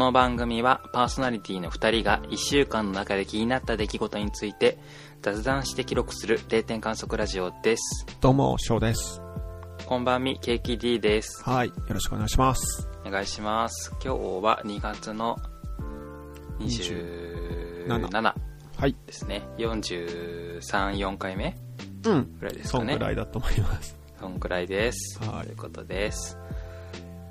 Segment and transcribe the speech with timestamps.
[0.00, 4.78] の番組はパーソナリティの2人が1週間の中で気になった出来事について
[5.20, 8.06] 雑談して記録する定点観測ラジオです。
[8.22, 9.20] どうも、翔です。
[9.84, 11.44] こんばんみ、ケーキ D です。
[11.44, 11.68] はい。
[11.68, 12.88] よろしくお願いします。
[13.04, 13.90] お願いします。
[14.02, 15.36] 今日は2月の
[16.60, 18.34] 27
[18.78, 18.96] はい。
[19.06, 19.46] ですね。
[19.58, 20.60] 43、
[20.96, 21.54] 4回目？
[22.06, 22.38] うん。
[22.38, 22.94] ぐらいですそかね。
[22.94, 23.94] んぐらいだと思います。
[24.18, 25.18] そんくらいです。
[25.22, 26.38] はいということです。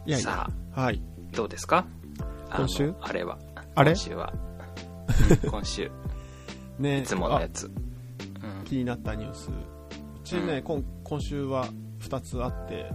[0.06, 0.26] いやいや。
[0.28, 1.02] さはい。
[1.34, 1.88] あ、どうですか？
[2.56, 2.94] 今週？
[3.02, 3.38] あれは。
[3.76, 3.92] あれ？
[3.92, 4.34] 今週は。
[4.34, 5.92] うん 今週。
[6.78, 7.68] ねいつものやつ。
[7.68, 7.74] うん
[8.62, 9.50] あ気になったニュース。
[9.50, 9.54] う
[10.24, 11.68] ちね、うん今今週は
[12.00, 12.92] 2つあって、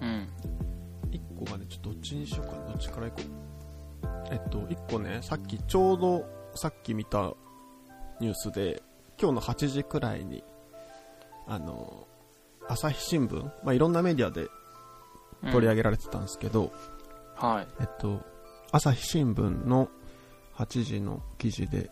[0.00, 0.28] うん。
[1.10, 2.68] 1個がね、ちょっとどっちにしようかな。
[2.68, 3.40] どっちから行こう。
[4.32, 7.34] えっと、1個ね、さっきちょうど、さっき見た
[8.20, 8.82] ニュースで、
[9.20, 10.44] 今日の8時くらいに、
[11.48, 12.06] あの、
[12.68, 14.48] 朝日新聞、まあ、いろんなメディアで
[15.50, 16.70] 取り上げられてたんですけど、
[17.34, 17.68] はい。
[17.80, 18.20] えっと、
[18.72, 19.88] 朝日新聞の
[20.56, 21.90] 8時の記事で、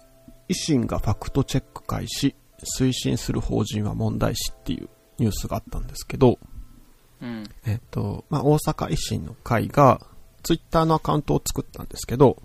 [0.48, 2.34] 維新がファクトチェック開始、
[2.78, 6.38] 推進する法人は問題視っていうニュースがあったんですけど、
[7.20, 7.44] うん。
[7.66, 10.00] えっと、まあ、大阪維新の会が、
[10.44, 12.40] ツイッターのアカウントを作ったんですけど、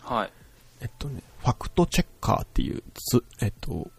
[0.00, 0.32] はい。
[0.80, 3.90] えっとね、ファクトチェッカーっていうツ、えっと、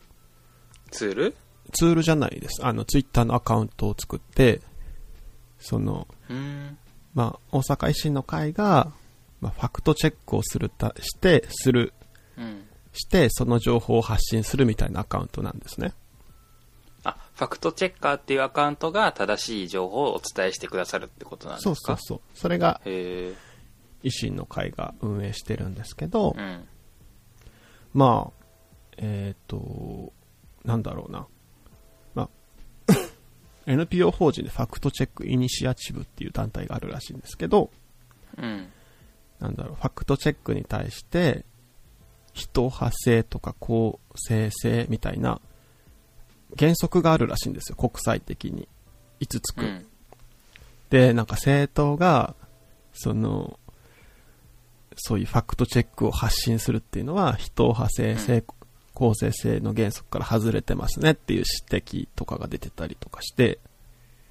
[0.91, 1.35] ツール？
[1.71, 2.65] ツールじゃないです。
[2.65, 4.61] あの、ツイッターのアカウントを作って、
[5.59, 6.07] その。
[7.13, 8.91] まあ、大阪維新の会が、
[9.43, 11.93] まあ、ファクトチェックをするた、して、する
[12.37, 12.63] うん。
[12.93, 15.93] して、その情報を発信するみたいなアカウントなんですね。
[17.03, 22.21] あ、ファクトチェッカーっていうアカウントが正しい情報をお伝えしてくださるってことなんですそうかそうそう。
[22.33, 22.79] それが。
[22.85, 23.35] 維
[24.09, 26.65] 新の会が運営してるんですけど、うん。
[27.93, 28.43] まあ、
[28.97, 30.13] えっ、と、
[30.63, 31.27] なんだろうな。
[32.15, 32.29] まあ、
[33.65, 37.69] NPO 法人でファクトチェックイニシアチブっていう団体があるらしいんですけど、
[38.37, 38.71] うん。
[39.43, 41.43] なんだろう、ファクトチェックに対して、
[42.33, 45.41] 人派性とか公正性みたいな
[46.57, 48.69] 原則があるらしいんですよ、国際的に。
[49.19, 49.65] 5つく。
[49.65, 49.85] うん。
[50.89, 52.35] で、なんか政党が、
[52.93, 53.59] その、
[54.95, 58.45] そういうファクトチェックを発信するっていうのは、人派性、性
[58.93, 63.59] 公正性の原則から外れてますねっていう指摘とかが出てたりとかして、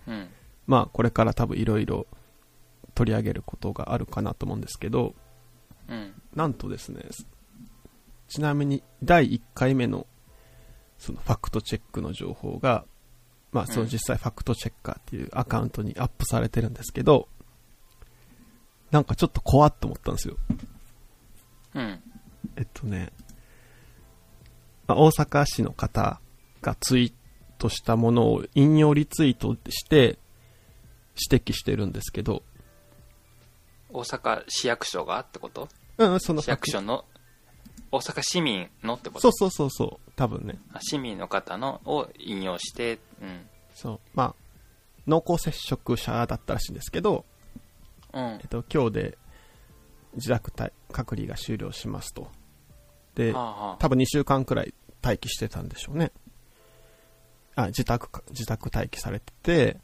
[0.07, 0.29] うん。
[0.67, 2.07] まあこれから多分いろいろ
[2.95, 5.15] 取り上げることがあるかなと思うんですけど、
[5.89, 6.13] うん。
[6.35, 7.03] なんとですね、
[8.29, 10.07] ちなみに第1回目の
[10.99, 12.85] そのファクトチェックの情報が、
[13.51, 17.29] まあその実際ファクトチェッカーっていうアカウントにアップされてるんですけど、
[18.91, 20.37] なんかちょっと怖っと思ったんですよ。
[21.75, 22.01] うん。
[22.57, 23.13] えっとね、
[24.87, 26.21] まあ、大阪市の方
[26.61, 27.13] がツイー
[27.59, 30.19] トしたものを引用リツイートして
[31.31, 32.43] 指摘してるんですけど、
[33.93, 35.69] 大阪市役所がってこと？
[35.99, 37.05] うん、その市役所の、
[37.91, 39.21] 大阪市民のってこと？
[39.21, 40.59] そうそうそうそう、多分ね。
[40.73, 43.47] あ市民の方のを引用して、うん。
[43.75, 44.01] そう。
[44.15, 44.35] まあ、
[45.07, 47.25] 濃厚接触者だったらしいんですけど、
[48.13, 48.49] うんえっ。
[48.49, 49.19] と、今日で
[50.15, 52.29] 自宅待隔離が終了しますと。
[53.15, 56.13] では、あはあ多分2週間くらい待機してたんでしょうね。
[57.55, 59.81] あ、自宅か、自宅待機されてて、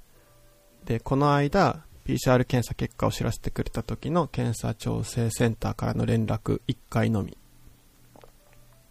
[0.84, 7.36] で、この間、PCR 検査結果を知らせてくれた時の検査調整センターからの連絡1回のみ。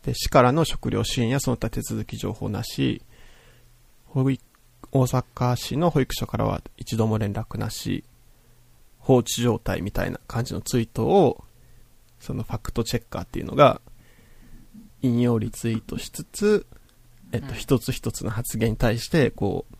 [0.03, 3.01] で、市からの食料支援やその他手続き情報なし、
[4.05, 4.43] 保育
[4.91, 8.03] 大阪市の保育所からは一度も連絡なし、
[8.99, 11.43] 放置状態みたいな感じのツイートを、
[12.19, 13.81] そのファクトチェッカーっていうのが、
[15.01, 16.67] 引用リツイートしつつ、
[17.31, 17.53] えっと、うん。
[17.55, 19.75] 一つ一つの発言に対して、こう、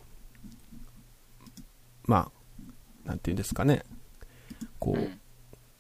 [2.08, 2.37] まあ、
[3.08, 3.84] なんていうんですかね、
[4.78, 5.20] こう、うん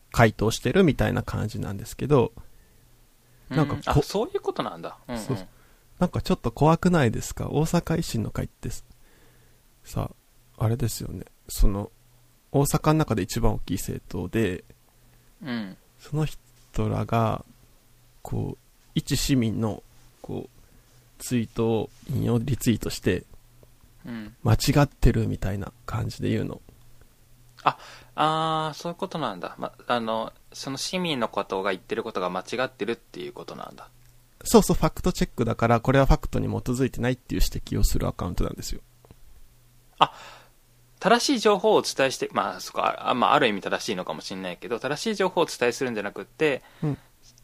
[0.09, 2.31] 回答してるみたいな感じなんですけど、
[3.49, 4.97] なんかこそういうことなんだ。
[5.07, 5.21] うん、うん。
[5.21, 5.37] そう
[5.99, 7.49] なんかちょっと怖くないですか？
[7.49, 8.83] 大阪維新の会ってす、
[9.83, 10.09] さ、
[10.57, 11.25] あれですよね。
[11.49, 11.91] その、
[12.51, 14.63] 大阪の中で一番大きい政党で、
[15.43, 15.77] うん。
[15.99, 17.45] その人らが、
[18.23, 18.57] こう、
[18.95, 19.83] 一市民の、
[20.23, 23.23] こう、ツイートを引用リツイートして、
[24.05, 24.35] うん。
[24.43, 26.61] 間違ってるみたいな感じで言うの。
[28.15, 29.55] ああ、そういうことなんだ。
[29.57, 33.89] ま、あの、その市民のことが言ってることが間違ってるっていうことなんだ。
[34.43, 38.81] そうそう、ファクトチェックだから、これはファクトに基づいてないっていう指摘をするアカウントなんですよ。
[40.99, 46.97] 正しい情報をお伝えして、まあ、そこあ、まあ、ある意味正しいのかもしれないけど、正しい情報をお伝えするんじゃなくって、うん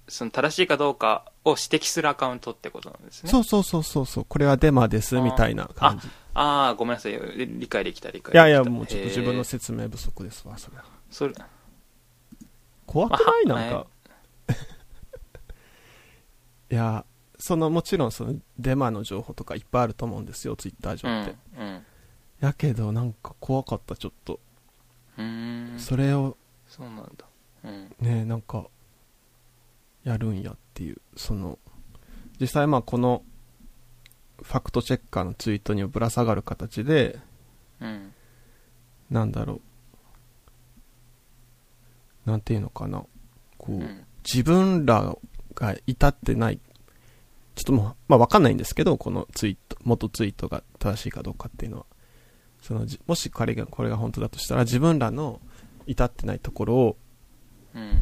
[0.08, 3.30] その正しいかどうかを指摘するアカウントってことなんですね。
[3.30, 6.08] そうそうそうそうそう、これはデマです、みたいな感じ。
[6.34, 7.14] ああ、ごめんなさい。
[7.14, 8.48] 理解できた、理解できた。
[8.48, 10.84] いやいや、もうちょっと自分の説明不足ですわ、それは。
[11.10, 11.34] それ、
[12.86, 13.46] 怖くない？
[13.48, 13.88] まあなんか。
[16.72, 17.06] いや、
[17.38, 21.36] その、もちろんその、デマの情報とかいっぱいあると思うんですよ、ツイッター上うんって。
[21.58, 21.86] うん
[22.40, 24.38] やけど、なんか怖かった、ちょっと。
[25.18, 26.36] うーんそれを、
[26.68, 27.26] そうなんだ
[27.64, 28.66] うんね、なんか、
[30.04, 31.60] やるんやっていう、その、
[32.40, 33.24] 実際まあこの、
[34.42, 37.20] ファクトチェッカーのツイートにぶら下がる形で、
[37.80, 38.14] うん
[39.10, 39.62] なんだろ
[42.26, 42.30] う。
[42.30, 43.06] なんていうのかな。
[43.58, 45.18] こう、うん自分ら
[45.54, 46.60] が至ってない、
[47.56, 51.86] ちょっともう、まあわかんないんですけど、このツイート、元ツイートが正しいかどうかっていうのは。
[52.62, 55.42] その、じもし彼が、これが本当だとしたら、自分らの
[55.86, 56.96] 至ってないところをうん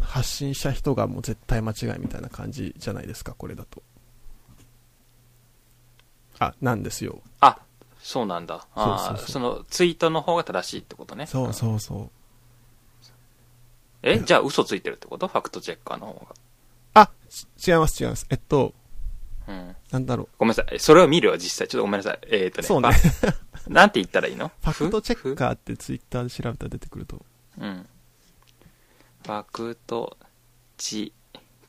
[0.02, 3.82] 発信した人がもう絶対間違いみたいな感じじゃないですか、これだと。
[6.40, 7.22] あ、なんですよ。
[7.40, 7.60] あ
[8.00, 12.10] そうなんだあそうそうそうーそのツイートの方が正しいってことねそうそうそう。
[14.02, 15.28] えじゃあ嘘ついてるってこと？
[15.28, 16.28] ファクトチェッカーの方
[16.96, 18.26] あ、ち違います違います。
[18.32, 18.74] えっと、
[19.48, 20.30] がうんなんだろう。
[20.40, 22.90] ごめんなさいそれを見るわ実際ちょっとごめんなさいえっ、とねそうね。
[23.68, 24.48] なんて言ったらいいの？
[24.64, 27.24] ファクトチェッふカーってツイッターで調べたら出てくると。
[27.60, 27.86] うん。
[29.31, 30.18] ファクト、
[30.75, 31.13] ち、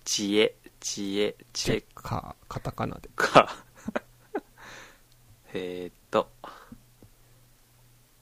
[0.05, 3.09] 知恵、知恵、チェッカー、カタカナで。
[3.15, 4.43] カー。
[5.55, 6.29] えーっと、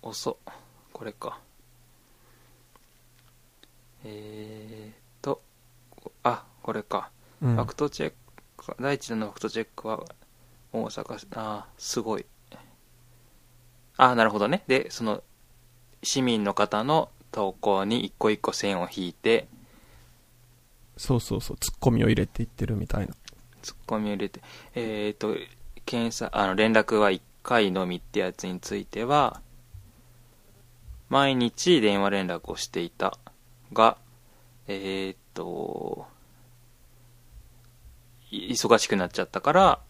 [0.03, 0.37] 遅。
[0.93, 1.41] これか。
[4.05, 5.41] えーっと、
[6.23, 7.11] あ、これか。
[7.41, 8.15] うんファクトチェッ
[8.59, 10.05] ク、第一弾のファクトチェックは、
[10.71, 12.27] 大阪市、あーすごい。
[13.97, 14.65] あーなるほどね。
[14.67, 15.25] で、その、
[16.03, 19.49] 市民の方の投稿に一個一個線を引いて、
[20.97, 23.15] そうそうそう、ツッコミを入れていってるみたいな。
[23.63, 24.41] ツッコミを入れて、
[24.75, 25.35] えっ、と、
[25.87, 29.41] 検査、あの、連絡は1回のみってやつについては、
[31.09, 33.17] 毎日電話連絡をしていた
[33.73, 33.97] が、
[34.69, 36.07] えっ、と、
[38.31, 39.81] い忙しくなっちゃったから、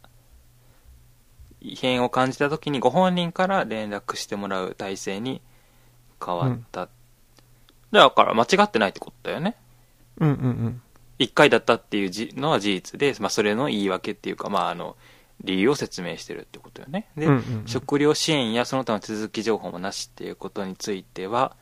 [1.61, 5.43] 異変を感じた時にご本人から連絡してもらう体制に
[6.25, 6.89] 変わった。
[7.93, 9.57] だから間違ってないってことだよね。
[10.19, 10.83] うんうんうん。
[11.19, 14.97] 1回だったっていうじのは事実で、まあ、それの言い訳っていうか、まあ、あの
[15.43, 21.57] 理由を説明してるってことよねで、うんうんうん食料支援やその他の手続き情報もなしっていうことについては、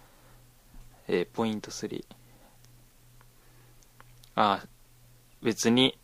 [1.08, 2.04] えーポイント3
[4.36, 4.64] あ
[5.42, 5.98] 別に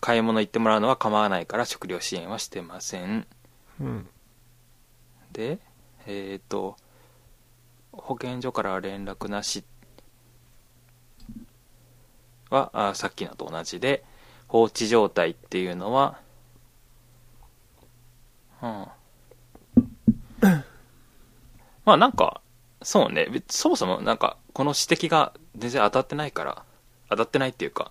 [0.00, 3.26] 買い物行ってもらうのは構わないから食料支援はしてません
[3.80, 4.08] うん。
[5.32, 5.58] で
[6.06, 6.76] えっ、と
[7.92, 9.64] 保健所からは連絡なし。
[12.50, 14.04] はあさっきのと同じで
[14.46, 16.18] 放置状態っていうのは
[18.62, 18.86] うん。
[21.84, 22.40] まあなんか
[22.82, 23.26] そうね。
[23.30, 26.64] 別そもそもなんかこの指摘が全然当たってないから
[27.08, 27.90] 当たってないっていうか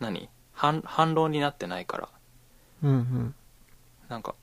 [0.00, 0.28] 何？
[0.52, 2.08] 反反論になってないから。
[2.82, 3.34] うんうん。
[4.08, 4.34] なんか、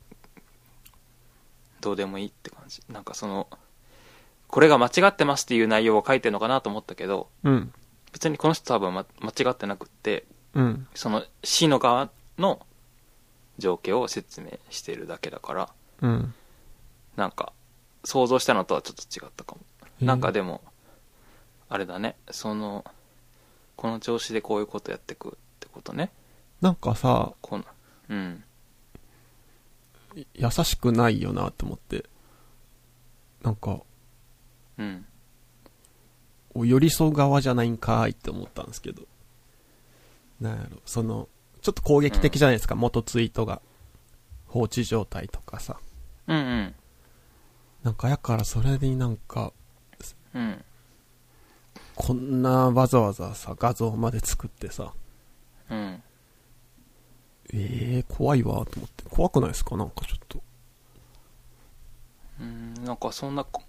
[1.81, 2.81] どうでもいいって感じ。
[2.89, 3.47] なんかその、
[4.53, 7.73] これが間違ってますっていう内容を書いてるのかなと思ったけど、うん。
[8.11, 10.88] 別にこの人多分、ま、間違ってなくって、うん。
[10.94, 12.63] その市の側の
[13.57, 15.69] 状況を説明してるだけだから、
[16.04, 16.35] うん。
[17.16, 17.51] なんか、
[18.04, 19.61] 想像したのとはちょっと違ったかも。
[19.99, 20.61] なんかでも、
[21.68, 22.85] あれだね、その、
[23.75, 26.11] この調子でこういうことやってくってことね。
[26.61, 27.66] なんかさ、この、
[28.09, 28.44] うん。
[30.35, 32.06] 優しくないよなって思って。
[33.42, 33.81] なんか、
[34.77, 35.06] うん。
[36.56, 39.03] お寄り添う側じゃないんかーいって思ったんですけど。
[40.39, 41.27] なんやろ、その、
[41.61, 43.61] ちょっと攻撃的じゃないですか、元ツイートが。
[44.47, 45.80] 放置状態とかさ。
[46.27, 46.75] うんうん。
[47.81, 49.51] なんかやからそれになんか、
[50.33, 50.63] うん。
[51.95, 54.94] こんなわざわざさ、画像まで作ってさ、
[55.69, 56.03] うん。
[57.51, 59.03] ええー、怖いわと思って。
[59.09, 59.75] 怖くないですか？
[59.75, 60.42] なんかちょっと。
[62.39, 63.63] うん、なんかそんなこ、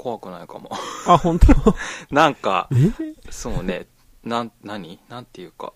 [0.00, 0.70] 怖くないかも。
[1.06, 1.46] あ、本当？
[2.10, 3.86] なんかえ、ー、そうね、
[4.24, 4.98] なん、何？
[5.10, 5.74] なんていうか、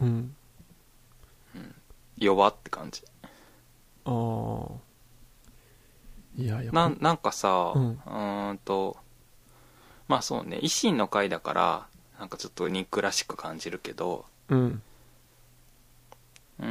[0.00, 0.34] うん。
[2.16, 3.02] 弱って感じ。
[4.06, 4.72] ああ。
[6.38, 6.72] いやいや。
[6.72, 8.96] なん、なんかさ、ううんーんと、
[10.08, 11.86] まあそうね、維新の会だから、
[12.18, 14.82] なんかちょっと憎らしく感じるけど、うん。
[16.60, 16.66] うー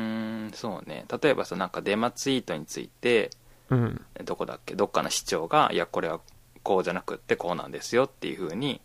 [0.48, 3.30] ん、そうね、例えばさ、なんかデマツイートについて、
[3.70, 4.02] うん。
[4.24, 6.20] どこだっけ、どっかの市長が、いや、これは
[6.66, 8.82] こうじゃなくってこうなんですよっていう風に、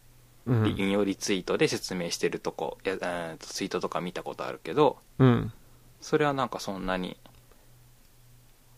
[0.46, 0.75] うん。
[0.78, 5.52] 引用リツイートで説明してるとこや、えーとツイートとか見たことあるけどうん。
[6.00, 7.16] それはなんかそんなに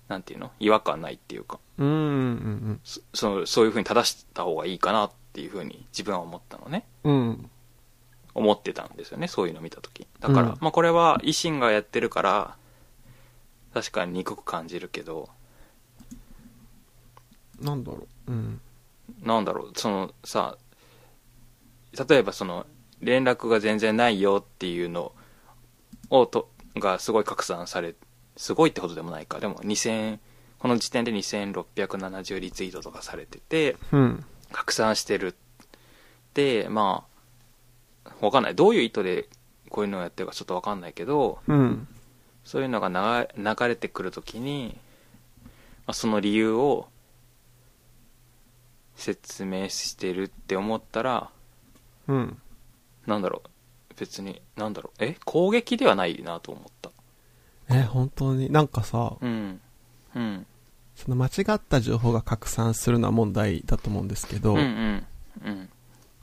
[0.08, 0.50] なんていうの？
[0.58, 1.88] 違和感ないっていうかうん。
[1.88, 2.80] うん。
[2.82, 7.50] そそそういうふうに正した方がいいかなっっていうふうに自分は思ったのねうん。
[8.34, 12.56] 思ってたんですよねそういうの見た時だから、うんまあこれは維新がやってるから
[13.72, 15.30] 確かに憎く感じるけど
[17.62, 18.30] なんだろう。
[18.30, 18.60] うん。
[19.22, 20.56] なんだろうそのさ
[22.08, 22.66] 例えばその
[23.00, 25.12] 連絡が全然ないよっていうの
[26.10, 27.94] をとがすごい拡散され
[28.36, 30.18] すごいってほどでもないかでも2000
[30.58, 34.24] この時点で2670リツイートとかされててうん。
[34.52, 35.34] 拡散してる
[36.34, 37.04] でま
[38.04, 39.28] あわかんないどういう意図で
[39.70, 41.88] こういうのをやってるかちょっとわかんないけどうん。
[42.44, 42.88] そういうのが
[43.36, 44.76] 流流れてくるときに、
[45.86, 46.88] まあ、その理由を
[48.96, 51.30] 説明してるって思ったら
[52.08, 52.38] うん。
[53.06, 53.48] なんだろう。
[53.98, 55.04] 別になんだろう。
[55.04, 55.16] え？
[55.24, 56.90] 攻撃ではないなと思った。
[57.70, 59.60] え、本当に、なんかさ、うん。
[60.14, 60.46] うん。
[60.96, 65.06] その間違った情報が拡散するのは問題だと思うんですけど、うんうん。
[65.44, 65.68] うん。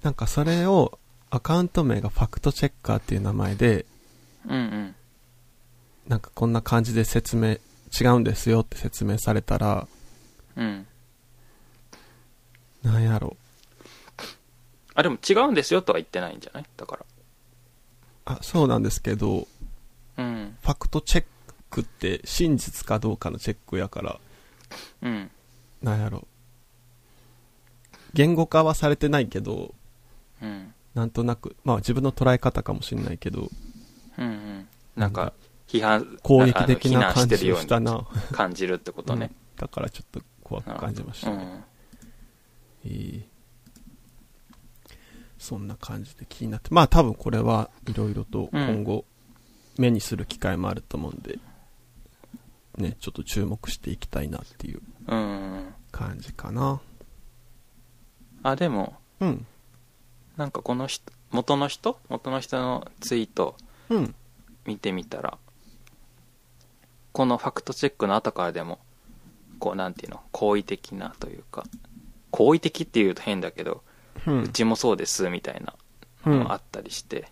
[0.04, 1.00] なんかそれを
[1.30, 3.86] アカウント名がファクトチェッカーっていう名前で、
[4.46, 4.96] うんうん。
[6.08, 7.58] なんかこんな感じで説明、
[8.00, 9.88] 違うんですよって説明されたら、
[10.56, 10.86] うん
[12.84, 13.36] なんやろ。
[14.96, 16.66] あでも違うんですよとは言ってないんじゃない？
[16.76, 17.00] だか
[18.26, 19.48] あ、そうなんですけど、
[20.18, 20.58] らうん。
[20.62, 21.26] ファクトチェッ
[21.70, 24.20] クって真実かどうかのチェックやから、
[25.02, 25.32] うん。
[25.82, 26.28] なんやろ。
[28.14, 29.74] 言語化はされてないけど、
[30.42, 30.74] うん。
[30.96, 33.50] なんとなく、まあ自分の捉え方かもしれないけど、
[34.18, 34.68] うんうん。
[34.96, 35.34] なんか
[35.68, 38.06] 批判攻撃的な感じをしたな。
[38.32, 39.62] 感じるってことね、うん。
[39.62, 41.64] だからちょっと怖く感じましたね。
[42.86, 43.24] うんいい
[45.38, 46.70] そんな感じで気になって。
[46.72, 49.06] まあ多分これはいろいろと今後
[49.78, 51.40] 目にする機会もあると思うんで、
[52.78, 56.82] ね、ちょっと注目していきたいなっていううん感じかな。
[58.44, 59.46] あでもうん。
[60.36, 62.00] なんかこの人元の人？
[62.10, 63.56] 元の人のツイート
[63.90, 64.16] うん。
[64.66, 65.38] 見てみたら
[67.14, 68.80] このファクトチェックの後からでも
[69.58, 70.22] こうなんていうの？
[70.32, 71.64] 好意的なというか
[72.40, 73.84] 好意的っていうと変だけど、
[74.26, 74.32] う。
[74.32, 75.76] うんちもそうですみたいな
[76.26, 77.28] うんのがあったりして、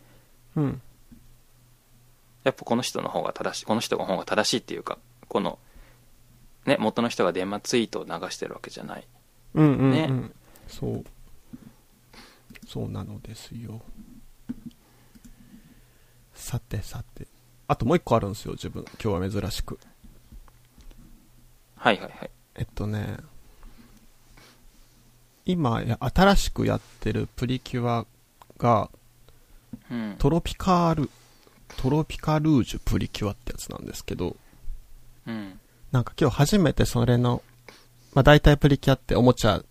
[0.58, 0.82] うん。
[2.44, 4.98] やっぱこの人の方が正しいこの人の方が正しいっていうか
[5.28, 5.60] この
[6.66, 9.08] ね元の人が電話ツイートを流してるわけじゃない
[9.54, 9.92] うんうん、うん。
[9.92, 10.32] ね
[10.68, 11.06] そう。
[12.68, 13.82] そうなのですよ。
[16.34, 17.28] さてさて。
[17.70, 18.84] あともう一個あるんですよ、自分。
[19.02, 19.80] 今日は珍しく。
[21.78, 23.18] はいはいはいえっとね、
[25.48, 28.06] 今や、新しくやってるプリキュア
[28.58, 28.90] が、
[29.90, 30.16] うん。
[30.20, 31.10] トロピカール、
[31.78, 34.36] トロピカルージュプリキュアってやつなんですけど、
[35.26, 35.60] うん。
[35.92, 37.42] なんか今日初めてそれの、
[38.14, 39.64] まあ大体プリキュアっておもちゃ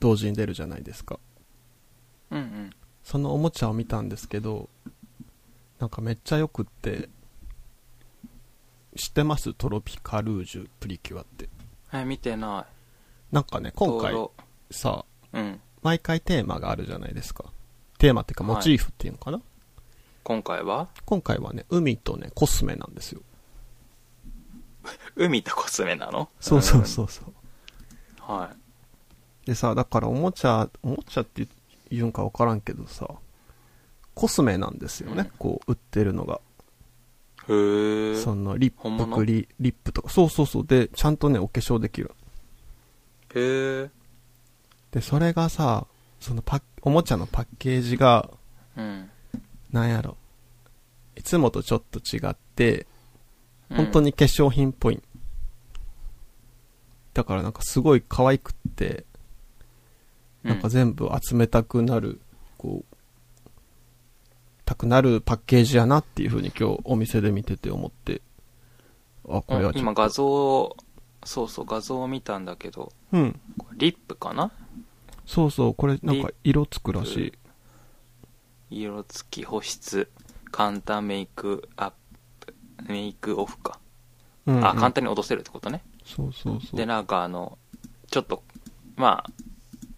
[0.00, 1.18] 同時に出るじゃないですか。
[2.30, 2.70] うんうん。
[3.02, 4.70] そのおもちゃを見たんですけど、
[5.78, 7.10] なんかめっちゃよくって、
[8.96, 9.52] 知ってます？
[9.52, 11.50] トロピカルージュプリキュアって。
[11.92, 12.64] え見てな
[13.32, 14.32] なんかね、い今回道
[14.70, 17.44] さ、路うん毎回テーマがあるじゃないですか。
[17.98, 19.40] テーマっていうかはいモチーフっていうのかな、
[20.22, 20.88] 今回は？
[21.04, 23.22] 今回はね、海とね、コスメなんですよ。
[25.16, 26.28] 海とコスメなの？
[26.40, 27.24] そうそうそうそう。
[28.28, 28.56] うんはい
[29.46, 31.46] でさ、だからおもちゃ、おもちゃって
[31.90, 33.06] 言うんかわからんけどさ、
[34.14, 36.40] コスメなんですよね、うんこう、売ってるのが。
[37.50, 40.08] へえその、リップクリ、リップとか。
[40.08, 40.66] そうそうそう。
[40.66, 42.12] で、ちゃんとね、お化粧できる。
[43.34, 43.90] へえ
[44.94, 45.88] で、それがさ、
[46.20, 48.30] そのパッ、おもちゃのパッケージが、
[48.76, 49.10] うん
[49.72, 50.16] なんやろ。
[51.16, 52.86] いつもとちょっと違って、
[53.70, 55.02] 本当に化粧品っぽい。
[57.12, 59.04] だからなんかすごい可愛くって、
[60.44, 62.20] なんか全部集めたくなる、
[62.56, 62.96] こう、
[64.64, 68.22] たくなるパッケージやなっていう風に今日お店で見てて思って、
[69.28, 69.78] あ、これはちょっと。
[69.80, 70.76] 今画像を
[71.24, 73.40] そうそう画像を見たんだけどうん。
[73.76, 74.52] リップかな？
[75.26, 77.32] そうそう、これなんか色つくらしい。
[78.70, 80.08] 色付き保湿
[80.50, 81.92] 簡単メイクアッ
[82.40, 82.54] プ
[82.88, 83.78] メイクオフか、
[84.46, 84.66] うん、うん。
[84.66, 86.76] あ簡単に落とせるってことねそうそうそう。
[86.76, 87.58] でなんかあの
[88.10, 88.42] ちょっと
[88.96, 89.30] まあ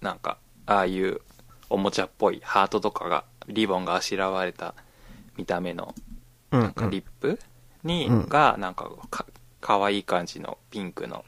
[0.04, 1.21] なんかああいう
[1.71, 4.75] おもちゃっぽいハートとかがリボンがあしらわれた
[5.37, 5.95] 見た目の
[6.52, 7.38] うん、なんかリップ
[7.83, 9.26] に、うんがなんかか
[9.61, 11.25] かわいい感じのピンクの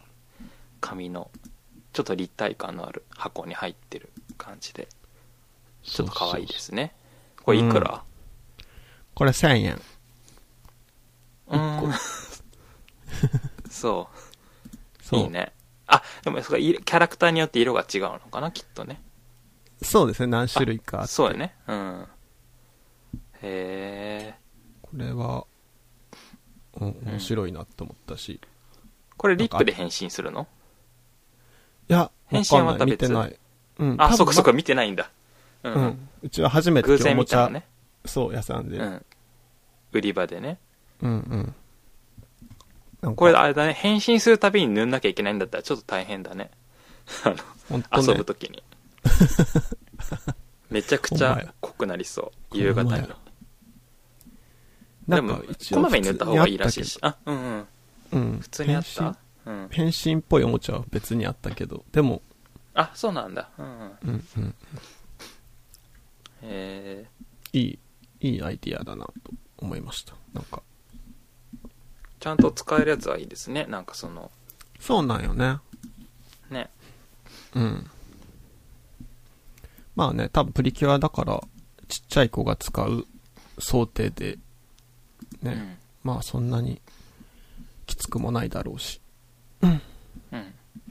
[0.80, 1.30] 紙の
[1.98, 4.86] ちょっと立体感のある箱に入ってる感じで
[5.82, 6.94] ちょっとかわいいですね
[7.42, 8.04] これいくら？
[9.14, 9.80] これ1000円。
[11.48, 11.92] うーん
[13.68, 14.08] そ
[15.00, 15.20] うそう。
[15.22, 15.52] いいね
[15.88, 18.52] あでもそれいキャラクターによって色が違うのかな？
[18.52, 19.02] きっとね
[19.82, 21.12] そうですね、何種類かあって。
[21.12, 21.56] そうやね。
[21.66, 22.06] うん。
[23.42, 24.34] へえ。
[24.82, 25.46] これは、
[26.74, 28.34] うん、面白いなと思ったし。
[28.34, 28.40] い
[29.16, 30.40] これリップで変身するの？
[30.42, 30.46] や、
[32.28, 32.40] 変。
[32.40, 33.36] 身はまた別見てない。
[33.78, 33.96] うん。
[33.98, 35.10] あ、そっかそっか、見てないんだ。
[35.62, 35.74] うん。
[35.74, 36.08] まうん。
[36.22, 37.64] うちは初めて偶然見たのね。
[38.04, 38.76] そう、屋さんで。
[38.76, 39.06] うんうん。
[39.92, 40.58] 売り場でね。
[41.02, 41.54] うん。
[43.00, 46.50] なんかこれあれだね、変身するたびに塗んなきゃいけないんだったらちょっと大変だね。
[47.24, 47.34] あ
[47.70, 48.62] の、ね遊ぶときに。
[50.70, 52.56] めちゃくちゃ濃くなりそう。
[52.56, 53.08] 夕方に。
[55.08, 55.38] でも
[55.72, 56.98] こまめに塗った方がいいらしいし。
[57.00, 57.66] あ、うんうん。
[58.12, 58.38] うん。
[58.40, 59.16] 普通にあった
[59.48, 59.68] うん。
[59.70, 62.20] 変身っぽいおもちゃは別にあったけど、でも、
[62.74, 63.48] あ、そうなんだ。
[63.58, 63.98] うんうん。
[64.02, 64.54] うんうん。
[66.42, 67.06] え
[67.54, 67.78] いい、
[68.20, 69.12] いいアイディアだなと
[69.56, 70.14] 思いました。
[70.34, 71.68] なんか、ー、
[72.20, 73.64] ちゃんと使えるやつはいいですね。
[73.64, 74.30] なんかその、
[74.78, 75.58] そうなんよね。
[76.50, 76.68] ね。
[77.54, 77.90] うん。
[79.96, 81.40] まあね、多分プリキュアだから、
[81.88, 83.06] ちっちゃい子が使う
[83.58, 84.38] 想定で、
[85.42, 85.76] ね、うん。
[86.04, 86.82] まあそんなに
[87.86, 89.00] きつくもないだろうし。
[89.62, 89.82] うん。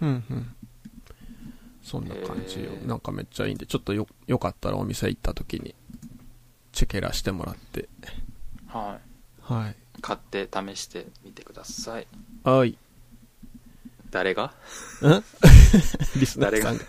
[0.01, 0.55] うんうん。
[1.83, 5.73] そんな感じよなんかめっちゃいいんで、ちょっとよ、よかったらお店行った時に、
[6.73, 7.87] チェケラしてもらって。
[8.67, 8.99] は
[9.49, 9.53] い。
[9.53, 9.75] はい。
[10.01, 12.07] 買って試してみてください。
[12.43, 12.77] はい。
[14.11, 14.43] 誰が？
[14.45, 14.51] ん
[16.19, 16.83] リスナーさんが？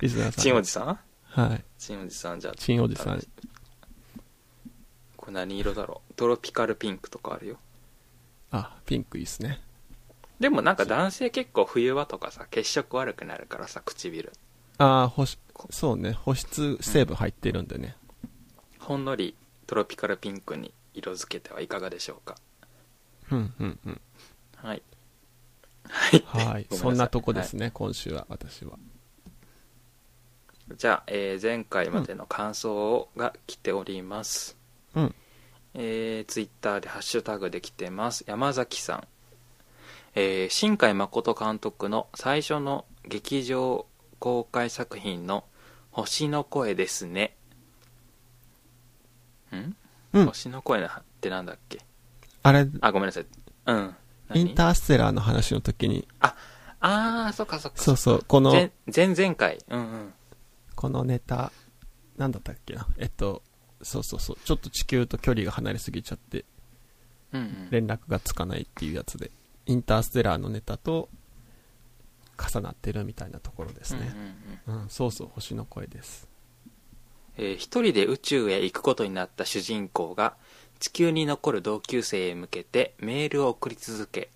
[0.00, 0.32] リスナーさんが。
[0.42, 0.98] チンおじさん？
[1.24, 1.64] はい。
[1.78, 2.54] チンおじさんじゃあ。
[2.56, 3.22] チンおじさん
[5.16, 6.14] これ何色だろう？
[6.14, 7.58] トロピカルピンクとかあるよ。
[8.50, 9.60] あ、ピンクいいっすね。
[10.40, 14.32] でもなんか男性結構冬場とかさ、血色悪くなるからさ、唇。
[14.78, 15.38] あー保湿、
[15.70, 17.96] そうね、保湿成分入ってるんでね。
[18.78, 19.36] ほんのり
[19.66, 22.36] トロピカルピンクに色付けてはいかがでしょうか。
[23.30, 24.00] うん、うん、うん。
[24.56, 24.82] はい。
[25.88, 26.24] はい。
[26.26, 26.66] はい。
[26.74, 28.78] そんなとこですね、今週は、私は。
[30.76, 34.56] じゃあ、えー前回までの感想が来ております。
[34.94, 35.14] うん。
[35.74, 38.24] えー、ツイッターでハッシュタグで来てます。
[38.26, 39.08] 山崎さん。
[40.14, 43.86] えー、新海誠監督の最初の劇場
[44.18, 45.44] 公開作品の
[45.90, 47.36] 星の声ですね。
[49.54, 49.76] ん、
[50.12, 51.80] うん星の声なってなんだっけ？
[52.42, 53.26] あれ、あ、ごめんなさい。
[53.66, 53.94] うん。
[54.28, 54.40] 何？
[54.40, 57.78] インターステラーの話の時に、あー、そっかそっか。
[57.78, 59.58] そうそう、この、前前々回。
[59.68, 60.14] うんうん。
[60.74, 61.52] このネタ、
[62.16, 62.86] なんだったっけな？
[62.98, 63.42] えっと、
[63.82, 66.44] そうそうそう、ちょっと地球と距離が離れすぎちゃって、
[67.32, 67.68] うんうん。
[67.70, 69.30] 連絡がつかないっていうやつで、
[69.66, 71.08] インターステラーのネタと
[72.38, 74.14] 重なってるみたいなところですうんうんね。
[74.66, 76.28] うんうん、そうそう、星の声です。
[77.36, 80.34] えー一人で宇宙へ行くことになった主人公が
[80.78, 84.30] 地球に残る同級生へ向けてメールを送り続け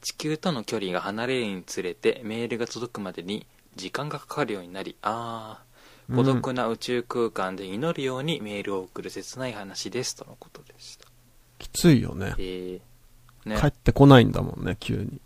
[0.00, 11.06] 地球との距離が離れるにつれてメールが届くまでに時間がかかるようになりああ孤独な宇宙空間で祈るようにメールを送る切ない話ですとのことでした
[11.58, 12.34] きついよね。
[12.38, 12.80] えー、
[13.44, 15.20] ね帰ってこないんだもんね、急に。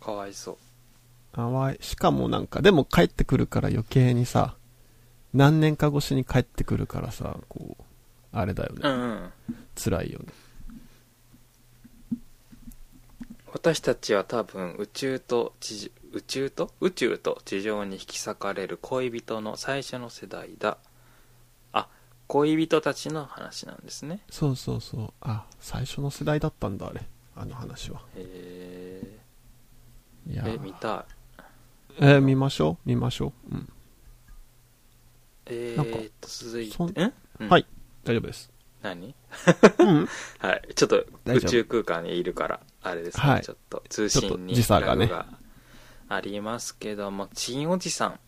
[0.00, 0.56] かわいそう
[1.36, 4.56] かわいしかもなんか、でも帰ってくるから余計にさ、
[5.32, 7.82] 何年か越しに帰ってくるからさ、こう、
[8.32, 8.80] あれだよね。
[8.82, 9.32] うんうん
[9.76, 10.26] 辛いよね。
[13.52, 16.72] 私たちは多分宇宙と地上宇宙と？
[16.80, 20.89] 宇宙と地上に引き裂かれる恋人の最初の世代だあ
[22.30, 25.12] 恋人たちの話なんですねそうそうそう。
[25.20, 27.02] あ、最初の世代だったんだ、あれ。
[27.34, 28.00] あの話は。
[28.14, 29.18] え
[30.28, 31.42] いやー、え見たい
[31.98, 33.54] えー見ましょう見ましょう。
[33.54, 33.72] うん。
[35.46, 37.66] えなんかー、っと続いてん、うんはい。
[38.04, 38.52] 大丈夫です。
[38.82, 39.12] 何？
[39.78, 40.06] うん。
[40.38, 45.10] はいちょっと宇宙空間にいるからあれですね、はいちょっと通信に時差がね
[46.08, 48.20] ありますけどもちんおじさん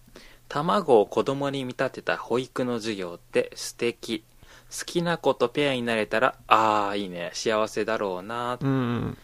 [0.52, 4.22] 卵を子供に見立てた保育の授業って素敵。
[4.70, 7.30] 好きな子とペアになれたらああいいね。
[7.32, 9.16] 幸せだろうな、うん。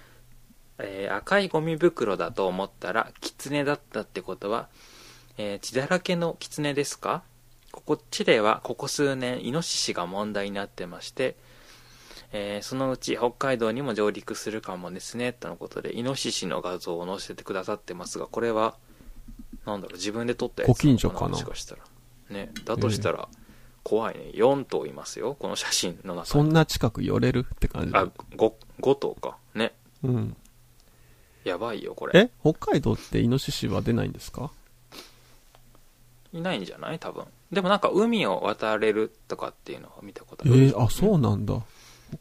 [0.78, 4.68] えー赤いゴミ袋だと思ったらキツネだったってことは、
[5.36, 7.22] えー血だらけのキツネですか？
[7.72, 11.36] ここチレはここ数年イノシシが問題になってまして、
[12.32, 18.76] えーそのうち北海道にも上陸するかもですねとのことでイノシシの画像を載せてくださってますがこれは
[19.68, 21.28] なんだろう自分で撮ったやつご近所かな？
[21.30, 21.82] もしかしたら。
[22.30, 23.28] ねだとしたら
[23.84, 24.30] 怖いね。
[24.34, 26.26] 4頭いますよこの写真の中に。
[26.26, 27.92] そんな近く寄れるって感じ？
[27.94, 28.04] あ
[28.36, 29.36] 5, 5頭か。
[29.54, 29.72] ね。
[30.02, 30.36] うん。
[31.44, 32.18] やばいよこれ。
[32.18, 32.30] え？
[32.42, 34.50] 北海道ってイノシシは出ないんですか？
[36.32, 36.98] いないんじゃない？
[36.98, 37.24] 多分。
[37.50, 40.54] でもなんか海を渡れるとかっていうのを見たことある。
[40.54, 41.54] えー、あ、そうなんだ。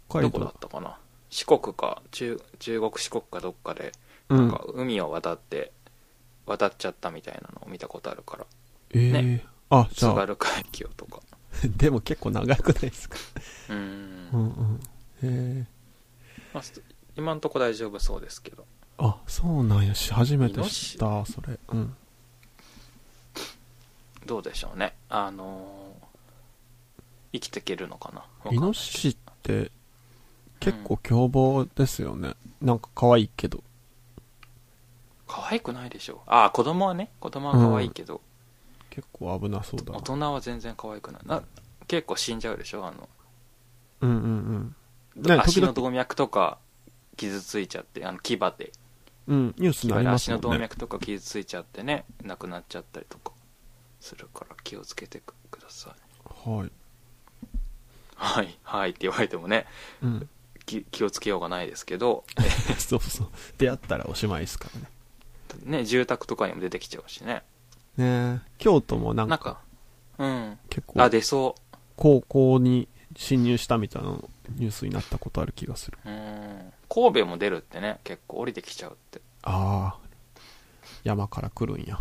[0.10, 0.68] 北海どこだっ道。
[0.70, 0.98] たかな？
[1.30, 3.92] 四国か中中国四国かどっかで
[4.30, 4.52] うなんん。
[4.52, 4.64] か。
[4.74, 5.74] 海を渡って
[6.48, 8.46] 渡っちゃったみたいなのを見たことあるから
[8.92, 11.22] えーねあ、じゃあ、津軽海峡とか。
[11.78, 13.18] でも結構長くないですか？
[13.70, 13.74] う。
[13.74, 14.76] うんんうん。
[14.78, 14.80] へ
[15.24, 15.66] え。
[16.54, 16.82] まあ、す
[17.18, 18.66] 今んとこ大丈夫そうですけど。
[19.00, 21.60] あ、そうなんやし、初めて知シった、それ。
[21.70, 21.96] うん。
[24.26, 24.96] どうでしょうね。
[25.10, 26.08] あのー
[27.34, 28.20] 生きていけるのかな？
[28.22, 29.70] わかんイノシシって
[30.62, 32.34] 結構凶暴ですよね。
[32.62, 33.62] なんか可愛いけど。
[35.28, 36.22] 可愛くないでしょ。
[36.26, 37.12] ああ、子供はね。
[37.20, 38.22] 子供は可愛いけど、
[38.90, 40.02] 結構危なそうだな大。
[40.02, 41.22] 人は全然可愛くない。
[41.26, 41.44] な
[41.88, 42.86] 結構死んじゃうでしょ。
[42.86, 43.10] あの、
[44.02, 44.76] うんうん
[45.16, 45.24] うん。
[45.24, 46.58] ね、足の動脈とか
[47.16, 48.72] 傷ついちゃって、あの牙で、
[49.28, 50.62] うん、ニュース牙になりで足の動ますもんね。
[50.64, 53.32] 脈とか傷ついちゃってね、亡くなっちゃったりとか
[54.00, 56.50] するから気をつけてくください。
[56.50, 56.72] はい。
[58.16, 59.66] はい、はいって言われてもね、
[60.02, 60.30] うん。
[60.66, 62.26] 気気をつけようがないですけど、
[62.78, 63.28] そうそう。
[63.58, 64.90] 出会ったらおしまいですからね。
[65.64, 67.44] ね、住宅とかにも出てきちゃうしね。
[67.98, 69.60] ね京都もなんかなんか、
[70.18, 70.60] うん。
[70.70, 71.56] 結構あ、出そ
[71.96, 75.98] 高校に侵入したみたいなのニュースになったことある気がする。
[76.06, 76.10] う。
[76.10, 76.74] うん。
[76.90, 79.22] 神戸も出るってね、結構降りてきちゃうって。
[79.44, 80.08] ああ。
[81.04, 82.00] 山から来るんや。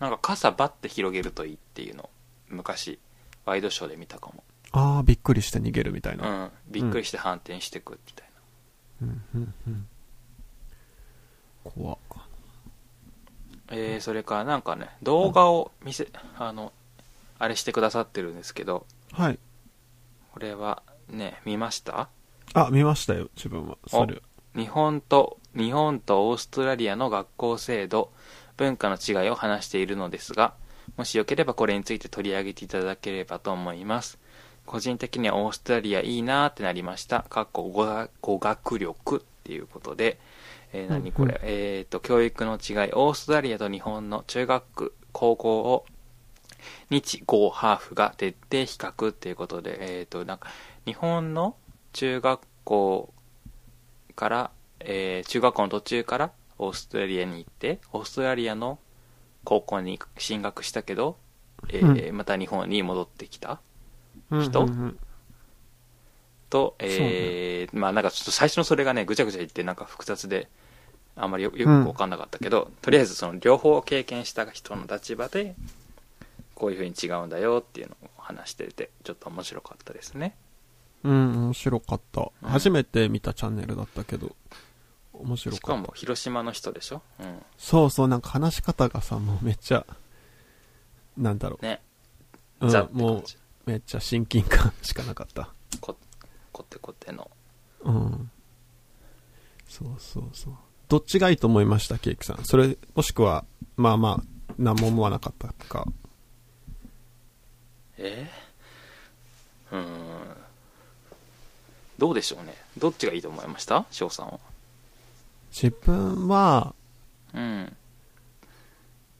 [0.00, 2.10] なんか傘バッて広げるといいっていうの、
[2.48, 2.98] 昔、
[3.44, 4.44] ワイドショーで見たかも。
[4.72, 6.44] ああ、びっくりして逃げるみたいうな。
[6.46, 6.52] ん。
[6.68, 8.28] びっくりして反転してくみたい
[9.00, 9.06] な。
[9.06, 9.86] うん、うん、うん。
[11.64, 11.98] 怖っ
[13.70, 16.72] えー、それからなんかね、動画を見せ、あの、
[17.38, 19.38] あれしてくださってるんですけど、はい。
[20.32, 22.08] これはね、見ました？
[22.54, 23.76] あ、見ましたよ、自分は。
[23.86, 24.20] それ。
[24.54, 28.12] 日本と、日本とオーストラリアの学校制度、
[28.56, 30.54] 文化の違いを話しているのですが、
[30.96, 34.18] もしよければこれについて取り上げていただければと思います。
[34.64, 37.22] 個人的にはオーストラリアいいなーってなりました。
[37.28, 40.18] かっこ語学語学力っていうことで、
[40.76, 41.48] えー何これ、うん。
[41.48, 45.86] えっ、と、教育の違い、オーストラリアと日本の中学、高校を
[46.90, 50.48] 日豪ハーフが徹底比較っていうことで、えっ、と、なんか、
[50.84, 51.56] 日本の
[51.92, 53.12] 中学校
[54.14, 58.78] から、えー中学校の途中からオーストラリアに行って、オーストラリアの
[59.44, 61.16] 高校に進学したけど、
[61.68, 63.60] えーまた日本に戻ってきた
[64.30, 64.64] 人？
[64.64, 64.98] うんうんうん。
[66.50, 70.48] と、えーまあなんかちょっと最初のそれがね、ぐちゃぐちゃ言ってなんか複雑で、
[71.16, 75.56] あんまりよよくわかんなかったけど、とりあえずその両方経験した人の立場で、
[76.54, 80.36] こういう風に違うんだよっていうのを話してて、ちょっと面白かったですね。
[81.04, 82.20] うん、面白かった。
[82.20, 84.34] うん初めて見たチャンネルだったけど、
[85.12, 85.82] 面白しかかった。
[85.82, 87.02] も広島の人でしょ？
[87.20, 87.42] うん。
[87.56, 89.86] そうそう、なんか話し方がさ、もうめっちゃ、
[91.16, 91.80] なんだろね。
[92.60, 92.66] う。
[92.66, 93.24] うん、もう。
[93.64, 95.50] めっちゃ親近感しかなかった。
[95.80, 95.96] こ、
[96.52, 97.30] こってこっての。
[97.82, 98.30] うん。
[99.68, 100.54] そうそうそう。
[100.88, 102.44] どっちがいいと思いました、ケーキさん。
[102.44, 103.44] それ、もしくは、
[103.76, 105.84] まあまあ、何も思わなかったか。
[107.98, 108.30] え？
[109.72, 109.86] ー、うーん。
[111.98, 112.54] どうでしょうね。
[112.78, 113.84] どっちがいいと思いました？
[113.90, 114.38] 翔さんは。
[115.50, 116.74] 自分は、
[117.34, 117.76] うん。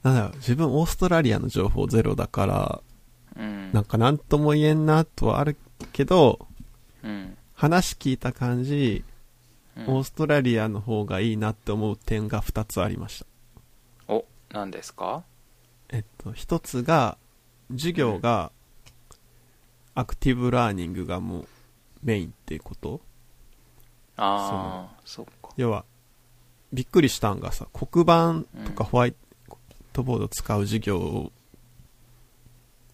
[0.03, 2.81] なんだろう、自分オーストラリアの情報ゼロだから、
[3.37, 3.73] うん。
[3.73, 5.57] なんかなんとも言えんなとはある
[5.93, 6.47] けど、
[7.03, 7.37] うん。
[7.55, 9.16] 話聞いた感じ、うん
[9.87, 13.25] オーストラリアの方がいいなって思う点が2つありまし
[14.07, 14.15] た。
[14.15, 15.25] お、何ですか？
[15.91, 17.19] えっと、1つが、
[17.71, 18.53] 授業が、
[19.95, 21.49] アクティブラーニングがもう
[22.03, 23.01] メインっていうこと
[24.17, 25.51] ああ、そっか。
[25.57, 25.85] 要は、
[26.73, 29.15] びっくりしたんがさ、黒板とかホワイ
[29.93, 31.33] トボード使う授業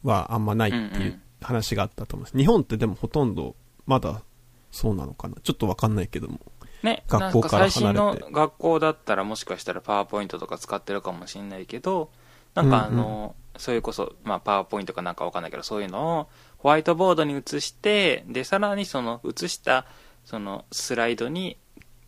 [0.02, 2.38] はあんまないってうんいううん話があったと思うんです。
[2.38, 4.22] 日本ってでもほとんどまだ
[4.70, 6.38] そうなのかなちょっとわかんないけども。
[6.82, 12.10] ね、学校からなんか最新離れての学校だったらもしかしたらパワーポイントとか使ってるかもしれないけど、
[12.54, 19.86] なんかあの、それこそ、まあパワーポイントかなんかわかんないけど、そういうのをホワイトボードに移して、で、さらにその移した、
[20.24, 21.56] そのスライドに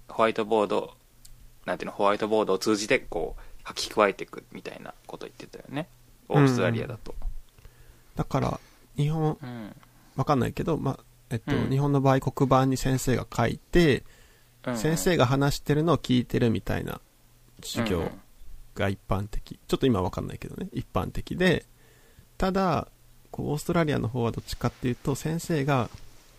[0.08, 0.94] ホワイトボード、
[1.66, 5.88] なんていうの、ホワイトボードを通じてこう書き加えていくみたいなこと言ってたよね。
[6.28, 7.14] オーストラリアだと。
[8.16, 8.60] だから、
[8.96, 9.76] 日本、うん。
[10.16, 14.04] わかんないけど、まあ、えっと、うん日本の場合黒板に先生が書いて、うん
[14.76, 17.00] 先生が話してるのを聞いてるみたいな
[17.62, 18.10] 授業
[18.74, 19.58] が一般的。
[19.66, 21.64] ちょっと今わかんないけどね、一般的で、
[22.38, 22.88] ただ、
[23.30, 25.90] こうオーストラリアの方はどっちかっていうと、先生が、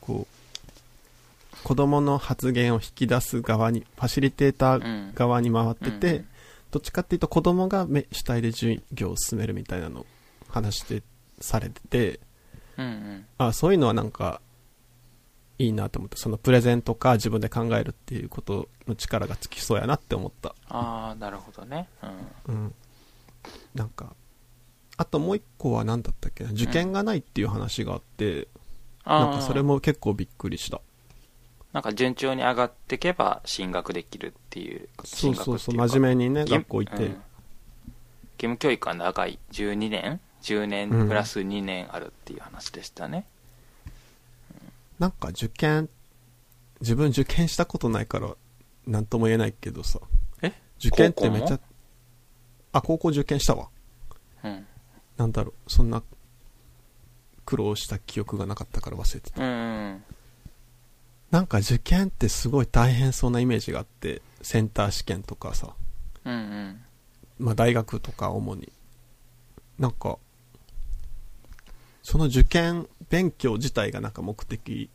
[0.02, 6.28] こう、子供の発言を引き出す側に、ファシリテータうんー側に回ってて、うん
[6.72, 10.06] どっちかっていうと子供が目主体で授業を進めるみたいなのを
[10.50, 11.04] 話して、
[11.40, 12.20] されてて。
[13.38, 14.42] あそういうのはなんか
[15.58, 20.56] いいなと思ってそのプレゼンとか自分で考えるっていうことの力がつきそうやなって思った。
[20.68, 21.88] ああ、なるほどね。
[22.48, 22.56] うん。
[22.56, 22.76] うん。
[23.74, 24.14] なんか
[24.98, 26.52] あともう一個は何だったっけな。
[26.52, 28.48] 受験がないっていう話があって、
[29.04, 30.82] あーなんかそれも結構びっくりした。
[31.74, 37.06] なんか順調に上がっていけば進学できるっていうそうそうそう、真面目にね、学校行って。
[37.06, 37.12] うん。
[37.12, 37.20] 義
[38.38, 39.40] 務教育は長い。
[39.52, 43.26] 12年？10年プラス2年あるっていう話でしたね、
[45.00, 45.90] なんか受験、
[46.82, 48.36] 自分受験したことないから、
[48.88, 50.00] なんとも言えないけどさ。
[50.42, 50.54] え？
[50.80, 51.60] 受験ってめっちゃ
[52.72, 53.70] あ、高校受験したわ。
[54.44, 54.66] うん
[55.18, 56.04] なんだろう、そんな
[57.46, 59.42] 苦労した記憶がなかったから忘れてた。
[59.42, 60.04] うんうん
[61.32, 65.74] なんか受験ってすごい大変そうなイメージがあって、センター試験とかさ、
[66.24, 66.82] うんうん
[67.40, 68.72] まあ大学とか主に。
[69.78, 70.18] なんか、
[72.06, 74.92] その受験勉強自体がなんか目的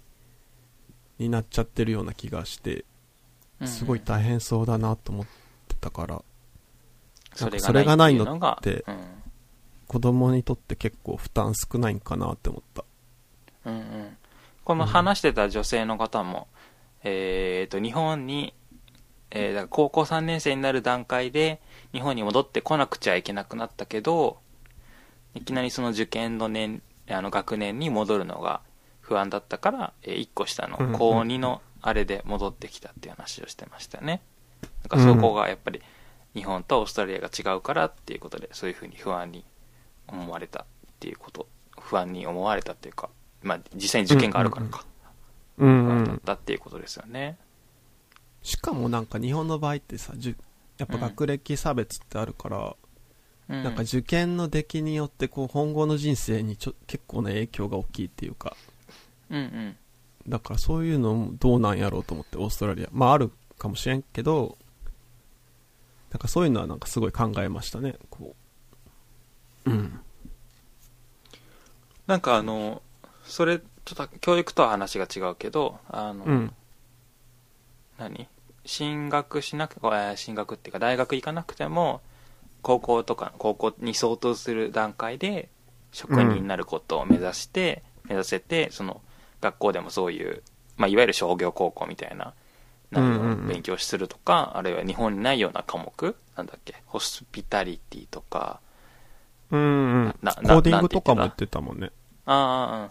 [1.19, 2.85] になっちゃってるような気がして、
[3.61, 5.27] うんすごい大変そうだなと思っ
[5.69, 6.23] てたから、
[7.35, 8.87] それそれがないのって
[9.87, 12.85] 子供にとって結構負担少ないんかなって思った。
[13.67, 14.17] うんうん、
[14.65, 16.49] この話してた女性の方も、
[17.03, 18.55] えー、と日本に、
[19.31, 21.61] えーだから高校3年生になる段階で
[21.93, 24.39] 日本に戻ってこなくちゃいけなくなったけど
[25.35, 26.81] いきなりその受験の年
[27.15, 28.61] あの学年に戻るのが
[29.01, 34.21] 不安だったから、え1個下の高2のあれで戻ってきたっていう話をしてましたよね
[34.83, 35.81] だからそこがやっぱり
[36.35, 39.45] 日本とオーストラリアが違うからっていうことでそういうふうに不安に
[40.07, 40.65] 思われたっ
[41.01, 41.47] ていうこと。
[41.81, 43.09] 不安に思われたっていうか
[43.43, 44.85] まあ実際に受験があるからか、
[45.59, 47.37] うん不安だったっていうことですよね。
[48.43, 50.15] しかもなんか日本の場合ってさ、
[50.79, 52.75] やっぱ学歴差別ってあるから、
[53.51, 58.57] うんなんか受験の出来によってこう今後の人生にちょ結構な影響が大きいっていうか、
[59.29, 59.77] うんうん
[60.29, 62.89] だからそういうのもどうなんやろうと思ってオーストラリア。
[62.93, 64.59] まああるかもしれんけど、
[66.11, 67.97] なんかそういうのはなんかすごい考えましたね。
[68.11, 68.37] こ
[69.65, 69.71] う。
[69.71, 70.01] うん。
[72.07, 72.83] なんかあの
[73.25, 76.53] それちょっと教育とは話が違うけどあの、うん。
[77.99, 78.29] 何？
[78.67, 82.03] 進学しなくえー進学っていうか大学行かなくても
[82.63, 85.49] 高校とか高校に相当する段階で
[85.93, 89.01] 職人になることを目指して、目指せてその
[89.41, 90.43] 学校でもそういう、
[90.77, 92.35] まあ、いわゆる商業高校みたいな
[92.91, 98.61] 内容うん勉強するとか、あるいは日本にないような科目なんだっけホスピタリティとか
[99.51, 100.15] うんうん。
[100.23, 101.91] なコーディングとかもな言ってたもんね。
[102.27, 102.91] あ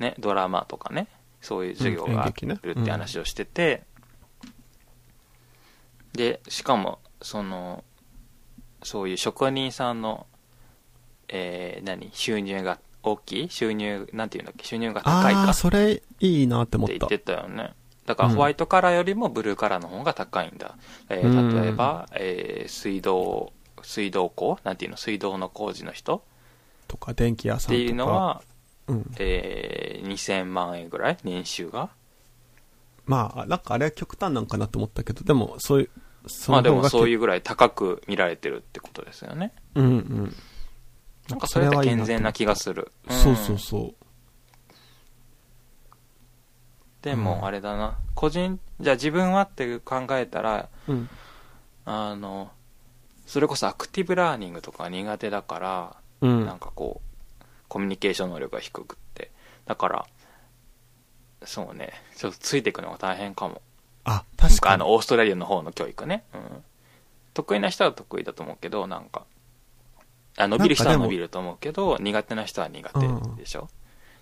[0.00, 0.06] うん。
[0.06, 1.06] ね、ドラマとかね、
[1.40, 3.84] そういう授業があるって話をしてて、
[6.12, 7.84] で、しかも、その、
[8.84, 10.26] そういう職人さんの、
[11.28, 13.50] えー、何、収入が大きい？
[13.50, 15.48] 収入、なんていうんだっけ、収入が高いか？
[15.48, 16.92] あそれいいなって思った。
[16.92, 17.10] て言っ。
[17.10, 17.74] てたよね。
[18.06, 18.34] だからうん。
[18.36, 20.76] ホワイトカラーよりもブルーカラーの方が高いんだ。
[21.08, 21.62] えーうん。
[21.62, 24.58] 例えば、えー水道、水道工？
[24.64, 24.96] なんていうの？
[24.96, 26.22] 水道の工事の人？
[26.86, 27.74] とか、電気屋さんとか。
[27.74, 28.42] っていうのは、
[28.86, 29.10] うん。
[29.18, 31.18] えー、2000万円ぐらい？
[31.24, 31.88] 年収が？
[33.06, 35.90] まあ、なんかあれは極端なんかなと思ったけど、でも、そういう、そ
[36.48, 37.20] まあでもそういうう。
[37.20, 39.52] ぐらい高く見られてるってことですよね。
[39.74, 40.36] うんうん。
[41.28, 42.92] なんかそれって健全な気がする。
[43.08, 44.04] そうそううんそう。
[47.02, 51.08] でもうんあれだな、個人、じゃあ自分はって考えたら、うん。
[51.84, 52.50] あの、
[53.26, 56.46] それこそアクティブラーニングとか苦手だから、うん。
[56.46, 59.30] なんかこう、コミュニケーション能力が低くって。
[59.66, 60.06] だから、
[61.44, 63.60] そうね、ちょっとついていくのが大変かも。
[64.04, 64.74] あ、確かに。
[64.74, 66.24] あの、オーストラリアの方の教育ね。
[66.34, 66.64] うん。
[67.32, 69.24] 得意な人は得意だと思うけど、なんか、
[70.36, 73.68] あ伸びる人は伸びると思うけど、苦手な人は苦手でしょ？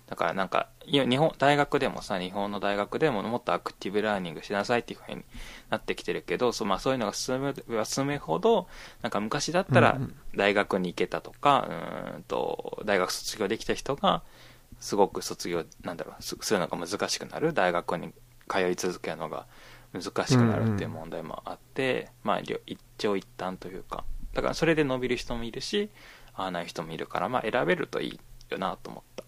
[0.07, 5.23] だからなんか、日本、大学でもさ、日本の大学でももっとアクティブラーニングしなさいっていう風に
[5.69, 8.67] なってきてるけど、そうまあ、そういうのが進む進むほど、
[9.01, 14.23] なんか昔だったらうんうん大学に行けたとか、うーんと、大学卒業できた人が、
[14.79, 17.53] すごく卒業、なんだろう、すするのが難しくなる。
[17.53, 18.13] 大学に
[18.49, 19.45] 通い続けるのが
[19.93, 24.03] 難しくなるっていう問題もあって、まあ、りょ一長一短というか、
[24.33, 25.89] だからそれで伸びる人もいるし、
[26.33, 29.23] 合わない人もいるから、まあ、選べるといいよなと思った。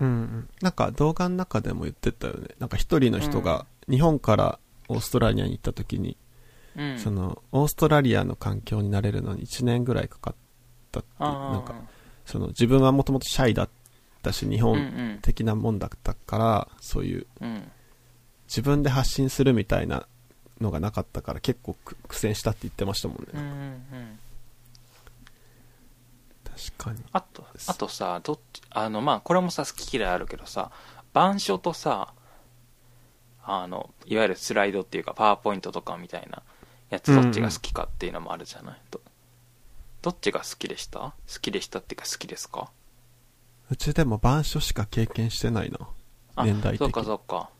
[0.00, 0.48] うんうん。
[0.62, 2.48] なんか動画の中でも言ってたよね。
[2.58, 6.16] なんか一人の人が日本からオーストラリアに行った時に、
[6.76, 6.98] うん。
[6.98, 10.34] その、オーストラリアの環境になれるのに1年ぐらいかかっ
[10.90, 11.74] たって、なんか、
[12.24, 13.68] その自分はもともとシャイだっ
[14.22, 14.78] たし、日うんう本
[15.16, 17.70] ん的なもんだったから、そういううん。
[18.46, 20.06] 自分で発信するみたいな
[20.60, 23.26] のがなかったから結構く苦戦したって言ってましたもんね。
[23.34, 24.18] うんうんうん。
[26.44, 27.02] 確かに。
[27.12, 30.70] あと、あとさ、どっち、あの、まあ、これもさ、好き嫌いあるけどさ、
[31.12, 32.12] 板書とさ、
[33.44, 36.42] あの、いわゆるスライドっていうか、パワーポイントとかみたいな
[36.90, 39.00] やつ、どっちが好きかっていうのもあるじゃない、と
[40.00, 41.00] どっちが好きでした？
[41.00, 42.70] 好きでしたっていうか好きですか？
[43.70, 45.78] うちでも板書しか経験してないな。
[46.36, 47.50] あ年代的にそうかそうか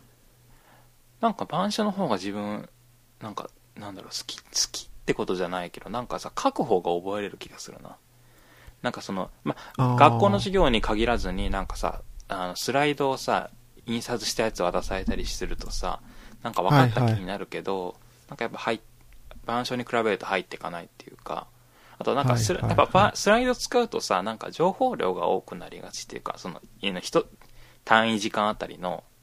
[1.20, 2.68] なんか板書の方が自分
[3.20, 7.96] なんかなんだろう好き好きってことじゃないけどなんかさ書く方が覚えれる気がするな。
[8.82, 13.50] なんかそのま学校の授業に限らずになんかさあのスライドをさ
[13.86, 16.00] 印刷したやつ渡されたりするとさ
[16.42, 17.96] なんか分かった気になるけど、
[18.28, 18.80] なんかやっぱ入っ
[19.44, 21.46] 板書に比べると入っていかないっていうか
[21.98, 22.76] あとなんかスラ、はいはい。
[22.76, 26.60] はいやっぱパスライド使うとさなんか情報量が多くなりがちっていうかその
[27.00, 27.26] 人
[27.84, 29.13] 単位時間あたりのうん、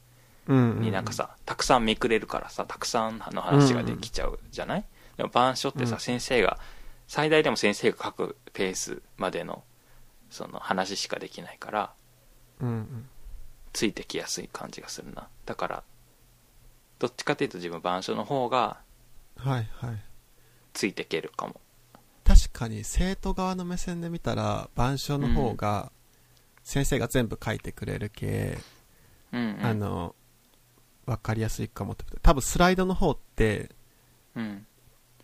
[0.48, 4.84] になんかさ、たくさんめくれるからさたくさんの話ができちゃうじゃない、
[5.16, 6.58] でも板書ってさ、うん先生が
[7.06, 9.62] 最大でも先生が書くペースまでの
[10.30, 11.92] その話しかできないから
[12.60, 13.08] うんうん。
[13.72, 15.28] ついてきやすい感じがするな。
[15.46, 15.82] だから
[16.98, 18.78] どっちかっていうと自分板書の方が
[19.36, 20.02] はいはい。
[20.72, 21.60] ついてけるかも。
[22.24, 25.90] 確かに生徒側の目線で見たら、板書の方が、
[26.62, 28.58] 先生が全部書いてくれる系、
[29.32, 29.66] うんうん。
[29.66, 30.14] あの、
[31.06, 32.04] わかりやすいかもって。
[32.22, 33.70] 多分スライドの方って、
[34.34, 34.66] うん。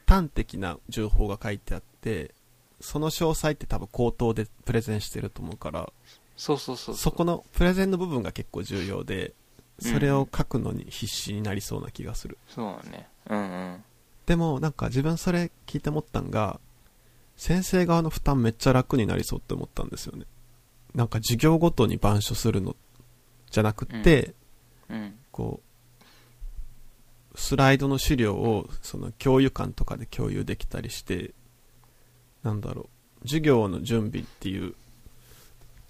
[0.06, 2.34] 端的な情報が書いてあって、
[2.80, 5.92] その詳細って多分口頭でプレゼンしてると思うから、
[6.36, 9.34] そうそうそうそこのプレゼンの部分が結構重要で、
[9.80, 12.38] それを書くのに必死になりそうな気がする。
[12.48, 13.08] そうだね。
[13.28, 13.84] うんうん。
[14.26, 16.60] でもなんか自分それ聞いて思ったんが、
[17.36, 20.26] 先生側の負担めっちゃ楽になりそうって思ったんですよね。
[20.94, 22.74] なんか授業ごとに板書するの
[23.50, 24.34] じゃなくって、
[24.88, 25.14] うん。
[25.30, 25.67] こう、
[27.38, 31.34] スライドの資料をその教諭間とかで共有できたりして、
[32.42, 32.90] なんだろ
[33.22, 34.74] う、授業の準備っていう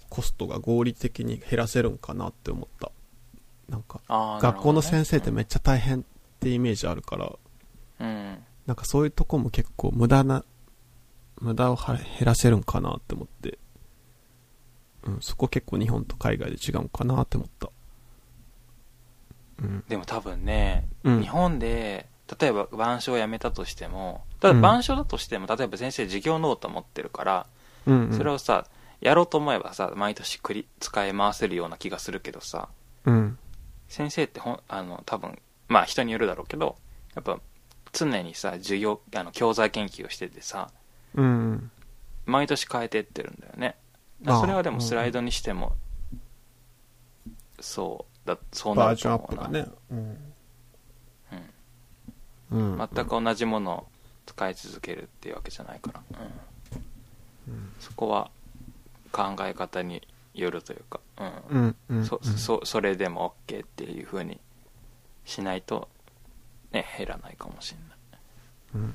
[0.09, 2.91] コストが合理的に減らせるんかなって思った。
[3.67, 3.99] なんか、
[4.41, 6.03] 学校の先生ってめっちゃ大変っ
[6.39, 7.35] てイメージあるから、
[8.67, 10.45] なんかそういうとこも結構無駄な、
[11.41, 13.57] 無駄をは減らせるんかなって思って、
[15.03, 17.71] うん、そこ結構日本と海外で違うんかなって思った。
[19.87, 21.21] でも多分ね、うん。
[21.21, 22.07] 日本で
[22.39, 27.45] 例えば板書をやめたとしてもただ板書だとしても、例えば先生授業ノート持ってるから、
[27.85, 28.65] それをさ
[29.01, 32.69] やろうと思えばさ毎年繰り使い回せるような気がするけどさ
[33.05, 33.37] うん。
[33.87, 36.75] 先生ってほんあの多分まあ人によるだろうけど
[37.15, 37.39] やっぱ
[37.91, 40.69] 常にさ授業あの教材研究をしててさ。
[42.25, 43.75] 毎年変えてってるんだよね。
[44.23, 45.73] それはでもスライドにしても、
[47.59, 49.67] そうだそうなバージョンアップがね。
[49.91, 50.17] うん。
[52.51, 52.89] うん。
[52.93, 53.87] 全く同じものを
[54.25, 56.31] 使い続けるっていうわけじゃないから、うんうん
[57.79, 58.29] そこは
[59.11, 61.75] 考え方によるというか、うんうん。
[61.89, 62.05] うん。
[62.05, 64.39] そそそれでも OK っていう風に
[65.25, 65.89] しないと、
[66.71, 67.97] ね、減らないかもしれない
[68.75, 68.93] うん。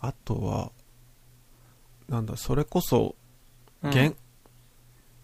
[0.00, 0.72] あとは、
[2.08, 3.14] なんだ、それこそ、
[3.82, 4.16] うん現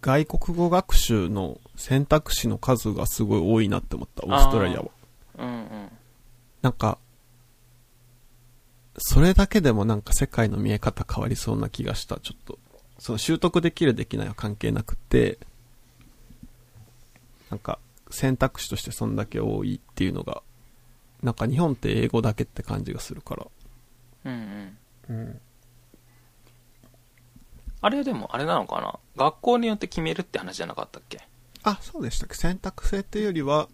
[0.00, 4.90] 外国語学習の選択肢の数がすごい多いなって思った、オーストラリアは。
[5.38, 5.90] うんうん
[6.60, 6.98] なんか、
[8.98, 12.58] それだけでもなんか世界の見え方変わりそうな気がした、ちょっと。
[12.98, 15.38] その習得できるできないは関係なくて、
[17.48, 17.78] なんか
[18.10, 20.42] 選択肢としてそんだけ多いっていうのが、
[21.22, 23.46] なんか日本って英語だけって感じがするから。
[24.24, 24.76] うん
[25.08, 25.40] うんうん。
[27.80, 28.98] あれはでもあれなのかな？
[29.16, 31.20] 学校によって決めるって話じゃなかったっけ？
[31.62, 32.34] あ、そうでしたっけ？
[32.34, 33.68] 選択制っていうよりは、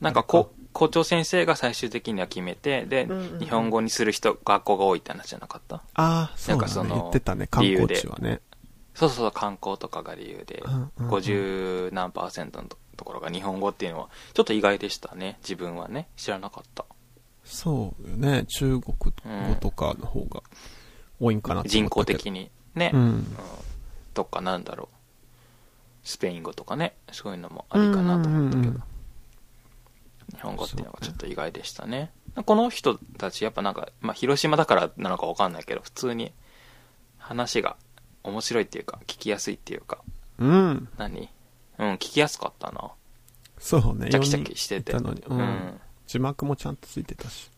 [0.00, 3.38] なんかこ校長先生が最終的には決めてで、うんうんうん。
[3.40, 5.76] 日本語にする人学校が多いって話じゃなかった？
[5.76, 6.56] ああ、そうだ。
[6.56, 6.58] ね。
[6.60, 8.40] なんかその言ってたね、観光地はね。
[8.94, 10.62] そうそうそう観光とかが理由で。
[10.64, 11.10] うんうんうん。
[11.10, 16.08] 50何パーセントのところが日本語っていうのはちょっと意外でしたね自分はね。
[16.16, 16.84] 知らなかった。
[17.44, 18.44] そうよね。
[18.48, 19.10] 中国語
[19.60, 20.42] とかの方が
[21.20, 23.06] 多いんかなって思人口的にね、ううん。
[23.18, 23.36] ん。
[24.12, 24.95] とかなんだろう
[26.06, 28.82] スペイン語とかねそういうのもありかなと思ったけど、うんうんうん。
[30.36, 32.12] 日本語っていうのがちょっと意外でしたね。
[32.44, 36.32] この人たちやっぱなんか、まあ、広島だからなのかわかんないけど普通に
[37.18, 37.76] 話が
[38.22, 39.98] 面白いっていうか聞きやすいっていうか。
[40.38, 40.88] うん。
[40.96, 41.28] 何？
[41.78, 42.92] うん聞きやすかったな。
[43.58, 44.10] そうね。
[44.10, 44.92] チャキチャキしてて。
[44.92, 45.42] 四人いたのに。
[45.42, 45.42] う。
[45.42, 45.50] うん。
[45.74, 47.50] ん字幕もちゃんとついてたし。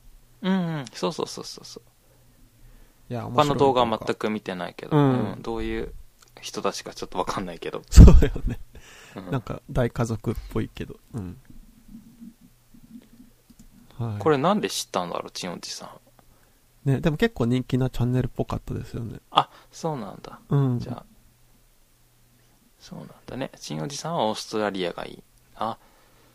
[0.42, 0.84] うんうん。
[0.94, 3.12] そうそうそうそうそう。
[3.12, 4.14] いや、他の動画は全く。
[4.14, 5.32] く見てないけど、うん。
[5.32, 5.42] うん。
[5.42, 5.92] どういう
[6.40, 8.58] 人たちかちょっとわかんないけど、 そうよね。
[9.16, 10.96] うんなんか、大家族っぽいけど。
[11.14, 11.40] うん。
[13.98, 14.18] はい。
[14.18, 15.90] これなんで知ったんだろうちんおじさん
[16.88, 19.18] ね、でも結構人気なチャンネルっぽかったですよね。
[19.30, 20.78] あそうなんだうん。
[20.78, 21.04] じゃあ
[22.78, 25.22] そうなんだねちんおじさんはオーストラリアがいい
[25.56, 25.76] あ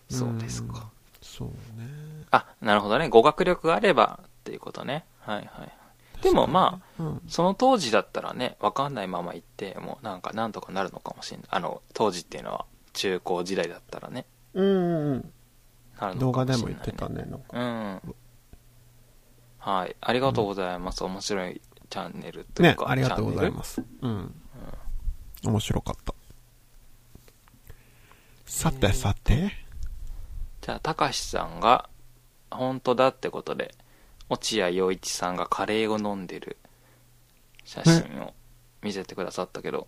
[0.09, 0.83] そうですか、うん
[1.23, 1.55] そうね。
[2.31, 5.73] あなるほどね語学力があればっていうことねはいはい
[6.23, 7.21] でもまあ、うん。
[7.27, 11.47] その当時だったらね、わかんないまま行って、もうなんかなんとかなるのかもしれない。
[11.51, 15.33] あの、当時っていうのは中高時代だったらね、うんうんうん。
[15.99, 17.25] なるの動かもしれない、画でも言ってたね。
[17.29, 18.15] なんかうん。
[19.59, 19.95] はい。
[20.01, 21.03] ありがとうございます。
[21.03, 23.57] 面白いチャンネルというか。、ねありがとうございす。
[23.57, 23.83] ます。
[24.01, 24.35] うん。
[25.45, 26.13] 面白かった。
[28.45, 29.51] さてさて。
[30.61, 31.89] じゃあ、たかしさんが、
[32.51, 33.75] 本当だってことで、
[34.29, 36.57] 落合陽一さんがカレーを飲んでる
[37.65, 38.33] 写真を
[38.81, 39.87] 見せてくださったけど、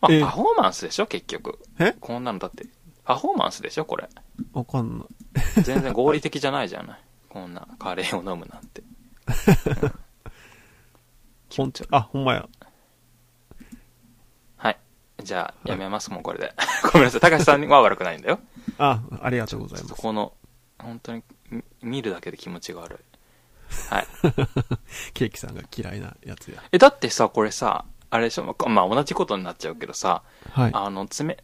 [0.00, 1.58] まあ、えパフォーマンスでしょ、結局。
[1.78, 2.66] えこんなのだって、
[3.04, 4.08] パフォーマンスでしょ、これ。
[4.52, 5.08] わかんない。
[5.62, 7.00] 全然合理的じゃないじゃない。
[7.28, 8.82] こんなカレーを飲むなんて。
[11.56, 12.48] ほんあ、ほんまや。
[14.56, 14.78] はい。
[15.22, 16.54] じゃあ、やめます、もうこれで。
[16.92, 17.20] ごめんなさい。
[17.20, 18.40] たかしさんは悪くないんだよ。
[18.78, 19.94] あ、ありがとうございます。
[19.94, 20.32] とこの、
[20.78, 23.11] 本当に、み見るだけで気持ちが悪い。
[23.90, 24.06] はい。
[25.14, 26.62] ケーキさんが嫌いなやつや。
[26.72, 30.70] え、だってさ、これさ、あれでしょ、まあ同じことになっちゃうけどさ、はい。
[30.74, 31.36] あの、冷、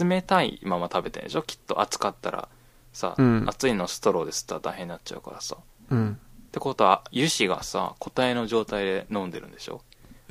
[0.00, 1.42] 冷たいまま食べてるでしょ？
[1.42, 2.48] きっと熱かったら、
[2.92, 5.56] さ、うん熱いのストローで吸ったら大変になっちゃうからさ。
[5.90, 6.18] うん。
[6.48, 9.82] ってことは、油脂がさ、固体の状態で飲んでるんでしょ？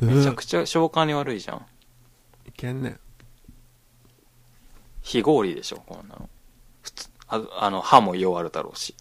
[0.01, 1.65] うめちゃんくちゃ消化に悪いじゃん。
[2.47, 2.97] いけんね。
[5.01, 6.29] 非合理でしょこんなの。
[6.81, 8.95] 普通、ああの、歯も弱るだろうし。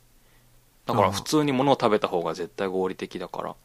[0.86, 3.56] だからああ普通に物を食べた方が絶対合理的だから、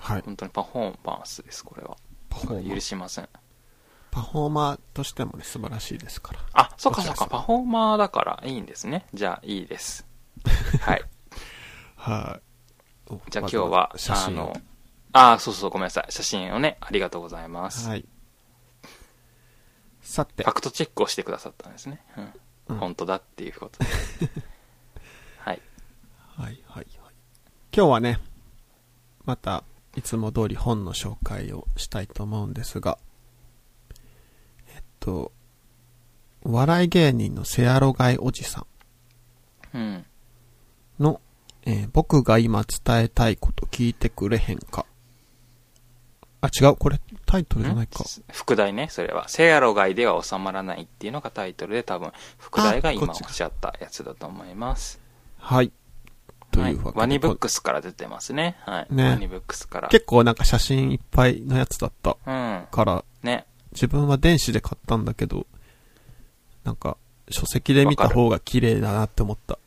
[0.00, 0.22] はい。
[0.22, 1.96] 本当にパフォーマンスです、これは。
[2.28, 2.74] パフォー。
[2.74, 3.28] 許しません。
[4.10, 6.40] パフォーマーとしてもね、素晴らしいですから。
[6.52, 9.06] あ、そっかそっか、パフォーマーだからいいんですね。
[9.14, 10.06] じゃあ、いいです。
[10.80, 11.04] はい。
[11.96, 12.40] は
[13.10, 13.14] い。
[13.30, 14.52] じゃあ今日は、写真を
[15.12, 16.12] あの、あ、そうそう、ごめんなさい。
[16.12, 17.88] 写真をね、ありがとうございます。
[17.88, 18.04] はい。
[20.00, 22.00] さてファ、クトチェックをしてくださったんですね。
[22.16, 22.24] うん。
[22.24, 23.86] うん本当だっていうことで。
[26.38, 26.46] はい。
[26.46, 27.14] はいはいはい。
[27.76, 28.20] 今日はね、
[29.24, 29.64] また、
[29.96, 32.98] いつも通り本の紹介をしたいと思うんですが、
[34.74, 35.32] えっと、
[36.44, 38.64] お笑い芸人のセアロガイおじさ
[39.74, 39.94] うん。
[39.94, 40.06] ん
[41.00, 41.20] の、
[41.66, 44.86] えー僕が今伝えたいこと聞いてくれへんか。
[46.40, 48.04] あ、違う、これタイトルじゃないか。
[48.32, 49.28] 副題ね、それは。
[49.28, 55.00] セアロガイでは収まらないっていうのがタイトルで多分、副題が今おっしゃったやつだと思います。
[55.38, 55.72] はい。
[56.50, 58.56] とはいいうわけで、ワニブックスから出てますね。
[58.64, 58.94] はい。
[58.94, 59.88] ねワニブックスから。
[59.88, 62.66] 結構なんか写真いっぱいのやつだったうん。
[62.70, 63.46] から、ね。
[63.72, 65.46] 自分は電子で買ったんだけど、
[66.64, 66.96] なんか、
[67.30, 69.58] 書籍で見た方が綺麗だなって思った。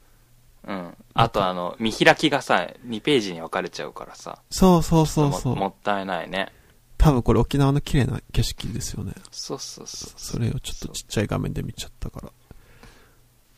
[0.67, 0.97] うん。
[1.13, 4.39] あとあの、見開きがさ、2ページに分かれちゃうからさ。
[4.49, 5.55] そうそうそうそう。
[5.55, 6.51] ももったいないね。
[6.97, 9.13] 多分これ沖縄の綺麗な景色ですよね。
[9.31, 10.13] そうそうそう。
[10.17, 12.31] それをちょっとちっちゃい画面で見ちゃったから、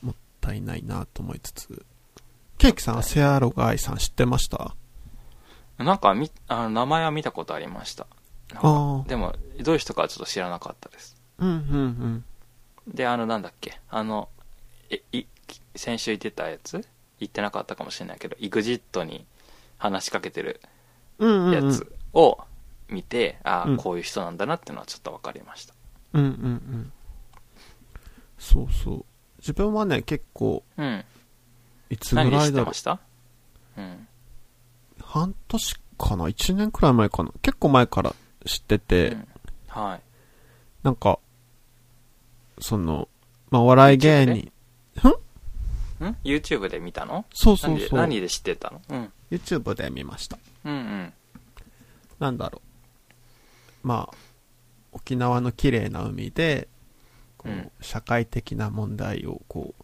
[0.01, 1.85] もったいないなと思いつつ。
[2.63, 4.73] ケーキさんはセアロガイさん知ってました？
[5.77, 8.07] なんかみ、あの、名前は見たことありました。
[9.05, 11.17] でも、どういう人かはちょっと知らなかったです。
[11.39, 11.55] うんうん
[12.87, 12.95] うん。
[12.95, 14.29] で、あの、なんだっけ、あの、
[14.89, 15.25] え、い、
[15.75, 16.87] 先週言ってたやつ？
[17.19, 19.25] 言ってなかったかもしれないけど、EXIT に
[19.77, 20.61] 話しかけてる
[21.19, 21.65] うんうん、うん。
[21.65, 22.37] やつを
[22.87, 25.73] 見て、ああ、うんこういう人なんだなっていうのはちょっと分かりました。
[26.13, 26.93] うんうんうん。
[28.39, 29.05] そうそう。
[29.39, 31.03] 自分はね、結構、うん。
[31.93, 32.65] いつぐらいだろう？
[32.67, 32.99] ました？
[33.77, 34.07] うん。
[35.01, 37.31] 半年かな ?1 年くらい前かな？
[37.41, 38.15] 結構前から
[38.45, 39.27] 知ってて、うん
[39.67, 40.01] はい。
[40.83, 41.19] なんか、
[42.59, 43.07] その、
[43.49, 44.51] まあ、お笑い芸人。
[46.05, 47.25] ん ?YouTube で見たの？
[47.33, 47.99] そうそうそう。
[47.99, 48.81] 何で何で知ってたの？
[48.89, 50.37] うん YouTube で見ました。
[50.65, 51.13] うんうん
[52.19, 52.61] なんだろ
[53.83, 53.87] う。
[53.87, 54.15] まあ、
[54.91, 56.67] 沖縄の綺麗な海で、
[57.37, 59.82] こう、うん社会的な問題をこう、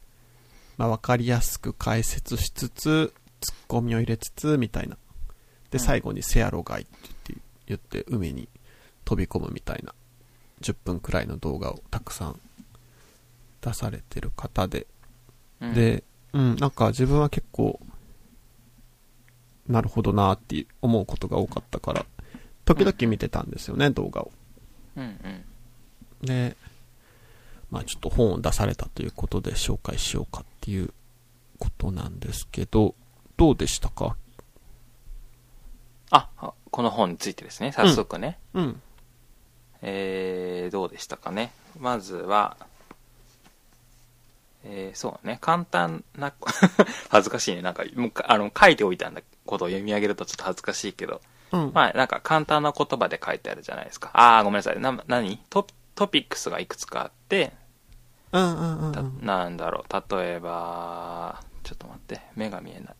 [0.79, 4.95] まあ、わかりやすく解説しつつ、ツッコミを入れつつ、みたいな。
[5.71, 5.79] で、うん。
[5.81, 7.35] 最後にセアロガイって
[7.67, 8.47] 言って、海に
[9.03, 9.93] 飛び込むみたいな、
[10.61, 12.39] 10分くらいの動画をたくさん
[13.59, 14.87] 出されてる方で、
[15.59, 15.73] うん。
[15.73, 17.77] で、うん、なんか自分は結構、
[19.67, 22.05] なるほどなって思うことが多かったから、
[22.63, 24.31] 時々見てたんですよね、動画を。
[24.95, 26.25] うんうん。
[26.25, 26.55] で、
[27.71, 30.93] まあちょっと本を出されたということで紹介しようかっていう
[31.59, 32.95] ことなんですけど、
[33.37, 34.15] どうでしたか？
[36.11, 37.71] ああこの本についてですね。
[37.71, 38.81] 早速ね、うん。
[39.81, 41.51] えー、どうでしたかね。
[41.79, 42.57] まずは
[44.63, 45.37] えー、そうね。
[45.41, 46.33] 簡単な
[47.09, 47.61] 恥ずかしいね。
[47.61, 51.21] なんかもうかあの書いておいたんだことを読み上げるとちょっと恥ずかしいけど。
[51.51, 51.71] うん。
[51.73, 54.09] まあなんか簡単な言葉で書いてあるじゃないですか。
[54.13, 54.79] ああごめんなさい。
[54.79, 55.37] な何？
[55.49, 55.65] ト
[55.95, 57.53] トピックスがいくつかあって
[58.31, 59.19] うんうんうんうたん。
[59.21, 62.95] なんだろう例えばちょっと待って目が見えない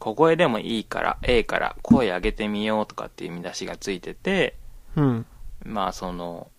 [0.00, 4.56] 小声でもいいから、A から声上げてみようとかっていう見出しがついてて、
[4.96, 5.26] うん。
[5.62, 6.50] まあその、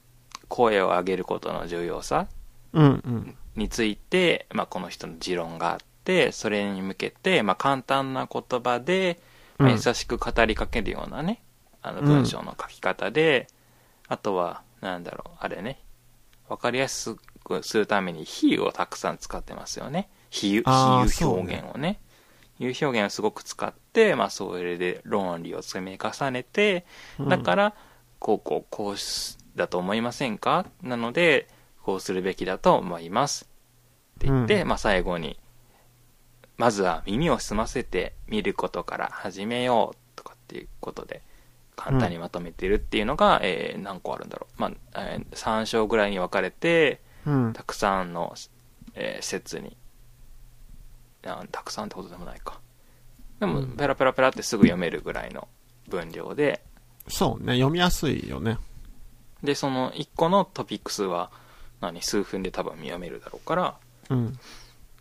[0.47, 2.27] 声を上げることの重要さ
[2.73, 3.35] うんうん。
[3.55, 9.19] について、まあこの人の持論があって、それに向けて、まあ簡単な言葉で、
[9.57, 11.41] まあうん優しく語りかけるようなね、
[11.81, 13.47] あのうん文章の書き方で、
[14.07, 15.79] あとは、なんだろう、あれね、
[16.47, 17.15] わかりやす
[17.59, 20.09] くするために比喩をたくさん使ってますよね。
[20.29, 20.63] 比喩、
[21.07, 21.99] 比喩表現をね。
[22.57, 26.85] 比喩表現をすごく使って、まあそれで論理を積み重ねて、
[27.19, 27.73] だから、
[28.19, 30.65] こうこうこうしだと思いませんか？
[30.81, 31.47] なので、
[31.81, 33.45] こうするべきだと思います。
[33.45, 35.39] って言って、うんまあ最後に、
[36.57, 41.23] まずは耳を澄ませて見ることから始めようとかっていうことで、
[41.75, 44.61] 簡単にまとめてるっていうのが、えー何個あるんだろう。
[44.61, 47.53] まあ、えー3章ぐらいに分かれて、うん。
[47.53, 48.35] たくさんの、
[48.95, 49.77] えー説に。
[51.25, 52.59] あたくさんってことでもないか。
[53.39, 53.75] でもうん。
[53.75, 55.47] ペラペラペラってすぐ読めるぐらいの
[55.87, 56.63] 分量で。
[57.07, 58.57] そうね、読みやすいよね。
[59.43, 61.31] でその1個のトピックスは
[61.79, 62.01] 何？
[62.01, 63.75] 数分で多分読めるだろうから。
[64.09, 64.39] うん。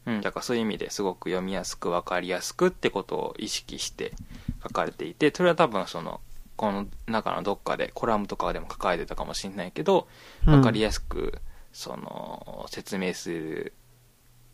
[0.07, 4.13] うん、だからそういう意味ですごく読みやすく分かりやすくってことを意識して
[4.63, 6.21] 書かれていてそれは多分その
[6.57, 10.09] この中のどっかでコラムとかでも書かれてたかもしれないけど
[10.45, 11.39] 分かりやすく
[11.73, 13.73] その説明する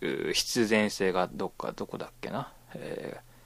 [0.01, 3.37] う必然性がどっかどこだっけな、えー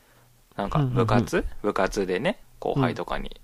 [0.56, 0.96] なんかうんうんうん。
[0.96, 3.40] 部活、部活でね後輩とかに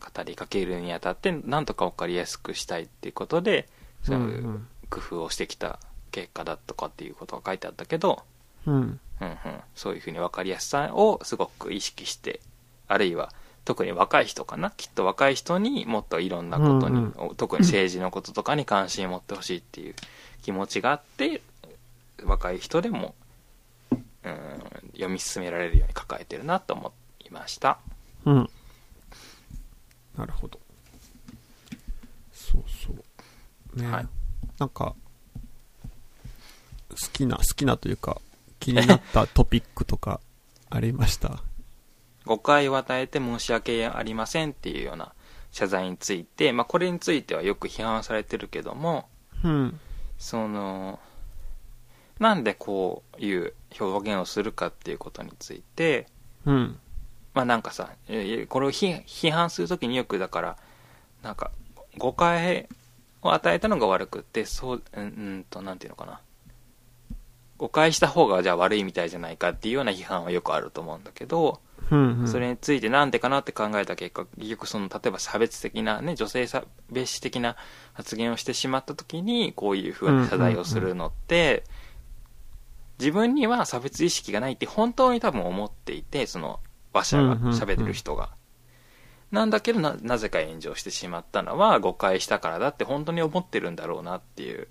[0.00, 3.68] 語りかけるにあたってなんとか分かりやすくしたいっていうことで
[4.02, 5.78] そういう工夫をしてきた
[6.10, 8.22] 結果だとかっていうことが書いてあったけど、
[8.66, 9.00] うん。
[9.20, 9.38] うんうん、
[9.74, 12.40] そういうふうに分かりやすさをすごく意識して
[12.88, 13.32] あるいは
[13.64, 14.70] 特に若い人かな？
[14.70, 17.00] きっと若い人にもっといろんなことに、う
[17.32, 19.94] ん特に政治のこととかに関心を持ってほしいっていう
[20.42, 21.40] 気持ちがあって
[22.22, 23.14] 若い人でも、
[23.90, 24.00] うん、
[24.92, 26.92] 読み進められるように書かれてるなと思
[27.26, 27.78] いました
[28.24, 28.50] うん。
[30.16, 30.60] なるほど。
[32.32, 33.80] そうそう。
[33.80, 34.08] ね、はい
[34.58, 34.94] なんか、
[36.90, 38.20] 好きな、好きなというか、
[38.60, 40.20] 気になったトピックとか
[40.70, 41.42] ありました？
[42.26, 45.12] 誤解を与えて申し訳ありませんっていうような
[45.52, 49.08] 謝罪について、まあ、これについてはよく批判されてるけども
[49.42, 49.80] うん。
[50.18, 50.98] その
[52.18, 56.06] なんでこういう表現をするかっていうことについて
[56.46, 56.78] うん。
[57.34, 60.56] まあなんかさえこれを批批判するときによくだから
[61.22, 61.50] なんか
[61.98, 62.68] 誤解
[63.22, 66.20] を与えたのが悪くってそううんうんとなんていうのかな
[67.56, 72.28] 誤解した方がじゃあ悪いみたいじゃないかっていうような批判はよくあると思うんだけど、うん、うん。
[72.28, 77.56] それについてなんでかなって考えた結果結局その例えば差別的なね女性差別視的な
[77.92, 81.64] 発言をしてしまった時にこういうふうな謝罪をするのって、
[82.98, 86.60] 自分には差別意識がないって本当に多分思っていてその
[86.92, 88.30] 話者が喋ってる人が、
[89.30, 94.68] なんだけどななぜか炎上してしまったのは誤解したからだって本当に思ってるんだろうなっていう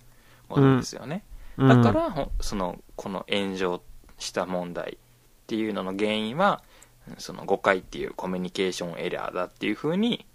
[0.49, 3.81] ことですよね、うんだから、ほんそのこの炎上
[4.19, 6.63] した問題っていうのの原因は
[7.07, 10.25] うんその誤解っていうコミュニケーションエラーだっていうふうに、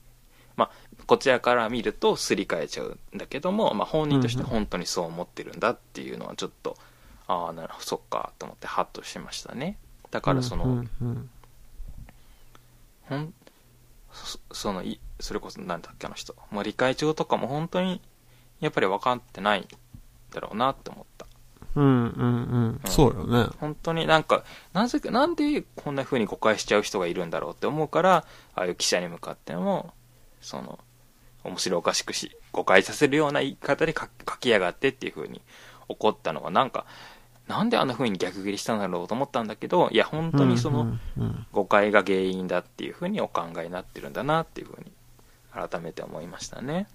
[0.56, 0.70] まあ、
[1.06, 6.76] こちらから見るとすり替えちゃうんだけども、まあ、本人として本当にそう思ってるんだっていうのはちょっと、
[7.26, 9.78] ああなるほどそっかと思ってハッとしましたね。
[10.10, 11.30] だからその、うんうん
[13.08, 13.32] ほん
[14.12, 16.34] そそのいそれこそなんだっけあの人。
[16.50, 18.02] 森会長とかも本当に
[18.60, 19.68] やっぱり分かってないん
[20.31, 21.26] だろうなって思った
[21.74, 22.91] うんうんうん。
[22.91, 23.51] そうよね。
[23.61, 28.24] 本当になんかなぜかなんでこんな風に誤解しちゃう人がいるんだろうって思うから
[28.55, 29.93] ああいう記者に向かっても
[30.41, 30.79] その
[31.45, 35.41] 面白おかしくし誤解させるような言い方で書書きやがってっていう風に
[35.89, 36.85] 怒ったのがなんか
[37.47, 40.99] なんであんな風に逆切りしたんだろうと思ったんだけどいや本当にその、
[41.51, 44.93] 誤解が原因だっていうふうにお考えになってるんだなっていうふうに
[45.53, 46.87] 改めて思いましたね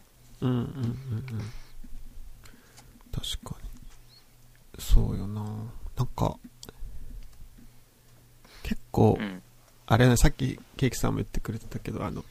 [0.42, 1.63] うんうんうんうん
[3.14, 3.70] 確かに。
[4.82, 5.42] そうよな。
[5.96, 6.38] なんか
[8.64, 9.42] 結構、うん。
[9.86, 12.24] あれねさっきケーキさんも言ってくれてたけどあの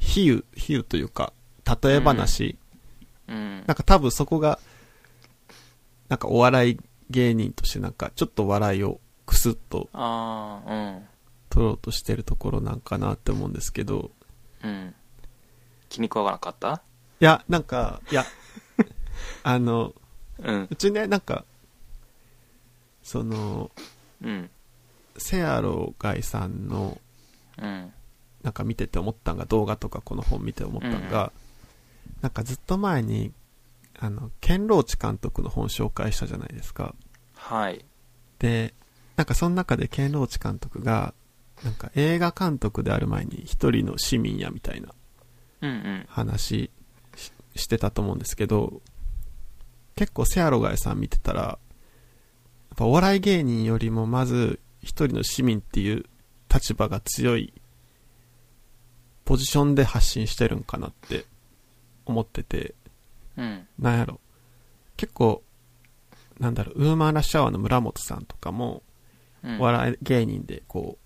[0.00, 1.32] 比喩比喩というか
[1.82, 2.58] 例え話、
[3.28, 3.64] うん。
[3.66, 4.58] なんか多分そこが
[6.08, 6.78] なんかお笑い
[7.10, 11.06] 芸人としてなんかちょっと笑いをクスッとああうん。
[11.48, 14.10] 取ろうとしてるところなんかなって思うんですけど。
[14.62, 14.94] うん。
[15.88, 16.82] 気に食わなかった？
[17.20, 18.24] いやなんかいや
[19.42, 19.92] あの
[20.42, 20.68] うん。
[20.70, 21.44] うちねなんか
[23.02, 23.70] その
[24.22, 24.50] うん。
[25.16, 26.98] セアロガイさんの
[27.58, 27.92] うん。
[28.42, 31.30] なんか見てて思ったんが動画とかこの本見て思ったんが、
[32.22, 33.32] なんかずっと前に
[33.98, 36.94] あのケンローチ監督の本紹介したじゃないですか。
[37.34, 37.84] はい。
[38.38, 38.72] で
[39.16, 41.12] なんかその中でケンローチ監督が、
[41.62, 44.88] なんか映画監督である前に一人の市民やみたいな
[45.60, 46.06] うんうん。
[46.08, 46.70] 話し
[47.56, 48.80] してたと思うんですけど、
[50.00, 51.58] 結構セアロガイさん見てたら、やっ
[52.74, 56.06] ぱお笑い芸人よりもまず一人の市民っていう
[56.50, 57.52] 立場が強い
[59.26, 61.26] ポジションで発信してるんかなって
[62.06, 62.74] 思ってて、
[63.36, 63.68] うん。
[63.78, 64.20] なんやろ。
[64.96, 65.42] 結構、
[66.38, 68.82] なんだろう、ウーマンラッシュアワーの村本さんとかも、
[69.44, 69.60] うん。
[69.60, 70.96] お笑い芸人でこ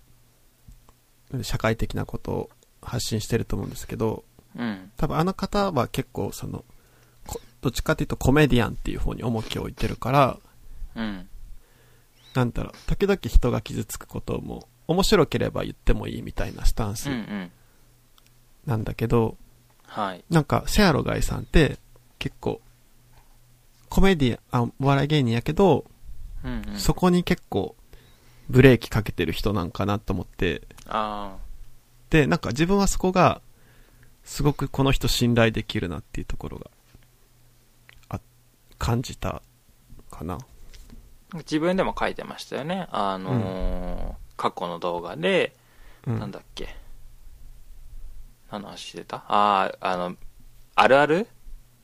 [1.33, 2.49] う、社会的なことを
[2.81, 4.23] 発信してると思うんですけど、
[4.55, 4.89] うん。
[4.95, 6.65] 多分あの方は結構その、こ
[7.65, 10.37] どっちかというとコメディアンっていう方に重きを置いてるから、
[10.95, 11.27] うん。
[12.35, 17.09] なんだろう、時々人が傷つくことも面白ければ言ってもいいみたいなスタンス。
[18.67, 19.35] なんだけど、
[19.87, 20.23] はい。
[20.29, 21.79] なんかセアロガイさんって
[22.19, 22.61] 結構、
[23.89, 25.85] コメディアン、あ、お笑い芸人やけど、
[26.43, 26.77] うんうん。
[26.77, 27.75] そこに結構
[28.47, 31.35] ブレーキかけてる人なんかなと思って、あ
[32.11, 33.41] で、なんか自分はそこが、
[34.23, 36.74] すごくこの人信頼できるなっていうところが、あ、
[38.77, 39.41] 感じた
[40.11, 40.35] かな。
[40.35, 41.37] あ。
[41.37, 42.87] 自分でも書いてましたよね。
[42.91, 45.55] あのー過去の動画で、
[46.05, 46.19] うん。
[46.19, 46.75] なんだっけ。
[48.51, 49.23] 何の話してた？
[49.27, 50.15] ああ、あの、
[50.75, 51.27] あるある？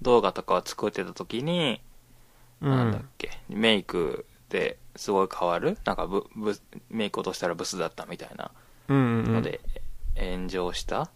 [0.02, 1.82] 動画とかを作ってた時に、
[2.60, 5.78] うんなんだっけ、メイクですごい変わる？
[5.86, 8.52] なんかブ、ブ、メイク落としたらブスだったみたいな。
[8.90, 9.62] ので、
[10.18, 11.00] 炎上した？
[11.00, 11.08] うん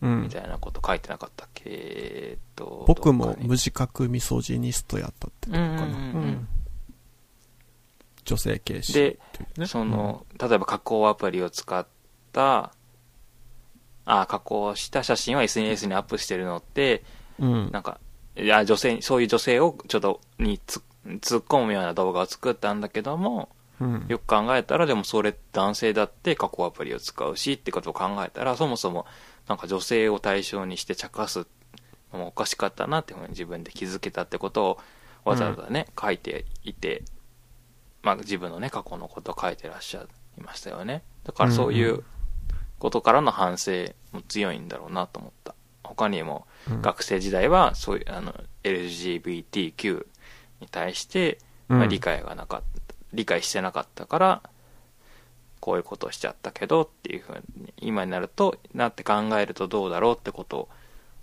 [0.00, 2.84] みたいなこと書いてなかったっけえーっと。
[2.86, 5.84] 僕も無自覚ミソジニストやったってとこかな。
[5.84, 6.48] うんうんうんうん
[8.24, 9.66] 女性軽視でっていうね。
[9.66, 11.86] その、例えば加工アプリを使っ
[12.32, 12.72] た、
[14.06, 17.04] あ、加工した写真を SNS にアップしてるのって、
[17.38, 18.00] うん、なんか、
[18.36, 24.06] いや、女性、そういう女性をちょっと、につ突っ込むような動画を作ったんだけども、うん。
[24.08, 29.06] よく考えたら、でもそれ男性だって加工アプリを使うしってことを考えたら、そもそも
[29.48, 31.46] なんか女性を対象にして茶化す
[32.12, 34.78] のもおかしかったなっていうふうに自分で気づけたってことを
[35.24, 37.02] わざわざね、書いていて、
[38.02, 40.06] まあ自分のね、過去のことを書いてらっしゃ
[40.38, 41.02] いましたよね。
[41.24, 42.04] だからそういんうう
[42.78, 45.54] ことからの反省も強いんだろうなと思った。
[45.82, 50.06] 他にもうん学生時代はそういうあの LGBTQ
[50.60, 51.38] に対して、
[51.68, 54.42] まあ、うん理解がなかった、理解してなかったから
[55.64, 60.68] こういうことをしちゃったけどっていうふうに今になるとなって考えるとどうだろうってこと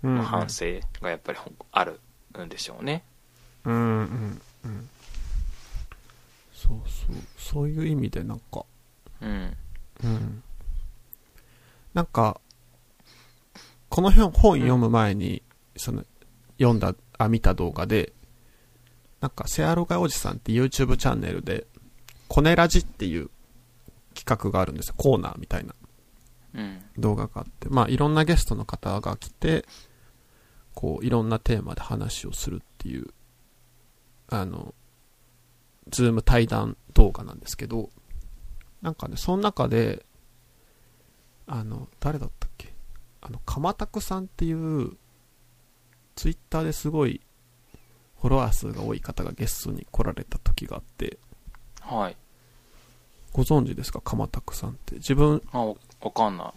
[0.02, 1.38] の反省がやっぱり
[1.70, 2.00] ある
[2.44, 3.04] んでしょうね。
[3.64, 4.88] うんうんうん。
[6.52, 7.16] そうそう。
[7.38, 8.64] そういう意味でなんか、
[9.20, 9.56] うん。
[10.02, 10.42] うん。
[11.94, 12.40] なんか、
[13.90, 15.40] この本本読む前に、
[15.76, 16.04] その、
[16.58, 18.12] 読んだ、あ、見た動画で、
[19.20, 21.64] なんか、セアロガおじさんって YouTube チャンネルで、
[22.26, 23.30] コネラジっていう
[24.12, 24.94] 企画があるんですよ。
[24.96, 25.74] コーナーみたいな
[26.54, 26.82] うん。
[26.98, 29.64] 動画があって、まあ、いろんなゲストの方が来て、
[30.74, 33.06] こう、いろんなテーマで話をするっていう、
[34.28, 34.74] あの、
[35.88, 37.90] ズーム対談動画なんですけど、
[38.82, 40.04] なんかね、その中で、
[41.46, 42.74] あの、誰だったっけ？
[43.20, 44.96] あの、かまたくさんっていう、
[46.14, 47.20] ツイッターですごい、
[48.20, 51.18] フォロワー数が多い方がゲストに来られた時があって、
[51.80, 52.16] はい。
[53.32, 54.00] ご存知ですか？
[54.00, 54.96] かまたくさんって。
[54.96, 56.52] 自分、あ、わわかんな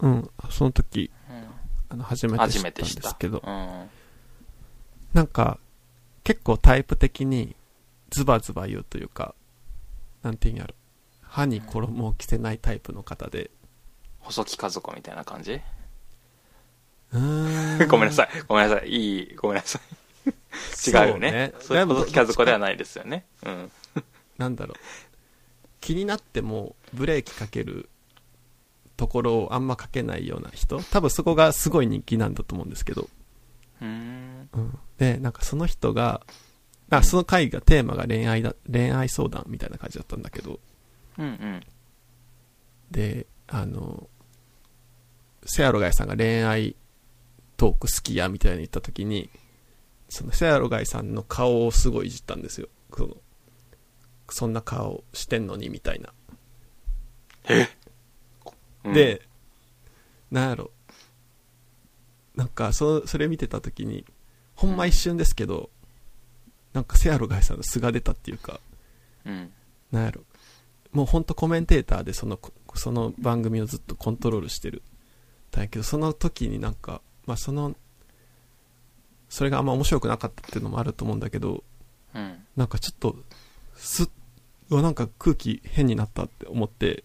[0.00, 1.10] うん、その時、い。
[1.30, 1.44] うん。
[1.90, 3.02] あの、初めて知初ったん。
[3.02, 3.90] ですけど、うん。
[5.12, 5.58] なんか、
[6.24, 7.54] 結構タイプ的に
[8.10, 9.34] ズバズバ言うというか、
[10.22, 10.74] なんていうんやろ。
[11.22, 13.50] 歯に衣を着せないタイプの方で。
[14.20, 15.60] 細木和子みたいな感じ？
[17.12, 18.28] うーん ごめんなさい。
[18.48, 18.88] ごめんなさい。
[18.88, 19.82] いい、ごめんなさい。
[20.90, 21.52] 違うよね。
[21.60, 23.26] そういう細木和子ではないですよね。
[23.44, 23.70] うん。
[24.38, 24.76] なんだろう。
[25.84, 27.90] 気になってもブレーキかける
[28.96, 30.78] ところをあんまかけないような人。
[30.78, 33.10] 多分そこがすごい人気なんだと思うんですけど。
[33.82, 34.48] うーん。
[34.54, 34.78] うん。
[34.96, 36.22] で、なんかその人が、
[36.88, 40.58] あ、うんその回がテーマが恋愛だ、恋愛相談みたいな感じだったんだけど、
[41.18, 41.60] うんうん。
[42.90, 44.08] で、あの、
[45.44, 46.76] セアロガイさんが恋愛
[47.58, 49.28] トーク好きやみたいに言った時に、
[50.08, 52.68] そのセアロガイさんの顔をすごいいじったんですよ。
[52.96, 53.16] その、
[54.34, 56.12] そんな顔してんのにみたいな。
[58.82, 59.22] うん、で、
[60.32, 60.72] なんやろ。
[62.34, 64.04] なんか、そ、それ見てた時に、
[64.56, 65.70] ほんま一瞬ですけど、
[66.72, 68.58] なんかセアロガイさんの素が出たっていうか、
[69.24, 69.52] うん。
[69.92, 70.22] なんやろ。
[70.90, 72.40] もうほんとコメンテーターでその、
[72.74, 74.82] その番組をずっとコントロールしてる。
[75.52, 77.76] だけど、その時になんか、まあその、
[79.28, 81.62] それがあんま面白くなかったっていうのもあると思うんだけど、
[82.14, 82.44] うん。
[82.56, 83.14] なんかちょっと、
[83.76, 84.08] すっ、
[84.74, 87.04] うわ、なんか空気変になったって思って、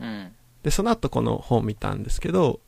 [0.00, 0.32] うん。
[0.62, 2.60] で、その後この本見たんですけど、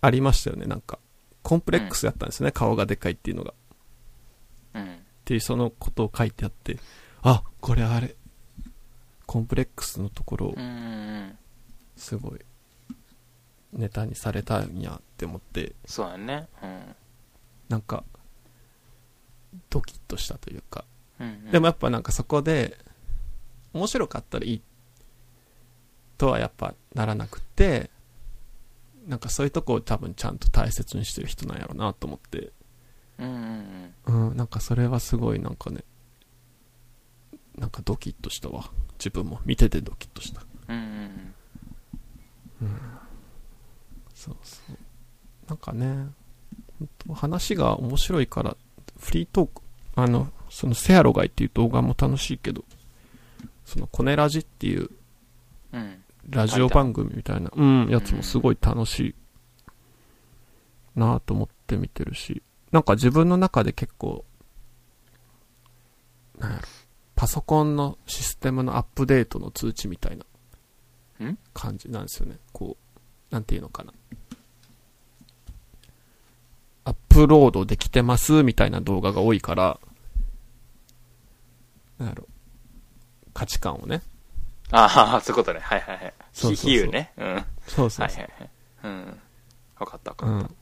[0.00, 0.98] ありましたよね、なんか。
[1.42, 3.52] コンプレックスやったんですね、顔がでかいっていうのが。
[3.52, 3.54] っ
[4.74, 4.98] うん。
[5.24, 6.78] ていうそのことを書いてあって、
[7.22, 8.14] あ、これあれ、
[9.26, 11.38] コンプレックスのところをうんうん。
[11.96, 12.40] すごい
[13.72, 16.48] ネタにされたんやって思って、そうやね。
[16.62, 16.96] うん。
[17.68, 18.04] なんか、
[19.70, 20.84] ドキッとしたというか。
[21.18, 22.78] うんうん、でもやっぱなんかそこで、
[23.74, 24.62] 面白かったらいい
[26.16, 27.90] とはやっぱならなくて、
[29.06, 32.52] なんかそういうとこを多分ちゃんと大切にしてる人なんやろうなと思って、
[33.18, 34.30] うんうんうん。
[34.30, 35.84] うん、なんかそれはすごいなんかね、
[37.58, 38.70] なんかドキッとしたわ。
[38.98, 40.42] 自分も見ててドキッとした。
[40.68, 41.34] うんうん
[44.14, 44.76] そうそう。
[45.48, 46.06] なんかね、
[47.12, 48.56] 話が面白いから、
[48.98, 49.62] フリートーク、
[49.96, 52.64] あの、そのセアロガイっていう動画も楽しいけど、
[53.64, 54.90] そのコネラジっていう。
[56.30, 59.14] ラジオ番組みたいな、うん、やつもすごい楽しい
[60.94, 62.42] なぁと思って見てるし、
[62.72, 64.24] なんか自分の中で結構、
[66.38, 66.62] なんやろ、
[67.14, 70.18] パソコンのシステムのアップデートの通知みたい
[71.20, 71.38] なん？
[71.52, 72.38] 感じなんですよね。
[72.52, 72.78] こ
[73.30, 73.92] う、なんていうのかな。
[76.84, 79.78] アップロードできてますみたいな動画が多いから、
[81.98, 82.26] なんやろ、
[83.34, 84.02] 価値観をね、
[84.70, 85.60] ああ、そういうことね。
[85.60, 86.14] はいはいはい。
[86.32, 87.12] そうそうそう比喩ね。
[87.18, 87.34] うん。
[87.34, 88.50] はいそうそうそうはいはい。
[88.84, 89.20] うん。
[89.78, 90.56] わかったわかっうん。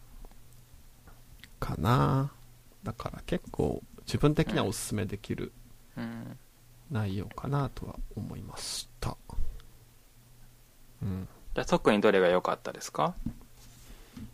[1.60, 2.30] かな
[2.82, 5.52] だから結構自分的にはおすすめできる
[5.94, 6.02] た。
[6.02, 6.38] うん。
[6.90, 9.16] 内容かなとは思いました。
[11.02, 11.28] うん。
[11.54, 13.14] じゃあ特にどれが良かったですか？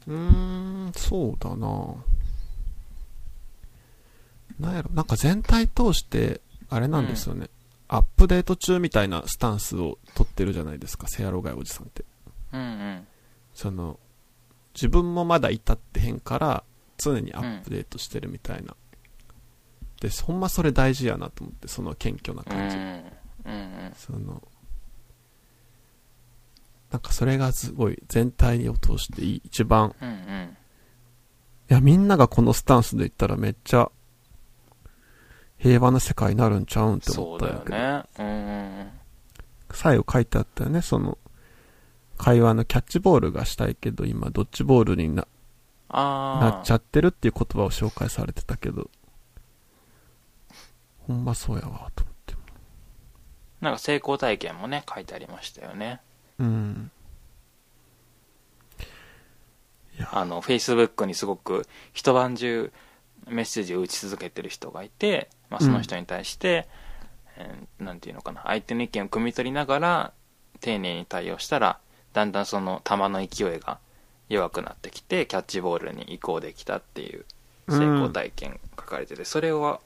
[0.07, 1.95] うーん、そうだな
[4.59, 7.49] なんやろ、なんか全体通して、あれなんですよね、
[7.89, 12.05] アップデート中みたいなスタンスを取ってるじゃないですか、セアロガイおじさんって。
[12.53, 13.07] うんうん。
[13.55, 13.99] その、
[14.74, 16.64] 自分もまだ至ってへんから、
[16.99, 18.76] 常にアップデートしてるみたいな。
[20.01, 22.76] で、ほんまそれ大事やなと思って、その謙虚なう感じ。
[22.76, 22.80] ん。
[23.45, 24.43] うんその、
[26.91, 30.09] なんかそれがすごい全体を通していい一番、うん。
[30.09, 30.57] うんうん。
[31.70, 33.91] いやみんながこのスタンスで言ったらめっちゃ
[35.59, 37.77] 平和な世界になるんちゃうんって思ったんやけど。
[37.77, 38.03] ね。
[38.19, 38.91] うんうん
[39.71, 41.19] 最後書いてあったよね、その、
[42.17, 45.27] 会話のキャッチボールがしたいけど、今ドッジボールにな。
[45.91, 48.91] なっちゃってるっていう言葉を紹介されてたけど、
[51.07, 52.35] ほんまそうやわ、と思って。
[53.61, 56.01] なんか成功体験もね、書いてありましたよね。
[56.39, 56.91] うん。
[60.13, 62.73] あの、Facebook にすごく一晩中
[63.31, 66.66] メッセージを打ち続けてる人がいて、まあ、その人に対して、
[67.37, 70.12] えーなんていうのかな、相手の意見を汲み取りながら、
[70.61, 71.79] 丁寧に対応したら、
[72.12, 73.79] だんだんその球の勢いが
[74.29, 77.24] 弱くなってきて、キャッチボールに移行できたっていう
[77.68, 79.81] 成功体験書かれてて、それは、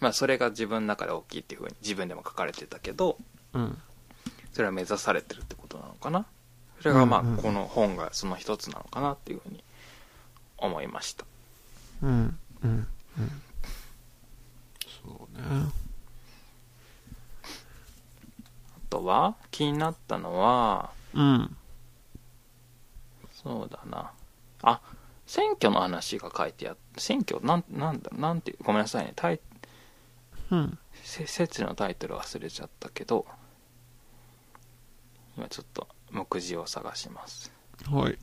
[0.00, 3.16] まあ、それが自分の中で大きいっていうふうに自分でも書かれてたけど、
[3.54, 3.78] うん。
[4.52, 6.26] それは目指されてるってことなのかな
[6.80, 9.62] それがまあうんうんこの本がその一つなのかなっていうふうに
[10.56, 11.24] 思いました
[12.02, 12.38] うん。
[12.62, 12.70] うん。
[12.70, 12.86] うん。
[15.04, 15.42] そうね。
[17.42, 21.56] あとは気になったのはうん。
[23.42, 24.10] そうだな
[24.62, 24.80] あ
[25.26, 29.40] 選挙の話が書いてあって選挙なんなんだなんてごめんなさいねタイ
[30.50, 30.78] うん。
[31.02, 33.26] せ説のタイトル忘れちゃったけど
[35.36, 37.52] 今ちょっと目次を探します
[37.90, 38.18] はい。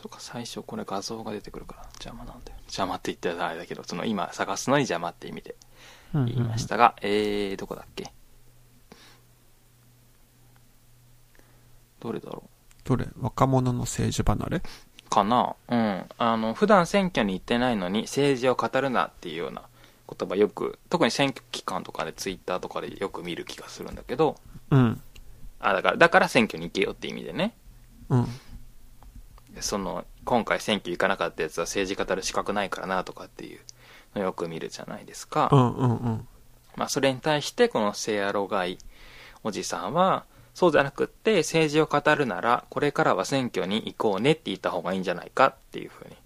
[0.00, 5.56] そうか最初これ画像が出てくるから邪魔なんだよ邪魔って言ったらあれだけどその今探すのに邪魔って意味で
[6.14, 8.10] 言いましたが、えー、どこだっけ？
[12.00, 12.44] どれだろ
[12.84, 13.06] どれ？
[13.20, 14.56] 若者の政治離れ？
[14.56, 14.62] う
[15.10, 15.54] かな？
[15.68, 16.04] うん。
[16.16, 19.62] あの、普段選挙に行ってないのに政治を語るなっていうような
[20.08, 24.36] 言葉よく、特に選挙期間とかでツイッターとかでよく見る気がするんだけど、
[24.70, 25.00] うん。
[25.60, 27.54] あ、だから、だから選挙に行けよって意味でね。
[28.08, 28.26] うん。
[29.60, 33.60] その、今回選挙行かなかったやつは政治語る資格ないからなとかっていう
[34.14, 35.48] のよく見るじゃないですか。
[35.52, 36.28] うんうんうん。
[36.76, 38.78] まあ、それに対して、このセアロガイ
[39.42, 40.24] おじさんは、
[40.54, 46.16] そうじゃなくって、政治を語るなら、これからは選挙に行こうねって言った方がいいんじゃないかっていうふうに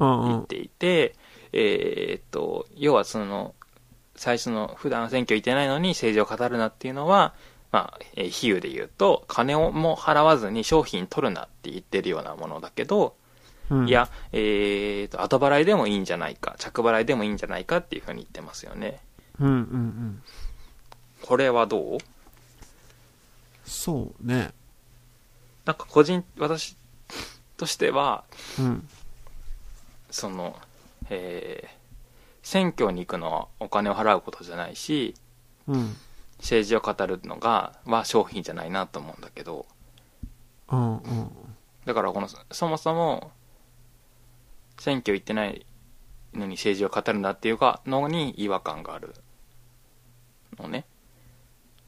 [0.00, 0.28] うんうん。
[0.28, 1.14] 言っていて、
[1.52, 3.54] えーっと、要はその、
[4.16, 7.34] 最初の普段選挙行ってないのに政治を語るなっていうのは、
[7.70, 13.14] まあ、えー比喩で言うと、金をも払わずに商品取るなって言ってるようなものだけど、
[13.70, 19.00] うんい、や、えーっと、後払いでもいいんじゃないか、着払いでもいいんじゃないかっていうふうに言ってますよね。
[19.38, 20.22] うんうん
[21.22, 21.98] これはどう？
[23.64, 24.52] そうね。
[25.66, 26.76] なんか個人、私
[27.58, 28.24] としては、
[28.58, 28.88] うん。
[30.10, 30.56] その、
[31.10, 31.78] えー
[32.40, 35.14] 選挙に行くのはお金を払うことじゃないし、
[35.66, 35.96] うん。
[36.38, 39.66] 政治を語るのが、は商品じゃないなと思うんだけど、
[40.70, 41.30] うんうん。
[41.84, 43.32] だからこの、そもそも、
[44.78, 45.66] 選挙行ってない
[46.34, 49.14] のに政治を語るんだっていうか、のに違和感がある
[50.58, 50.84] のね。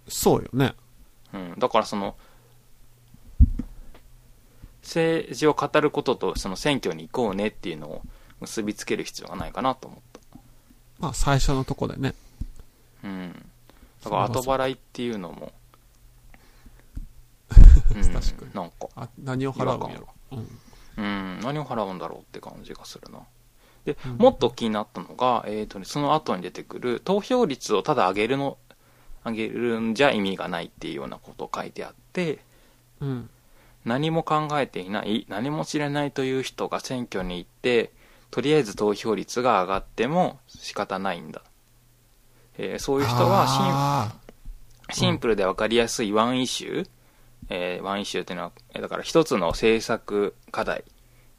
[0.09, 0.75] そうよね。
[1.33, 1.55] うん。
[1.59, 2.17] だからその、
[4.83, 8.03] 政治を語ることとその選挙に行こうねっていうのを
[8.41, 10.39] 結びつける必要がないかなと思った。
[10.99, 12.15] まあ最初のとこでね。
[13.05, 13.50] うん。
[14.03, 15.53] だから後払いっていうのも、
[17.95, 20.09] うん確かになんか、あ、何を払うんやろ。
[20.33, 20.61] うん。
[20.97, 23.21] うん、何を払うんだろうって感じがするな。
[23.85, 28.59] で、うんもっと気になったのが、えっ、とね、その後に出てくる、投票率をただ上げるの、
[29.25, 32.39] 上げるんじゃ意味がないっていうようなことを書いてあって、
[33.01, 33.31] うん。
[33.85, 37.93] 何も考えていない、何も知れないという人が選挙に行って、
[38.31, 41.43] とりあえず投票率が上がっても仕方ないんだ。
[42.63, 44.13] えーそういう人はシンあ
[44.93, 46.89] シンプルで分かりやすいワンイシュー、
[47.49, 50.85] えーワンイシューっていうのは、えーだから一つの政策課題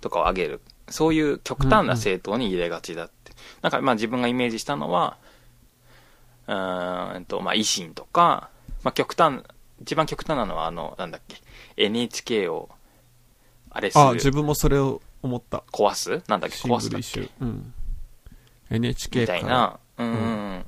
[0.02, 0.62] とかを挙げる。
[0.90, 3.32] そういう極端な政党に入れがちだって。
[3.62, 5.18] なんかまあ自分がイメージしたのは、
[6.48, 8.50] うーんと、まあ維新とか、
[8.84, 9.42] まあ極端、
[9.82, 11.38] 一番極端なのはあの、なんだっけ、
[11.78, 12.68] NHK を、
[13.70, 15.64] あれすーあー、自る、分もそれを思った。
[15.72, 16.22] 壊す？
[16.28, 17.30] なんだっけ、壊すだっけ？
[17.40, 17.74] うん。
[18.70, 19.28] NHK み。
[19.28, 20.66] たいな、うん、うん、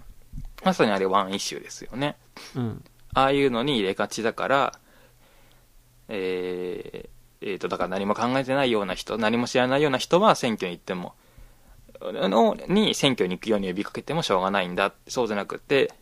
[0.63, 2.15] まさにあれワンイシューですよね。
[2.55, 2.83] うん。
[3.13, 4.79] ああいうのに入れがちだから、
[6.09, 11.13] えー、えーと、だから何も考えてないような人、何も知らないような人は選挙に行っても、
[12.01, 14.93] のに選挙に行くように呼びかけてもしょうがないんだ。
[15.07, 15.93] そうじゃなくて、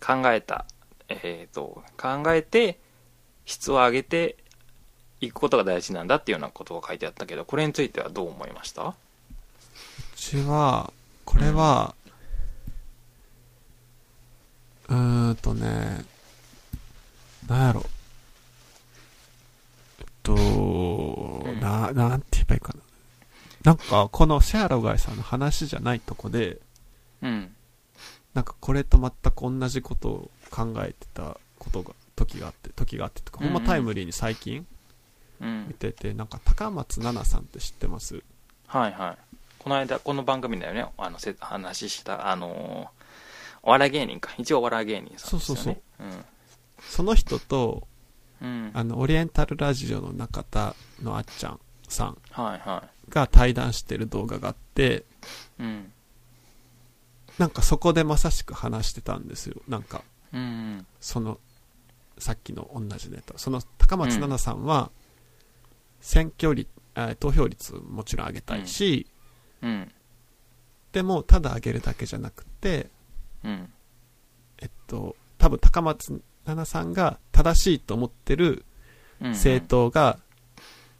[0.00, 0.64] 考えた、
[1.08, 2.78] えーと、考えて、
[3.44, 4.36] 質を上げて
[5.20, 8.82] いくことが大事なんだっていうようなことが書いてあったけど、これについてはどう思いました？
[8.88, 8.94] う
[10.16, 10.92] ちは、
[11.24, 11.94] これは、
[14.88, 16.04] うーんとね、
[17.46, 17.84] なんやろ。
[20.00, 22.80] えっと、んな、なんて言えばいいかな。
[23.64, 26.58] なんか、このシェアロガイさんの話じゃないとこで、
[27.22, 27.54] うん。
[28.34, 34.66] なんかこれと全く同じことを考えてたことが、時があって、時があってとか、ほんまタイムリーに最近
[35.40, 35.68] うん。
[35.68, 38.22] 見てて、なんか高松菜奈さんって知ってます？
[38.66, 39.18] はいはい。
[39.58, 42.97] この間、この番組だよね、あの、せ話した、あのー
[43.62, 44.34] お笑い芸人か。
[44.38, 45.40] 一応お笑い芸人さんですよね。
[45.40, 46.24] そうそうそううん。
[46.80, 47.86] その人と、
[48.40, 48.70] うん。
[48.74, 55.04] あの、オリエンタルラジオの中田のあっちゃんさんはいはが対談してる動画があって、
[55.58, 55.62] い。
[55.62, 55.92] うん。
[57.38, 59.56] なんかそこでまさしく話してたんですよ。
[59.68, 60.02] なんか、
[60.32, 60.86] うんうん。
[61.00, 61.38] その、
[62.18, 63.38] さっきの同じネタ。
[63.38, 64.90] その高松菜奈さんは、
[66.00, 69.06] 選挙率、あ投票率もちろん上げたいし、
[69.62, 69.92] うん。
[70.92, 72.90] でも、ただ上げるだけじゃなくて、
[73.44, 73.72] うん。
[74.58, 78.64] えっと、多分高松菜奈さんが正しいと思ってる
[79.20, 79.30] うん。
[79.30, 80.18] 政党が、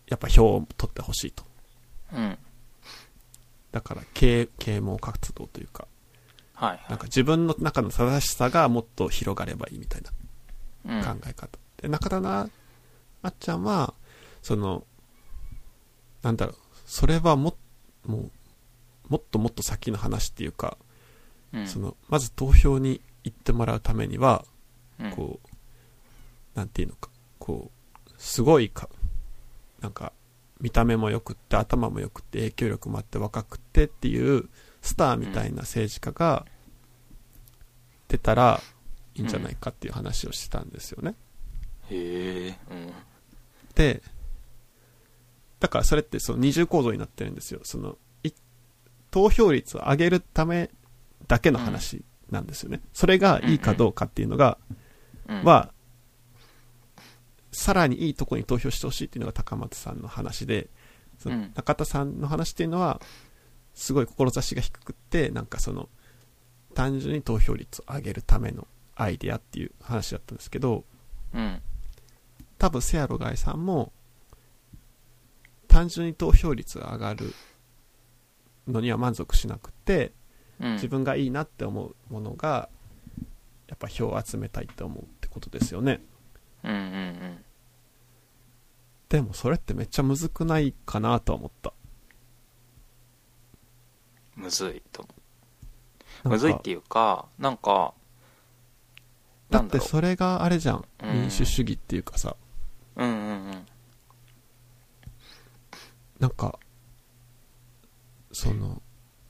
[0.08, 1.44] やっぱ票を取ってほしいと。
[2.12, 2.38] うん。
[3.70, 5.86] だから、啓啓蒙活動というか、
[6.54, 6.80] はいはい。
[6.88, 10.02] なんか自分の中の正しさがもっと広がればいいみたい
[10.84, 11.58] うん、な考え方。
[11.76, 12.48] で、中田な
[13.22, 13.94] あっちゃんは、
[14.42, 14.84] その、
[16.22, 17.56] なんだろう、それはも、
[18.06, 18.30] もう、
[19.08, 20.76] もっともっと先の話っていうか、
[21.52, 24.44] うん、その、まず投票に行ってもらうためには、
[25.00, 25.48] うん、こう、
[26.58, 27.70] なんていうのか、こ
[28.06, 28.88] う、すごいか、
[29.80, 30.12] なんか、
[30.60, 34.48] 見た目も良くって、頭も良くって、影響力もあって、若くてっていう、
[34.82, 36.46] スターみたいな政治家が
[38.08, 38.60] 出たら
[39.14, 41.14] いいんじゃないかっていう話をしてたんですよね。
[41.90, 42.92] へえ、うん。
[43.74, 44.02] で、
[45.60, 47.60] だからそれってその二重構造になってるんですよ。
[47.64, 48.30] その、い
[49.10, 50.70] 投票率を上げるため
[51.28, 52.80] だけの話なんですよね。
[52.92, 54.58] それがいいかどうかっていうのが、
[55.28, 55.72] うん、は、
[57.52, 60.68] さらにいいとこに投票してほしいっていうのが高松さんの話で、
[61.18, 63.00] そのうん中田さんの話っていうのは、
[63.74, 65.88] すごい志が低くって、なんかその、
[66.74, 70.84] 単純に投票率を上げるためのアイデアっていう話だったんですけど、
[71.34, 71.60] うん。
[72.58, 73.92] 多分セアロガイさんも、
[75.66, 77.34] 単純に投票率が上がる
[78.66, 80.12] のには満足しなくて、うん。
[80.60, 82.68] 自分がいいなって思うものが、
[83.68, 86.00] やっぱ票を集めたいって思うってことですよね。
[86.64, 87.44] うんうんうん。
[89.08, 91.72] でもそれってめっちゃむずくないかなとは思った。
[94.34, 95.06] むずいと
[96.24, 97.94] むずいっていうか、なんか、
[99.50, 100.84] だってそれがあれじゃん。
[101.02, 102.36] うん民主主義っていうかさ、
[102.96, 103.66] うんうんうん
[106.18, 106.58] なんか、
[108.32, 108.82] その、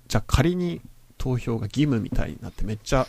[0.06, 0.80] じゃあ仮に
[1.18, 3.06] 投票が義務みたいになってめっちゃ、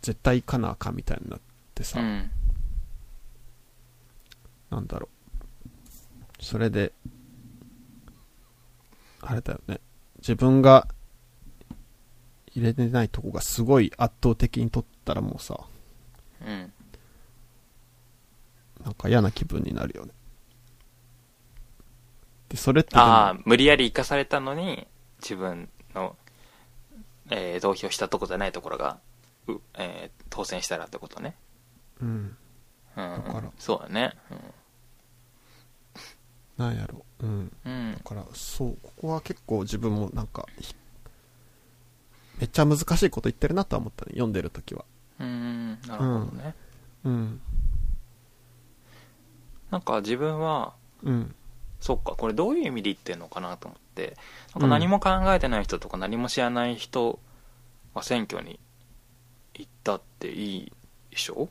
[0.00, 1.40] 絶対行かなあかんみたいになっ
[1.74, 2.30] てさ、うん
[4.70, 5.08] なんだろ
[6.40, 6.44] う。
[6.44, 6.92] それで、
[9.22, 9.80] あれだよね。
[10.18, 10.88] 自分が
[12.54, 15.58] 入れてないとこがすごい圧倒的に取ったらもうさ、
[16.46, 16.72] うん
[18.84, 20.12] なんか嫌な気分になるよね。
[22.48, 24.86] で、それってああ無理やり生かされたのに
[25.20, 26.16] 自分の、
[27.30, 28.98] えー投票したとこじゃないところが、
[29.46, 31.34] うえー当選したらってことね
[32.00, 32.36] うん。
[32.96, 34.14] うんだからそうだね
[36.56, 37.04] なんやろ。
[37.20, 37.28] うん。
[37.28, 40.74] うん、うんだから、そう、ここは結構自分もなんか、ひ
[42.38, 44.84] めっちゃ難しいこと言ってるなとは思ったね、読んでるときは。
[45.20, 46.54] うんなるほどね、
[47.04, 47.40] うん。
[49.70, 51.34] なんか自分はうん。
[51.80, 54.16] そっかこれどういう意味で言ってんのかなと思って。
[54.54, 57.18] なんか何も考えてない人とか何も知らない人
[57.94, 58.58] が選挙に
[59.54, 60.72] 行ったっていい
[61.10, 61.48] でしょ？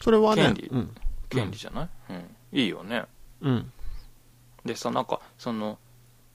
[0.00, 0.94] それはね権利、うん。
[1.28, 2.58] 権利じゃない、うん。
[2.58, 3.04] いいよね。
[3.40, 3.72] うん。
[4.64, 5.78] でさなんかその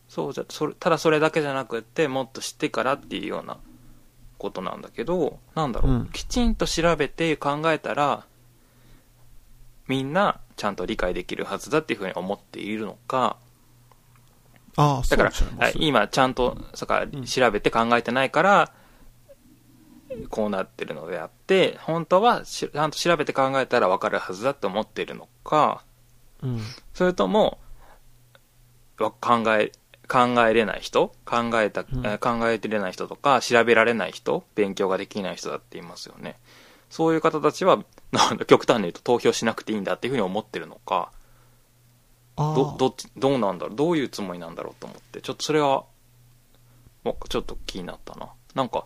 [0.10, 3.58] そうじゃそれただそれだけじゃなくってもっと知ってからっていうような
[4.38, 6.06] ことなんだけどなんだろう、うん。
[6.08, 8.26] きちんと調べて考えたら
[9.88, 13.38] みんなちゃんと理解できるはずだっていうふうに思っているのか。
[14.76, 17.24] ああ、そだから今ちゃんとそかん。
[17.24, 18.72] 調べて考えてないから、
[20.30, 25.84] こうなってるのであって本当はしちゃんと調べて考えたら分かるはずだと思っているのか。
[26.42, 26.62] うん。
[26.94, 27.60] それとも
[29.00, 29.72] わ考え
[30.08, 31.12] 考えれない人？
[31.26, 31.86] 考えた、ん。
[32.04, 34.44] えー考えてれない人とか調べられない人？
[34.56, 36.38] 勉強ができない人だって言いますよね
[36.90, 41.12] そういう方たちはなんだ極端に言うと投票しなくていいんだっていうふうに思ってるのか。
[42.38, 45.86] どどっちどうなんだろうどういうつもりなんだろうと思ってちょっとそれは
[47.04, 48.30] もうちょっと気になったな。
[48.54, 48.86] なんか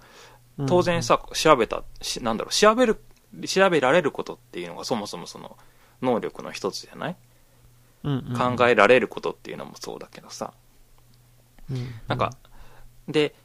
[0.58, 0.66] うん。
[0.68, 3.02] 当然さ、調べたしなんだろう調べる
[3.46, 5.58] 調べられることっていうのがそもそもその
[6.02, 7.16] 能力の一つじゃない、
[8.04, 10.54] うんうん考えられることっていうのもそうだけどさ。
[11.70, 11.88] うん。
[12.08, 12.32] なんか、
[13.08, 13.36] で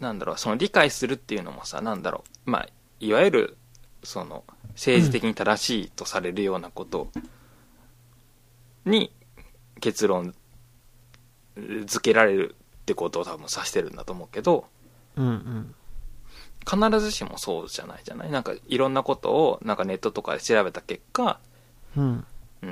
[0.00, 2.68] なんだろうその理解するっていうのもさなんだろうまあ
[3.00, 3.58] いわゆる
[4.02, 7.08] その政治的に正しいとされるようなこと
[8.84, 9.12] に
[9.80, 10.34] 結論
[11.86, 14.66] 付けられるってことを多分指してるんだと思うけど
[15.16, 15.74] うんうん。
[16.68, 18.30] 必ずしもそうじゃないじゃない？
[18.30, 21.40] なんかいろんなことをなんかネットとかで調べた結果
[21.96, 22.24] うん。
[22.62, 22.68] うー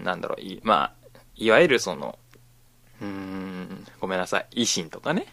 [0.00, 2.18] んなんだろういまあいわゆるその
[3.00, 5.26] うーんごめんなさい維新とかね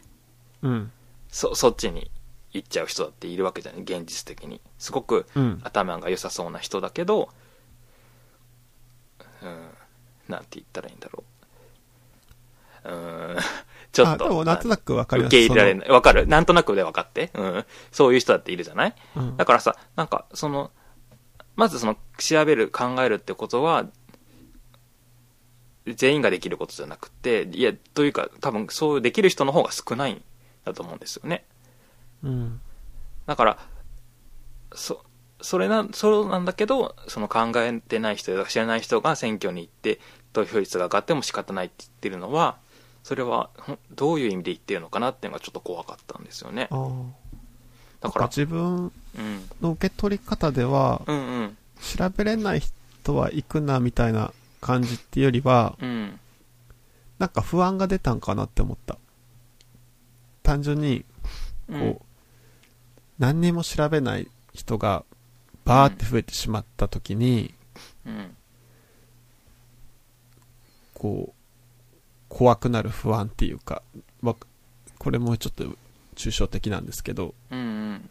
[0.61, 0.91] うん。
[1.29, 2.09] そそっちに
[2.53, 3.81] 行っちゃう人だっているわけじゃない？
[3.81, 4.61] 現実的に。
[4.79, 5.61] すごくうん。
[5.63, 7.29] 頭が良さそうな人だけど
[9.43, 9.69] うん
[10.27, 11.23] なんて言ったらいいんだろ
[12.85, 12.89] う。
[12.89, 13.37] うーん
[13.91, 14.43] ちょっと。
[14.43, 15.89] なんとなくわか受け入れられない。
[15.89, 16.27] わかる。
[16.27, 18.95] なんとなくで分かって、うん、そういう人だっているじゃない？
[19.15, 19.37] うん。
[19.37, 20.71] だからさなんかその
[21.55, 23.85] まずその調べる考えるってことは
[25.87, 30.23] 全員ができることじゃなくていやというか多分そうできる人の方が少ないん
[30.65, 31.45] だと思うんですよね
[32.23, 32.61] うん。
[33.25, 33.57] だから
[34.73, 35.03] そ
[35.41, 39.99] それなそうなんだけどその考えてない人や知らない人が選挙に行って
[40.33, 42.57] 投票率が上がっても仕方ないって言ってるのは
[43.03, 43.49] それは
[43.91, 46.67] どういう意味で言ってるのかなっていうのがちょっと怖かったんですよね。
[48.01, 56.19] だから自分うんの受け取り方では、うんうん調べれない人は行くなみたいな感じっていうよりは、うん
[57.19, 58.97] なんか不安が出たんかなって思った。
[60.43, 61.05] 単純に、
[61.67, 61.99] こう、うん
[63.19, 65.03] 何にも調べない人が
[65.65, 67.53] バーって増えてしまった時に、
[68.05, 68.35] うん。
[70.93, 71.33] こう、
[72.29, 73.81] 怖くなる不安っていうか、
[74.21, 74.35] わ
[74.97, 75.65] これもちょっと
[76.15, 77.61] 抽象的なんですけど、うんう
[77.93, 78.09] ん。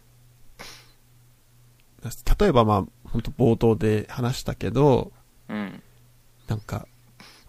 [2.39, 5.11] 例えばまあ、本当冒頭で話したけど、
[5.49, 5.81] うん。
[6.47, 6.87] なんか、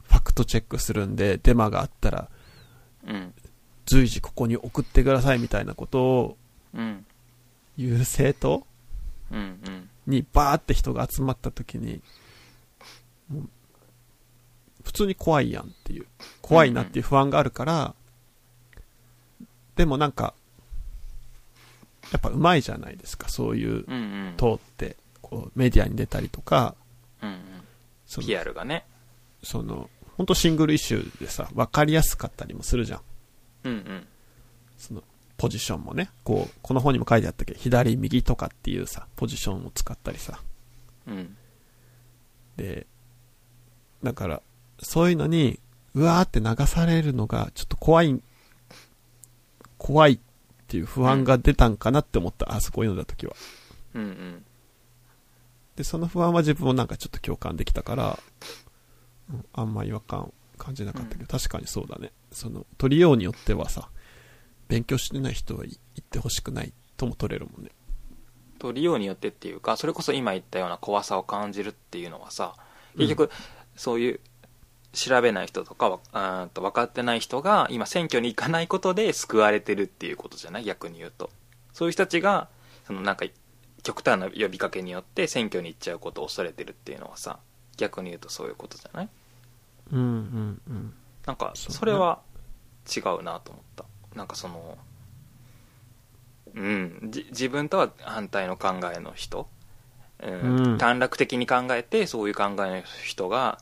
[0.04, 2.28] ファクトチェックするんで、デマがあったら、
[3.06, 3.34] うん。
[3.88, 6.36] 随時ここに送ってくださいみたいなことを
[6.74, 7.06] うん
[7.78, 8.66] 言う政党
[9.30, 9.90] うんうん。
[10.06, 12.02] にバーって人が集まった時に、
[14.82, 16.06] 普通に怖いやんっていう、
[16.42, 17.94] 怖いなっていう不安があるから、
[19.76, 20.34] でもなんか、
[22.10, 24.34] やっぱ上手いじゃないですか、そういううんうん。
[24.36, 26.74] 党って、こうメディアに出たりとか、
[27.22, 27.38] うんうん。
[28.06, 28.86] その PR がね。
[29.42, 33.00] その、本当シングルイシューでさ、わかりやすかったりもするじゃん。
[33.64, 34.06] うんうん。
[34.78, 35.04] その、
[35.38, 40.40] ポジションもね、こう、この本にも書いてあったけど、左、右とかっていうさ、ポジションを使ったりさ。
[41.06, 41.36] うん。
[42.56, 42.86] で、
[44.02, 44.42] だから、
[44.80, 45.60] そういうのに、
[45.94, 48.20] うわーって流されるのが、ちょっと怖い、
[49.78, 50.18] 怖いっ
[50.66, 53.34] ていう不安が出たんかなって思った、あそこ読んだ時は。
[53.94, 54.44] うんうん。
[55.76, 58.18] で、その不安は自分もなんかちょっと共感できたから、
[59.30, 62.10] うんあんま違和感感じなかったけど、確かにそうだね。
[62.32, 63.88] その、取りようによってはさ、
[64.68, 67.70] 勉強してない人は言ってほしくないとも取れるもんね。
[68.58, 72.54] と利用によってっていうかそれこそ今言ったような怖さを感じるっていうのはさ
[72.96, 73.30] 結局、
[73.76, 74.20] そういう
[74.92, 80.64] 調べない人とかわあーと分かってない人が今選挙に行かないことで救われてるっていうことじゃない？
[80.64, 81.30] 逆に言うと。
[81.72, 82.48] そういう人たちが
[82.86, 83.26] そのなんか
[83.84, 87.38] 極端な呼びかけによって選挙に行っちゃうことを恐れてるっていうのはさ
[87.76, 89.08] 逆に言うとそういうことじゃない？
[89.92, 90.94] うんうんうん。
[91.26, 92.20] なんかそれは
[92.94, 93.84] 違うなと思った
[94.18, 94.76] なんかその
[96.54, 99.48] うんじ自分とは反対の考えの人、
[100.22, 100.78] うんうん。
[100.78, 103.60] 短絡的に考えてそういう考えの人が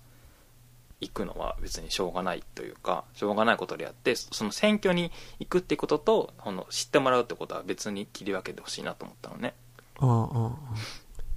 [1.01, 9.55] 行くのは別にしょうがないというかしょうがないことであってその選挙に行くってこととこの知ってもらうってことは別に切り分けてほしいなと思ったのね、
[9.99, 10.57] ああ、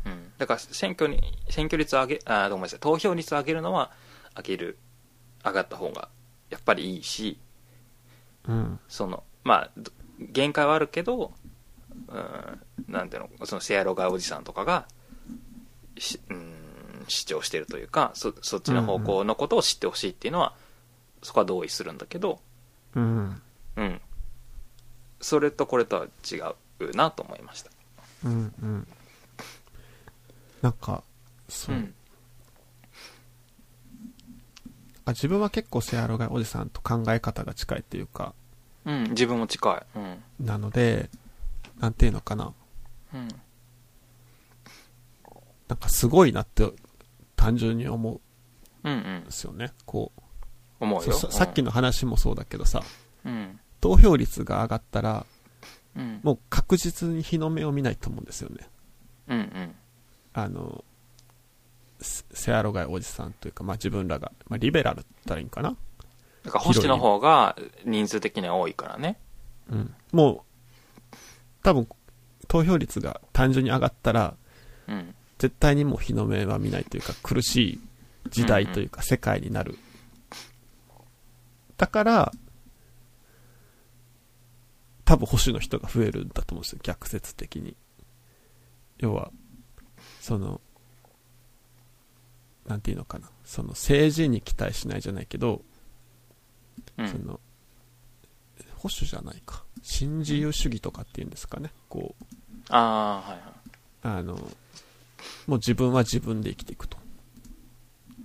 [0.06, 3.92] うん、だから選挙に選挙率を上げあごめんなさい投票率を上げるのは
[4.38, 4.78] 上げる
[5.44, 6.08] 上がった方が
[6.50, 7.38] やっぱりいいし
[8.48, 8.80] うん。
[8.88, 11.32] そのまあど限界はあるけど、
[12.08, 14.86] うん、なんていうのそのセアロガーおじさんとかが
[15.98, 20.54] し、うん、主張してるというかそそっちの方向のことを知ってほしいっていうのは、
[21.24, 22.40] そこは同意するんだけど、
[22.96, 23.42] うん。
[23.78, 24.02] うん、
[25.22, 26.36] それとこれとは違
[26.80, 27.72] うなと思いました。
[28.26, 28.88] うんうん。
[30.62, 31.04] なんか、
[31.48, 31.76] そう。
[31.76, 31.94] うん
[35.10, 38.34] あ自分は結構セアロガイおじさんと考え方が近いっていうか、
[38.86, 40.00] うん、自分も近い。
[40.00, 40.46] うん。
[40.46, 41.10] なので、
[41.80, 42.54] なんていうのかな。
[43.14, 43.28] うん。
[45.68, 46.68] なんかすごいなって
[47.36, 48.22] 単純に思
[48.84, 49.32] うんうんうんで。
[49.32, 49.72] すよね。
[49.86, 50.22] こう、
[50.80, 51.14] 思うよ。
[51.14, 52.82] ささっきの話もそうだけどさ、
[53.26, 53.60] うん。
[53.82, 55.26] 投票率が上がったら、
[55.96, 56.20] うん。
[56.24, 58.68] もう確実に日の目を見ないと思うんですよね。
[59.28, 59.76] うんうん。
[60.34, 60.84] あの、
[62.00, 65.76] セセアロガイおじさんというか、まあ自分らが、まあリベラルって言ったらいいんかな。
[66.44, 69.18] だから星の方が人数的には多いからね。
[69.70, 69.94] うん。
[70.12, 70.46] も
[71.14, 71.16] う、
[71.64, 71.88] 多分、
[72.48, 74.36] 投票率が単純に上がったら、
[74.88, 75.16] うん。
[75.38, 77.80] 絶対にもう日の目は見ないというか、苦しい
[78.30, 79.78] 時代というか、世界になる。
[81.78, 82.32] だから、
[85.06, 87.76] 多分保守の人が増えるんだと思うんですよ、逆説的に。
[88.98, 89.32] 要は、
[90.20, 90.62] その、
[92.70, 93.30] なんていうのかな。
[93.44, 95.64] その政治に期待しないじゃないけど、
[96.98, 97.08] うん。
[97.10, 97.40] その、
[98.76, 99.64] 保守じゃないか。
[99.82, 101.72] 新自由主義とかっていうんですかね。
[101.90, 102.26] こう、
[102.70, 103.36] ああ、は
[104.04, 104.20] いはい。
[104.20, 104.36] あの、
[105.48, 106.98] もう自分は自分で生きていくと。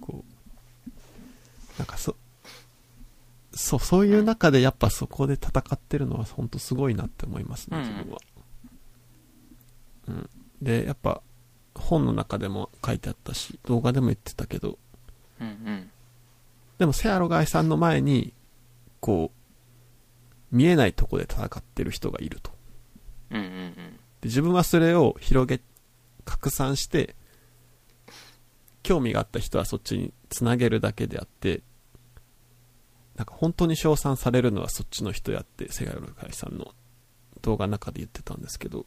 [0.02, 2.14] こう、なんかそ、
[3.54, 8.18] そう、そういう中でやっぱそこで戦ってるのは本当すごいなって思いますね、うん自分は。
[10.08, 10.30] うん。
[10.60, 11.22] で、やっぱ、
[11.74, 14.78] 本の中でも書いてあったし、動画でも言ってたけど、
[15.40, 15.90] うんうん。
[16.78, 18.32] でもセアロガイさんの前に、
[19.00, 22.52] こう、見えないとこで戦ってる人がいると。
[23.30, 23.74] うんうんうん。
[23.74, 23.74] で
[24.24, 25.60] 自分はそれを広げ、
[26.24, 27.16] 拡散して、
[28.82, 31.62] 興味があった人はそっちにつなげるだけであって、
[33.16, 36.74] なんか本当に称賛されるのはそっちの人やって、セガロガイさんの
[37.42, 38.86] 動画の中で言ってたんですけど、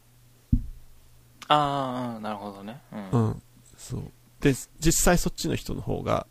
[1.48, 2.80] ああ、なるほどね。
[2.92, 2.96] う。
[2.96, 3.42] うんん、
[3.76, 4.02] そう。
[4.40, 6.26] で、実際そっちの人の方が、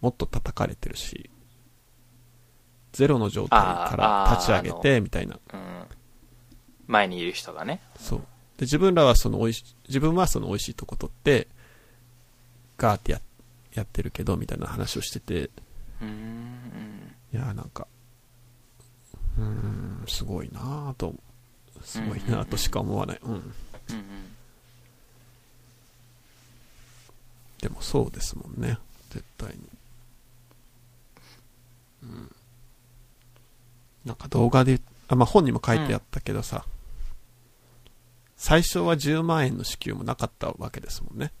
[0.00, 1.30] もっと叩かれてるし、
[2.92, 5.38] ゼロの状態から立ち上げて、みたいな。
[5.52, 5.84] うん。
[6.86, 7.80] 前にいる人がね。
[7.96, 8.18] そう。
[8.58, 11.48] で、自分らはその美味し、自分はその美味しいとこ取って、
[12.76, 13.20] ガーってや、
[13.74, 15.50] やってるけど、みたいな話をしてて、
[16.00, 17.14] うーん。
[17.32, 17.86] いやーなんか、
[19.38, 21.14] うーん、すごいなぁと、
[21.82, 23.20] すごいなぁとしか思わない。
[23.22, 23.54] うん。
[23.92, 24.06] うんうん。
[27.60, 28.78] でもそうですもんね。
[29.10, 29.58] 絶対に。
[32.02, 32.32] うん。
[34.04, 36.64] なんか動画で、あ、まあ、本にも書いてあったけどさ、
[38.36, 41.32] 最初は10万円の支給もなかったわけですもんね。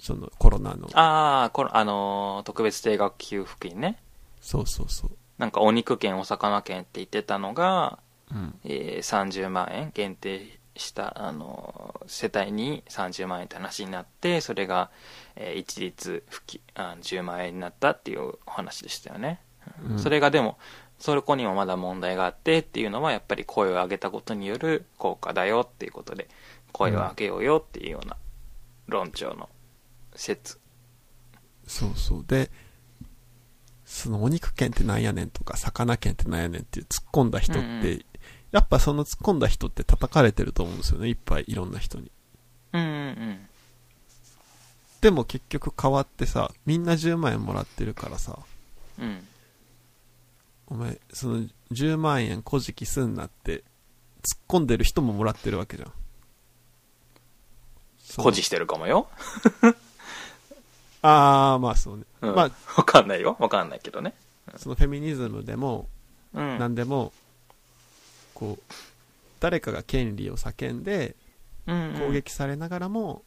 [0.00, 0.88] そのコロナの。
[0.94, 3.98] ああ、この、あのー特別定額給付金ね。
[4.40, 5.10] そうそうそう。
[5.38, 8.00] なんかお肉券、お魚券って言ってたのが、
[8.32, 8.58] うん。
[8.64, 14.90] えー30万円限定した、あのー世帯に30万円って話になって、それが、
[15.36, 19.40] えー一律付きあ10万円になったっていうお話でしたよね。
[19.88, 20.58] うんそれがでも、
[20.98, 26.28] そこにもまだ問題があってっていうのはやっぱり声を上げたことによる効果だよっていうことで
[26.72, 28.16] 声を上げようよっていうような
[28.86, 29.48] 論調の
[30.14, 30.58] 説
[31.66, 32.24] そうそう。
[32.26, 32.50] で、
[33.84, 38.04] そのお肉券ってなんやねんとか、魚券ってなんやねんっていう突っ込んだ人って、うんうん
[38.52, 41.08] やっぱその突っ込んだ人って叩かれてると思うんですよね。
[41.08, 42.10] いっぱいいろんな人に。
[42.72, 43.46] うんうん
[45.00, 48.38] でも結局変わってさ、みんな10万円もらってるからさ、
[48.98, 49.04] うん。
[49.06, 49.26] うん
[50.70, 53.64] お前、その10万円小じきすんなって、
[54.22, 55.92] 突っ込んでる人ももらってるわけじゃん。
[57.98, 58.24] その。
[58.24, 59.08] 誇示してるかもよ、
[61.02, 62.04] あー、まあそうね。
[62.20, 63.36] うん、まあ、わかんないよ。
[63.40, 64.14] わかんないけどね。
[64.56, 65.88] そのフェミニズムでも、
[66.34, 66.58] うん。
[66.58, 67.12] なんでも、
[68.40, 68.72] こう、
[69.38, 71.14] 誰かが権利を叫んで、
[71.66, 73.22] 攻撃されながらも、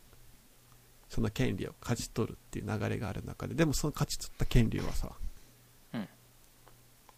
[1.08, 5.12] その権利を勝ち取るっていう流れがある中で、でもその勝ち取った権利はさ、
[5.94, 6.08] うん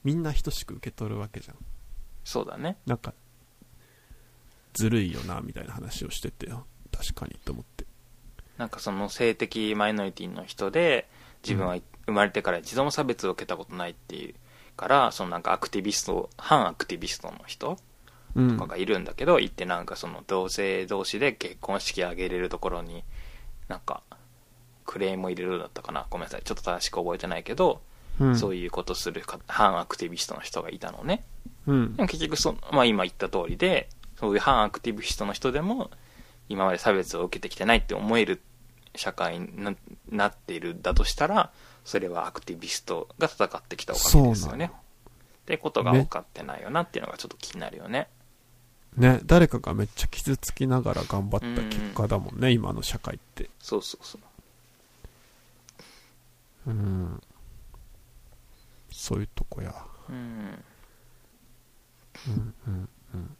[0.03, 1.57] みんな等しく受け取るわけじゃん。
[2.23, 3.13] そうだねなんか、
[4.73, 6.47] ずるいよな、みたいな話をしてて、
[6.91, 7.85] 確かにと思って。
[8.57, 11.07] なんかその性的マイノリティの人で
[11.43, 14.35] 自分は生まれてから一度も差別を受けたことないっていう
[14.75, 17.77] からそのなんかアクティビスト反アクティビストの人
[18.35, 18.57] うん。
[18.57, 23.03] とかがいるんだけど、行ってなんかその同性同士で結婚式挙げれるところに
[23.69, 24.03] なんか
[24.85, 26.05] クレームを入れるだったかな。
[26.09, 26.41] ごめんなさい。
[26.43, 27.81] ちょっと正しく覚えてないけど、
[28.19, 31.23] うん、そういうことするか反アクティビストの人がいたのね。
[31.65, 31.95] うん。
[31.95, 32.03] で。
[32.03, 33.89] も結局そ、まあ、今言った通りで
[34.19, 35.89] そういう反アクティビストの人でも
[36.49, 38.41] 今まで差別を受けてきてないって思える
[38.95, 39.73] 社会にな
[40.09, 41.51] なっているだとしたら
[41.85, 48.09] それはアクティビストが戦ってきたおかげですよねってことが分かってないよなっていうのがちょっと気になるよね
[48.97, 53.49] ね、誰かがめっちゃ傷つきながら頑張った結果だもんね、今の社会って。
[53.59, 54.21] そうそうそう
[56.67, 57.21] うん。
[58.89, 59.75] そういうとこや。
[60.09, 60.63] うん
[62.27, 63.37] うん、うん、うん。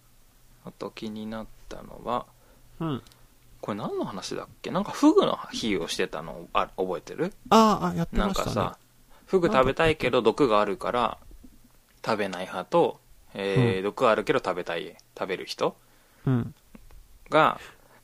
[0.66, 2.26] あと気になったのは
[2.82, 3.02] うん。
[3.66, 4.70] これ何の話だっけ？
[4.70, 7.34] なんかフグの比喩をしてたのあ覚えてる？
[7.50, 8.52] あーあ、やってなましたね。
[8.52, 8.78] んかさ、
[9.26, 11.18] フグ食べたいけど毒があるから
[12.06, 13.00] 食べない派と、
[13.34, 15.76] えーうん毒があるけど食べたい食べる人
[16.28, 16.54] うん。
[17.32, 17.60] が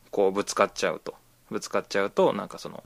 [0.09, 1.13] こうぶつかっちゃうと
[1.51, 2.83] ぶつかっちゃうとなんかその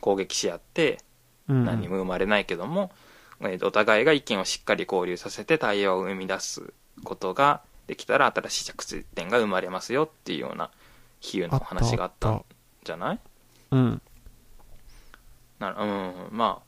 [0.00, 1.00] 攻撃し合って
[1.48, 1.64] うん。
[1.64, 2.92] 何も生まれないけども、
[3.40, 10.70] えーとお互いが意見をしっかり交流させて対話を生み出すことができたら新しい着地点が生まれますよっていうような
[11.22, 12.44] 比喩の話があったん
[12.84, 13.18] じゃない
[13.70, 14.02] うん。
[15.60, 16.62] なうんまあ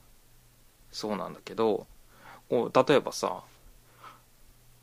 [0.92, 1.86] そうなんだけど
[2.48, 3.42] こう例えばさ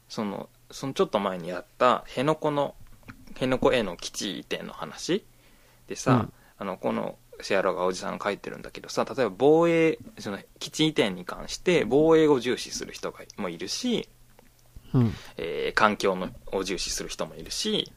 [0.09, 2.75] そのそのちょっと前にやった辺野古の
[3.29, 5.25] 辺野古への基地移転の話
[5.87, 14.07] でさ、うんあのこのシェアロがおじさんが書いてるんだけどさ例えば防衛その基地移転に関して防衛を重視する人がもいるし、
[14.93, 15.13] うん。
[15.37, 17.91] えー環境のを重視する人もいるし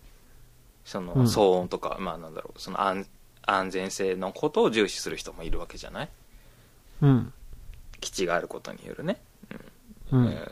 [0.84, 1.22] そのうん。
[1.24, 3.08] 騒音とか、まあなんだろうその安
[3.46, 6.08] 安全性のことを重視する人もいるわけじゃない？
[7.02, 7.32] うん。
[8.00, 9.18] 基地があることによるね、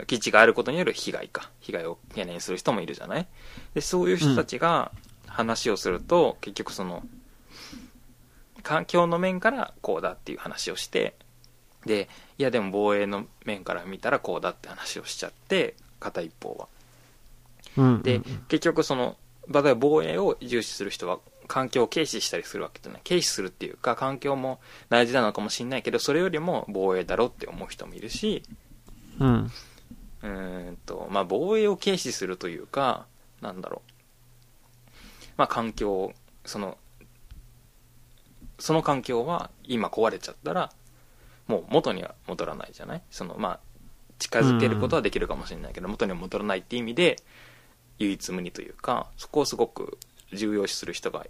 [0.07, 1.49] 基地があることによる被害か。
[1.59, 3.27] 被害を懸念する人もいるじゃない？
[3.73, 4.91] でそういう人たちが
[5.27, 7.03] 話をすると、結局その
[8.63, 11.15] 環境の面からこうだっていう話をして
[11.85, 12.07] で
[12.37, 16.67] いやでも防衛の面から見たらこうだって話をしちゃって片一方は。
[17.77, 18.01] うん。
[18.03, 18.23] で、うん。
[18.47, 19.17] 結局その
[19.49, 24.59] 例えば防衛を重視する人は環境を軽視したりするわけじゃない軽視するっていうか環境も
[24.89, 28.43] 大事なのかもしれないけどそれよりも防衛だろって思う人もいるし
[29.19, 29.51] うん。
[30.23, 33.05] うーんとまあ防衛を軽視するというか
[33.41, 33.91] なんだろう
[35.35, 36.13] まあ環境
[36.45, 36.77] その
[38.59, 40.71] その環境は今壊れちゃったら
[41.47, 43.01] もう元には戻らないじゃない？
[43.11, 43.59] そのまあ
[44.19, 47.17] 近づけることはできるかもしれないけど、元には戻らないっていう意味で
[48.03, 49.97] 唯一無二というかそこをすごく
[50.33, 51.25] 重要視する人が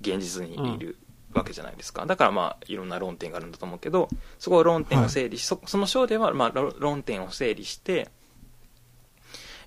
[0.00, 0.96] 現実にいる
[1.32, 4.08] わけじゃないですか、だからまあいろんな論点があるんだと思うけど
[4.38, 8.08] そこを論点を整理し、そその章ではまあ論論点を整理して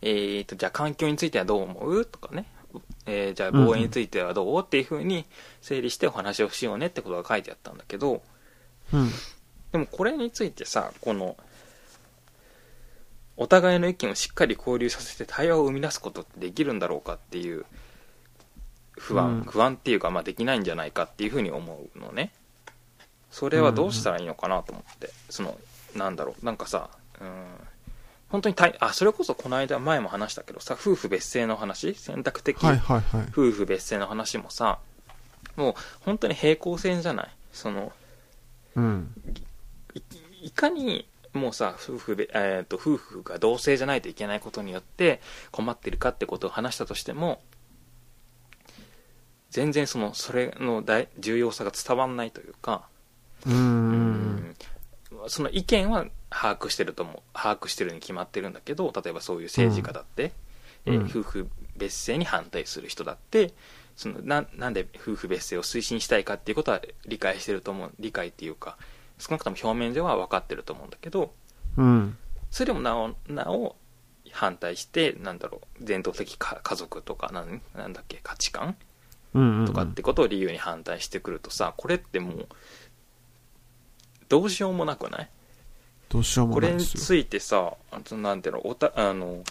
[0.01, 2.45] えー、とじゃあ環境についてはどう思うとかね、
[3.05, 5.25] えーじゃあ防衛についてはどうっていうふうに
[5.61, 8.21] 整理してお話をしようねってことが書いてあったんだけど
[8.93, 9.09] うん。
[9.71, 11.35] でもこれについてさこの
[13.37, 17.65] お互いの意見をしっかり交流させて対話を生み出すことってできるんだろうかっていう
[18.97, 19.43] 不安、うん。
[19.43, 22.31] 不安っていうか、まあ、できないんじゃないかっていうふうに思うのね。
[23.31, 25.57] それはどうしたらいいのかなと思って、その
[25.95, 26.45] なんだろう。
[26.45, 26.89] なんかさ
[27.21, 27.29] うん
[28.29, 31.93] 本当に対あそれこそこの間前も話したけどさ夫婦別姓の話？
[31.93, 33.27] 選択的はいはいはい。
[33.31, 34.79] 夫婦別姓の話もさ
[35.55, 37.29] もう本当に平行線じゃない？
[37.53, 37.91] その
[38.75, 39.13] うん。
[40.41, 41.07] いいかに、
[41.37, 47.41] もうさ夫婦で、えー、と夫婦が同性じゃないといけないことによって困ってるかってことを話したとしても
[49.49, 52.87] 全然そのそれの大重要さが伝わんないというか
[53.45, 54.55] うーん。
[55.27, 57.19] その意見は把握してると思う。
[57.33, 60.31] 把握してるに決まってるんだけど例えばそういう政治家だって、
[60.85, 60.95] うん。
[60.95, 63.53] うんえー夫婦別姓に反対する人だって
[63.95, 67.91] そのななんで夫婦別姓を推進したいかっていうことは理解してると思う。
[67.99, 68.77] 理解っていうか
[69.19, 71.33] 少なくとも表面上は分かってると思うんだけど
[71.77, 72.17] うん。
[72.51, 73.75] それでもなおなお
[74.31, 78.75] 反対してなんだろう伝統的か家族とかなんなんだっけ価値観。
[79.67, 82.47] とかってことを理由に反対してくるとさこれってもう
[84.29, 85.29] どうしようもなくない？
[86.09, 87.03] どうしようもこれにないですよ。
[87.03, 87.73] ついてさ
[88.11, 89.43] なんていうのおたあの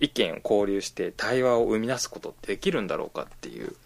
[0.00, 3.76] 意見を交流して対話を生み出すことってできるんだろうかっていう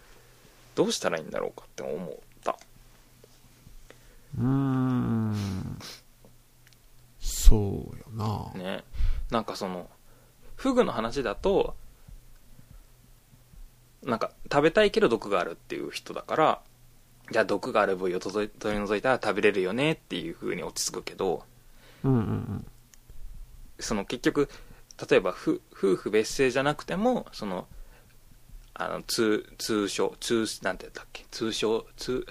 [0.73, 2.24] どうしたらいいんだろうかって思った
[4.37, 5.79] うーん。
[7.19, 7.55] そ
[7.93, 8.51] うよな。
[8.59, 8.83] ね
[9.31, 9.89] なんかその
[10.55, 11.75] フグの話だと
[14.03, 16.61] なんか食べたいけど毒があるっていう人だから
[17.31, 21.43] じゃあ毒がある部位を取り除いたら食べれるよねっていう風に落ち着くけど
[22.03, 22.65] うんうんうん。
[23.79, 24.49] その結局
[25.09, 27.67] 例えばふ夫婦別姓じゃなくてもその
[28.75, 31.25] あの通通称通なんて言ったっけ？
[31.31, 32.25] 通称通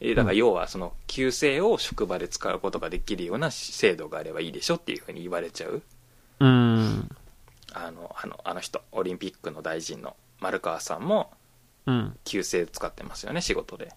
[0.00, 5.82] えだからうん要はその旧姓を職場で使うことができるような制度があればいいでしょっていうふうに言われちゃう
[6.40, 7.08] うーん。
[7.72, 11.30] あのあのあの人オリンピックの大臣の丸川さんも
[11.86, 12.16] うん。
[12.24, 13.92] 旧姓使ってますよね仕事で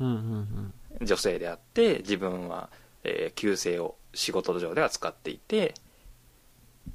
[0.00, 1.06] うんうんうん。
[1.06, 2.68] 女性であって自分は、
[3.04, 5.74] えー旧姓を仕事上では使っていて、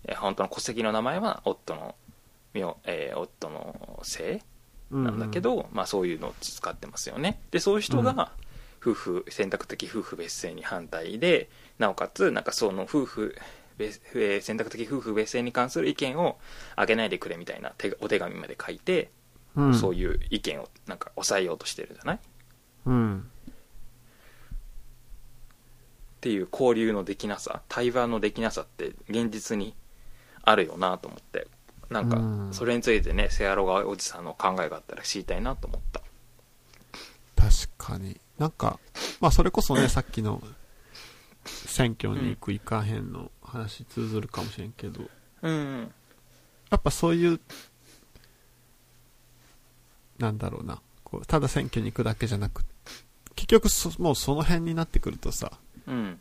[0.06, 1.96] えー本当の戸籍の名前は夫の
[2.54, 4.42] 名、えー夫の姓
[4.92, 7.42] なんだけど、まあ、そういうのを使ってますよね。
[7.52, 8.04] でそういう人うん。
[8.04, 8.32] が
[8.82, 11.50] 夫婦選択的夫婦別姓に反対で
[11.80, 13.36] なおかつなんかその夫婦
[13.78, 16.38] 別えー選択的夫婦別姓に関する意見を
[16.76, 19.10] あげないでくれみたいな手お手紙まで書いて、
[19.56, 22.20] うん、そういう意見をなんか抑えようとしてるじゃない？
[22.88, 23.30] うん。
[23.50, 23.54] っ
[26.20, 29.74] ていう交流のできなさ対話のできなさって現実に
[30.44, 31.48] あるよなと思って
[31.94, 32.50] なんかうん。
[32.52, 36.02] それについてねセアロガおじさんの考えがあったら知りたいなと思った。
[37.36, 38.20] 確かに。
[38.38, 38.80] なんか、
[39.22, 40.42] まあそれこそね、さっきの
[41.46, 45.02] 選挙に行く行かへんの話通ずるかもしれんけど、
[45.42, 45.92] うん。
[46.72, 47.40] やっぱそういう、
[50.18, 52.64] なんだろうな、こうただ選挙に行くだけじゃなく、
[53.36, 55.52] 結局そもうその辺になってくるとさ、
[55.86, 56.20] うん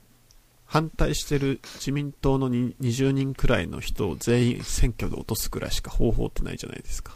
[0.73, 7.13] 反対してる自民党のに20人くらいの人を全員選挙で落とすくらいしか方法ってないじゃないですか。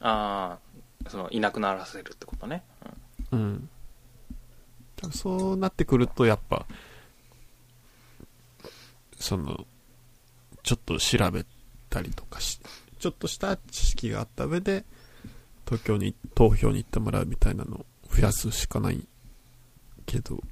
[0.00, 0.58] あ
[1.06, 2.64] あそのいなくならせるってことね、
[3.30, 3.68] うん。
[4.96, 6.66] 多分そうなってくると、やっぱ、
[9.20, 9.66] その、
[10.64, 11.46] ちょっと調べ
[11.88, 12.58] たりとかし、
[12.98, 14.84] ちょっとした知識があった上で、
[15.64, 19.06] 東京に、投票に行ってもらうみたいなのを増やすしかない
[20.06, 20.42] けど、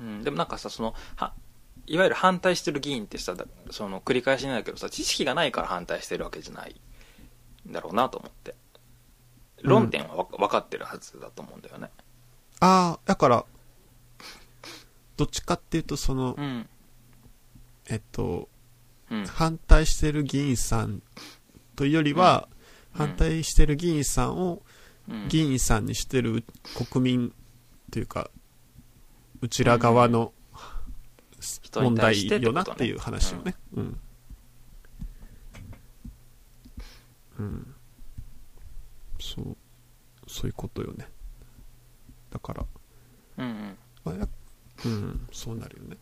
[0.00, 0.06] うん。
[0.06, 1.32] うん、でもなんかさそのは
[1.86, 6.80] いわゆる反対してる議員ってさだその繰り返しになるけどさ知識がないから反対してるわけじゃない
[7.68, 8.54] んだろうなと思って。
[9.62, 11.90] 論点はわ分かってるはずだと思うんだよね。
[12.60, 13.44] ああ、だから、
[15.16, 16.68] どっちかっていうと、その、うん。
[17.88, 18.48] えっと、
[19.10, 19.26] うん。
[19.26, 21.02] 反対してる議員さん
[21.76, 22.48] というよりは、
[22.94, 23.06] うん。
[23.06, 24.62] 反対してる議員さんを
[25.08, 25.28] うん。
[25.28, 26.44] 議員さんにしてる
[26.90, 27.34] 国民
[27.90, 28.30] というか、
[29.40, 30.32] うちら側の
[31.40, 33.54] 人問題よなっていう話をね。
[33.74, 34.00] うん。
[37.38, 37.74] うん。
[39.18, 39.56] そう、
[40.26, 41.08] そういうことよね。
[42.30, 42.64] だから、
[43.38, 44.28] うんうん
[44.84, 45.96] うん、そうなるよね。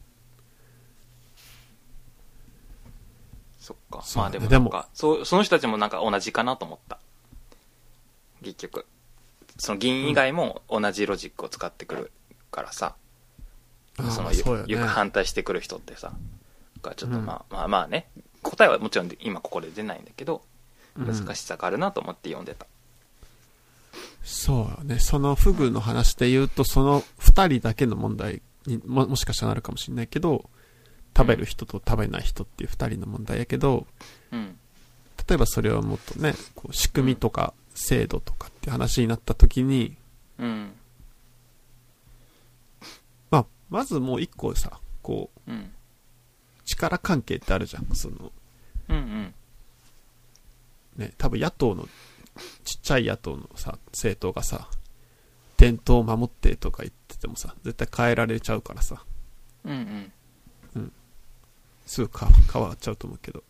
[3.58, 6.98] そっかまあでもでもなんかそうその人たちもなんか同じかなと思った
[8.42, 8.86] 結局
[9.58, 12.12] その議員以外も同じロジックを使ってくる
[12.50, 13.07] からさ、ああ
[14.10, 14.32] その
[14.66, 16.12] よく反対してくる人ってさ
[16.82, 17.26] がちょっとうん。
[17.26, 18.08] まあ、まあまあね。
[18.42, 20.42] 答えはもちろん今ここで出ないんだけど
[20.96, 21.06] うん。
[21.06, 22.66] 難しさがあるなと思って読んでた。
[24.22, 24.98] そうよね。
[24.98, 30.50] そのフグの話で言うと、その二人だけの問題にも、もしかしたらなるかもしれないけど、
[31.16, 33.86] 食べる人と食べない人っていう二人の問題やけど、
[34.30, 34.58] うん。
[35.28, 39.96] 例えばそれをもっとね、こう仕組みとか制度とかって話になった時に、
[40.38, 40.72] うん
[43.70, 45.72] ま、ずもう一個さ、こう、うん
[46.68, 47.86] 力関係ってあるじゃん。
[47.94, 48.30] その、
[48.90, 49.34] うんうん
[50.98, 51.88] ね、多分野党の、
[52.64, 54.68] ちっちゃい野党のさ、政党がさ、
[55.56, 59.02] 伝統を守ってとか言っててもさ、絶対変えられちゃうからさ、
[59.64, 60.12] うんうん
[61.86, 62.10] すぐ
[62.52, 63.42] 変わっちゃうと思うけど、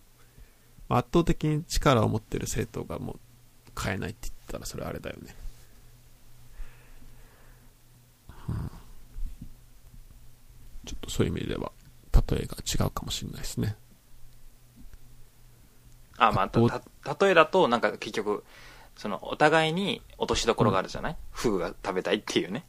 [0.89, 3.19] 圧倒的に力を持ってる政党がもう
[3.77, 5.35] 変えないって言ったらそれあれだよね。
[8.49, 8.71] うん
[10.89, 11.71] ちょっとそういう意味では、
[12.31, 13.77] 例えが違うかもしれないですね。
[16.17, 16.61] あまあた
[17.27, 18.43] 例えだとなんか結局
[18.97, 22.65] そのお互いに落としどころがあるじゃない、フグが食べたいっていうね。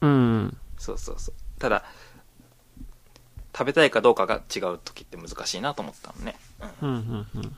[0.00, 0.56] うん。
[0.76, 1.34] そうそうそう。
[1.60, 1.84] ただ
[3.56, 6.34] 食べたいかどうかが違う時って難しいなと思ったのね、
[6.82, 6.88] うん。
[6.88, 7.56] うん、うん、うん。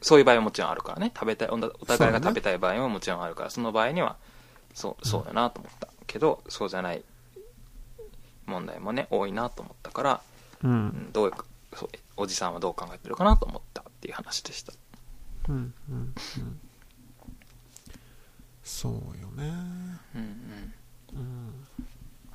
[0.00, 1.12] そういう場合はもちろんあるからね。
[1.14, 4.16] 食べたいおお互いが食べたい場合ももちろんあるからその場合には
[4.72, 7.02] そうそうだなと思ったけどそうじゃない
[8.48, 10.20] 問題もね多いなと思ったから、
[10.64, 10.68] う。
[10.68, 11.32] うんんどう
[11.74, 14.72] そうおじさんはどう考えてるかなと思ったっていう話でした。
[15.48, 16.60] うん、うん、うん。
[18.64, 19.44] そうよね。
[20.14, 20.74] うんうん。
[21.14, 21.66] うん。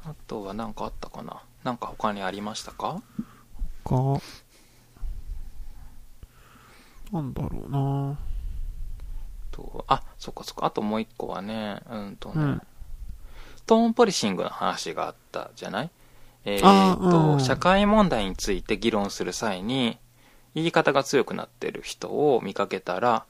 [0.06, 1.41] あとは何かあったかな？
[1.64, 3.02] なんか他にありましたか？
[3.84, 4.22] か、
[7.11, 8.18] なんだろうな。
[9.52, 10.65] とあそっかそっか。
[10.65, 12.61] あともう一個はねうんとね、うん。
[13.65, 15.90] トーンポリシングの話があったじゃない？
[16.45, 17.40] えあーーっと、うん。
[17.40, 19.98] 社会問題について議論する際に
[20.56, 23.26] 言い方が強くなってる人を見かけたら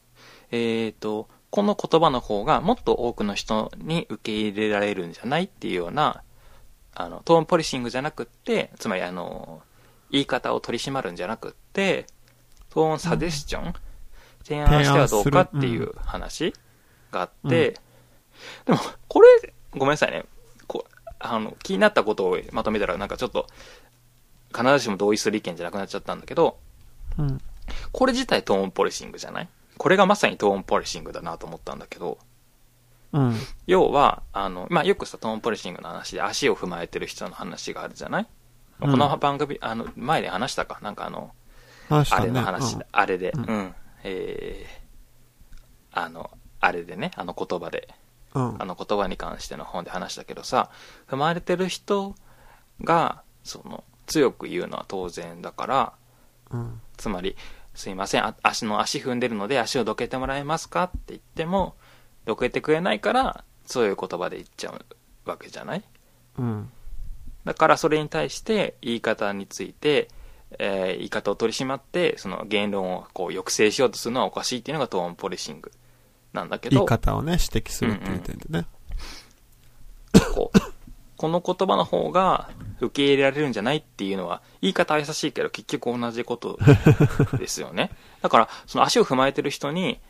[0.51, 6.23] えーっとこの言葉の方がもっと多くの人に受け入れられるんじゃないっていうような
[6.95, 9.61] あのトーンポリシングじゃなくってつまりあの
[10.09, 12.07] 言い方を取り締まるんじゃなくって
[12.71, 13.73] トーンサデスチョン、
[14.43, 16.55] 提案してはどうかっていう話
[17.11, 17.75] があって、
[18.65, 19.27] でもこれ
[19.73, 20.21] ごめんなさいね。
[20.23, 20.27] こ
[21.25, 23.47] あの気になったことをまとめたらなんかちょっと
[24.55, 26.57] 必ずしも同意する意見じゃなくなっちゃったんだけど
[27.17, 27.41] うん。
[27.91, 29.47] これ自体トーンポリシングじゃない？
[29.77, 32.17] これがまさにトーンポリシングだなと思ったんだけど
[33.13, 33.35] うん。
[33.67, 38.27] 要はあの、まあ、よくさトーンポリシングの話で足を踏まれてる人の話があるじゃない、
[38.81, 38.91] うん。
[38.91, 40.79] この番組あの前で話したか？
[40.81, 41.31] なんかあの
[41.89, 42.05] ね。
[42.25, 42.85] れの話、うん。
[42.91, 47.89] あれで、ううんん、えー、あの、あれでね、あの言葉で、
[48.33, 50.69] うんあの言葉に関しての本で話したけどさ、
[51.07, 52.15] 踏まれてる人
[52.83, 55.93] が、その、強く言うのは当然だから、
[56.51, 56.81] うん。
[56.97, 57.35] つまり、
[57.75, 60.83] すいません、あ足の足踏んでるので足をどけてもらえますか？
[60.83, 61.75] って言っても、
[62.25, 65.83] どけてくれないから、そういう言葉で言っちゃうわけじゃない？
[66.37, 66.69] うん。
[67.45, 70.07] だからそれに対して言い方について、
[70.59, 75.71] えー言い方を取り締まってその言論をこう抑制しようとするのはおかしいっていうのがトーンポリシング
[76.33, 78.65] なんだけ言いど方をね、指摘するっていう点でね。
[80.33, 80.73] こう
[81.23, 82.49] この言葉の方が
[82.81, 86.59] 受け入れられるんじゃないっていうのは言い方は優しいけど結局同じこと
[87.37, 87.91] ですよね。
[88.21, 90.01] だからその足を踏まれてる人に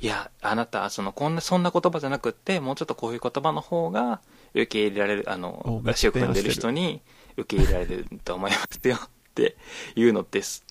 [0.00, 4.20] いやあなたそのこんなそんな言葉じゃなくってもうちょっとこういう言葉の方が
[4.54, 7.02] 受け入れられるあの足を踏んでる人に
[7.36, 8.96] 受け入れられると思いますよ。
[9.30, 9.56] って
[9.96, 10.64] いうのです。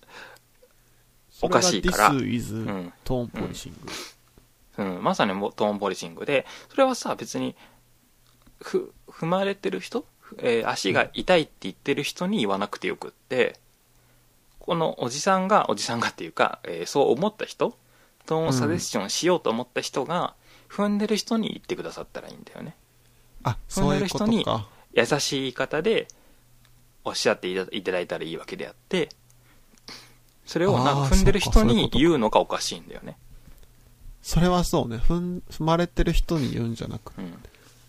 [1.42, 2.08] おかしいから。
[2.08, 2.94] それが This is ん。
[3.04, 3.80] トーンポリシング。
[3.84, 3.90] うん、
[4.84, 7.56] まさにトーンポリシングで、それはさ、別に、
[8.62, 10.06] ふ、踏まれてる人、
[10.38, 13.60] えー足が痛いって言ってる人に言わなくてよくって、
[14.60, 17.78] このおじさんが、おじさんがっていうか、えーそう思った人、
[18.26, 20.36] トーンサディションしようと思った人が、
[20.70, 22.76] 踏んでる人に言ってくださったらいいんだよね。
[23.44, 24.68] あ、そういうことか。
[24.94, 26.08] 優しい言い方で、
[27.04, 29.10] おっしゃっていただいたらいいわけであって、
[30.46, 33.18] それをな踏んでる人に言うのがおかしいんだよね。
[34.22, 34.98] それはそうね。
[34.98, 37.34] 踏ん、踏まれてる人に言うんじゃなくうん。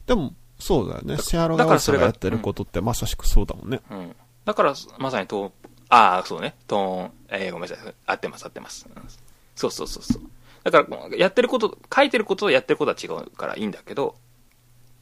[0.06, 1.16] でも、そうだよね。
[1.16, 3.80] だシェアロだからそれがガーさんがやってることってまさしくそうだもんね。
[3.90, 4.16] うん。
[4.44, 5.52] だから、まさにトーン、
[5.88, 8.86] ああ、そうね、トーン、えーごめんなさい、合ってます、合ってます。
[8.94, 9.02] うん
[9.56, 10.22] そうそうそうそう。
[10.64, 14.14] だから、やってること、書いてることとやってることは違うからいいんだけど、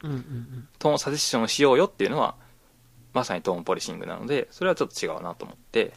[0.03, 0.69] うんうんうん。
[0.81, 2.35] トーンサジェッションをしようよっていうのは、
[3.15, 5.93] まさにトーンポリシングなので、それはちょっと違うなと思って、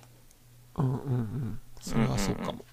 [0.75, 1.59] うんうんうん。
[1.79, 2.63] それはそうかも。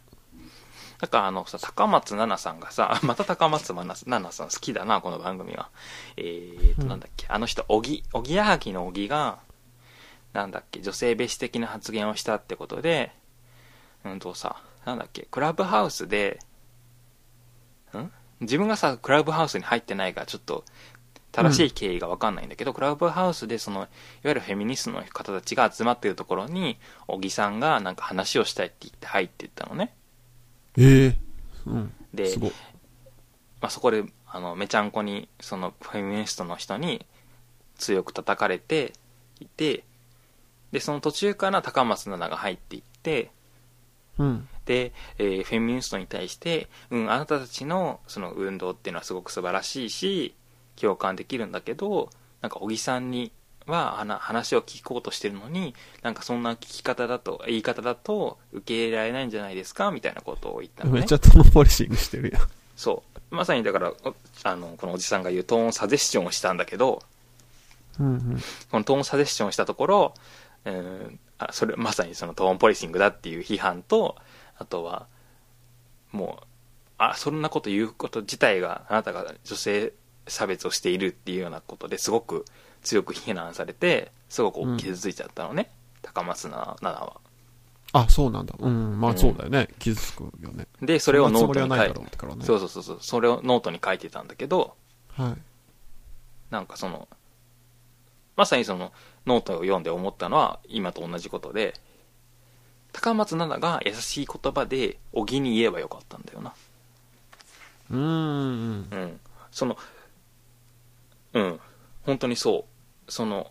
[1.00, 5.70] だからあのさ、高松菜奈さんがさ、 また高松菜奈さん好きだな、この番組は。
[6.16, 9.38] えーと、うんなんだっけ、あの人、おぎ、おぎやはぎのおぎが、
[10.32, 13.12] なんだっけ、女性蔑視的な発言をしたってことで、
[14.04, 16.40] うんとさ、なんだっけ、クラブハウスで、
[17.96, 18.10] ん？
[18.40, 20.64] 自分がさ、クラブハウスに入ってないから、ちょっと、
[21.30, 23.88] 正しい経緯がわかんないんだけど、クラブハウスでその、いわ
[24.24, 29.94] ゆるフェミニストの方たちが集まってるところに、小木さんがなんか話をしたいって言って入っていったのね。
[30.78, 31.16] ええ
[31.66, 31.92] うん。
[32.14, 32.34] で。
[33.60, 37.04] まあ、そこであのめちゃんこにそのフェミニストの人に
[37.76, 38.92] 強く叩かれて
[39.40, 39.84] いて
[40.70, 43.30] でその途中から高松菜奈が入っていって
[44.18, 44.48] うん。
[44.66, 50.34] で、えーフェミニストに対して、うん、あなたたちのその運動っていうのはすごく素晴らしいし
[50.76, 52.10] 共感できるんだけど
[52.42, 53.32] なんか小木さんに
[53.70, 62.48] は話話を聞こうとしてるのになんかそんな聞き方だと言い方だと受け入れられないんじゃないですかみたいなことを言ったのねめっちゃトーンポリシングしてるやん。
[62.76, 64.14] そうまさにだからお
[64.44, 67.02] あのこのおじさんが言うトーンサジェッションをしたんだけど
[67.98, 68.42] うんうん。
[68.70, 70.14] このトーンサジェッションをしたところ、
[70.64, 74.16] うん、あそれまさにそのトーンポリシングだっていう批判と
[74.56, 75.06] あとは
[76.12, 76.44] もう
[76.98, 79.92] あそんなこと言うこと自体があなたが女性
[80.28, 82.44] 差別をしているっていうようなことですごく
[82.82, 85.70] 強く非難されてすごく傷ついちゃったのね、
[86.02, 87.20] 高松菜奈は
[87.92, 88.54] あ、そうなんだ。
[88.58, 89.00] うん。
[89.00, 89.68] まうんあそうだよね。
[89.78, 90.66] 傷つくよね。
[90.82, 92.44] でそれをノートに書いてろうってからね。
[92.44, 94.74] そうそうそうそうそれをノートに書いてたんだけど
[95.12, 95.34] はい。
[96.50, 97.08] なんかその
[98.36, 98.92] まさにその
[99.26, 101.74] ノートを読んで思ったのは今と同じことで
[102.92, 106.52] 高松菜奈が優しい言葉で小木に言えばよかったんだよな
[107.90, 108.00] うーん。
[108.00, 109.76] うんその
[111.34, 111.60] うん。
[112.02, 112.66] 本当にそ
[113.06, 113.12] う。
[113.12, 113.50] その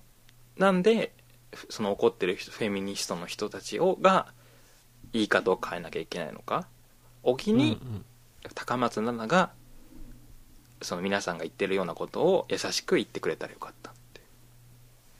[0.57, 1.13] なんで
[1.69, 4.27] その怒ってる人フェミニストの人たちをが
[5.13, 6.67] 言い方を変えなきゃいけないのか。
[7.23, 8.05] 小木にうん
[8.53, 9.51] 高松菜奈が
[10.81, 14.21] その皆さんが言ってるようなことを優しく言ってくれたらよかったって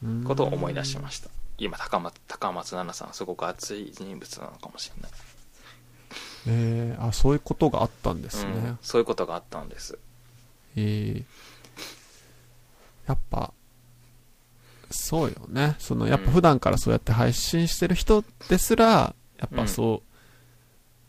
[0.04, 0.08] う。
[0.08, 1.30] んことを思い出しました。
[1.58, 5.12] 今高松高松菜奈さんはすごく熱い人物なのかもしれない、
[6.48, 8.52] えー、あ、そういうことがあったんですね。
[8.52, 9.98] うん、そういうことがあったんです。
[10.76, 11.24] えー、
[13.08, 13.54] やっぱ、
[14.92, 15.76] そうよね。
[15.80, 20.04] その、やっぱ普段からそうやって配信してる人ですら、やっぱそ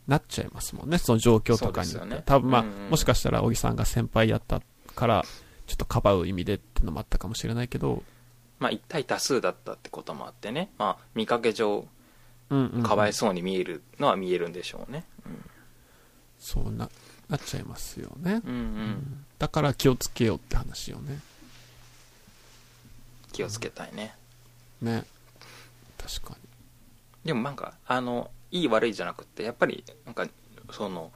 [0.07, 0.97] う、なっちゃいますもんね。
[0.97, 2.23] その状況とかにね。
[2.25, 4.61] 多分まあ、うんうんもしかしたら、小木さんが先輩やった
[4.95, 5.23] から、
[5.67, 8.03] ちょっとかばう意味でってのもあったかもしれないけど、
[8.57, 10.71] まあ一対多数だったってこともあってね。
[10.77, 11.87] まあ見かけ上
[12.49, 12.83] うんうんうん。
[12.83, 15.05] かわいそうに見えるのは見えるんでしょうね。
[16.39, 16.89] そうな、
[17.29, 18.41] なっちゃいますよね。
[18.45, 21.19] うんうん、うん、だから気をつけようって話よね。
[23.31, 24.15] 気をつけたいね
[24.81, 25.05] ね。
[25.97, 26.49] 確かに。
[27.25, 30.27] でもなんかあのいい悪いじゃなくてやっぱりなんか
[30.71, 31.11] その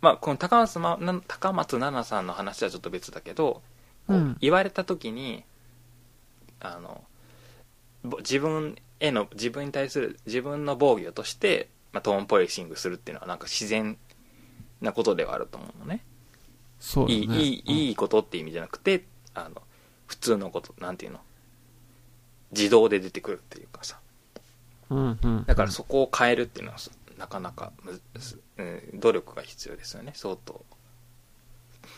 [0.00, 3.62] まあこの高松,、ま、な高松菜奈さんの話はちょっと別だけど、
[4.06, 5.44] こううん言われた時に
[6.60, 7.02] あの
[8.04, 13.96] ぼ自分への自分に対する自分の防御として、まあ、トーンポリシングするっていうのはなんか自然
[14.80, 16.04] なことではあると思うのね
[16.78, 17.14] そうよね。
[17.14, 19.04] いいいいうんいいことっていう意味じゃなくて
[19.34, 19.62] あの
[20.06, 21.20] 普通のことなんていうの？
[22.52, 23.98] 自動で出てくるっていうかさ。
[24.90, 25.44] うんうん。
[25.46, 30.12] だからそこを変えるっていうのはそなかなかむず、うん、努力が必要ですよね。
[30.14, 30.64] 相当。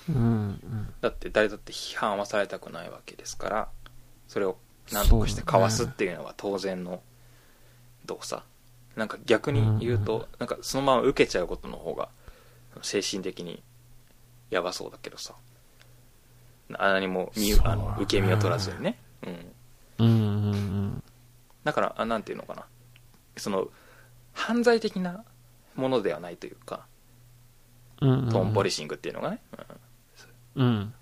[0.09, 0.94] うんうん。
[1.01, 3.68] だって誰だって批判はされたくないわけですから
[4.26, 4.56] それを
[4.90, 7.02] 何とかしてかわすっていうのが当然の
[8.06, 8.43] 動作。
[8.97, 12.09] なんか逆に言うと、なんかそのまま受けちゃうことの方が
[12.82, 13.62] 精神的に
[14.51, 15.35] やばそうだけどさ
[16.68, 18.98] 何も見あの受け身を取らずにね、
[19.98, 21.02] うん、うんうんうん。
[21.64, 22.64] だからあなんていうのかな。
[23.36, 23.68] その
[24.32, 25.24] 犯罪的な
[25.74, 26.86] ものではないというか
[28.00, 28.28] うんうんうん。
[28.30, 29.40] トーンポリシングっていうのがね、
[30.56, 30.66] うん。
[30.66, 30.94] うん。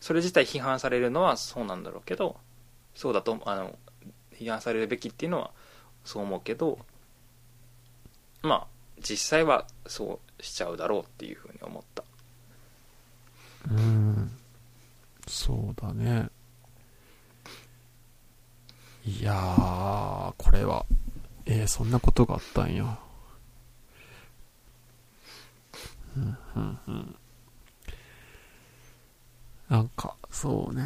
[0.00, 2.36] それ自体批判されるのはそうなんだろうけど
[2.94, 3.76] そうだとあの
[4.34, 5.50] 批判されるべきっていうのは
[6.04, 6.78] そう思うけど
[8.42, 8.66] まあ
[9.00, 12.04] 実際はそうしちゃうだろうっていうふうに思った
[13.70, 14.30] うん。
[15.26, 16.28] そうだね。
[19.04, 20.84] いやー、これは、
[21.46, 22.98] えー、そんなことがあったんや。
[26.16, 27.16] うん、うん、うん。
[29.68, 30.82] なんか、そうね。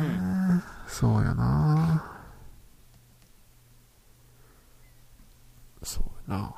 [0.88, 2.04] そうやな
[5.82, 6.54] そうやな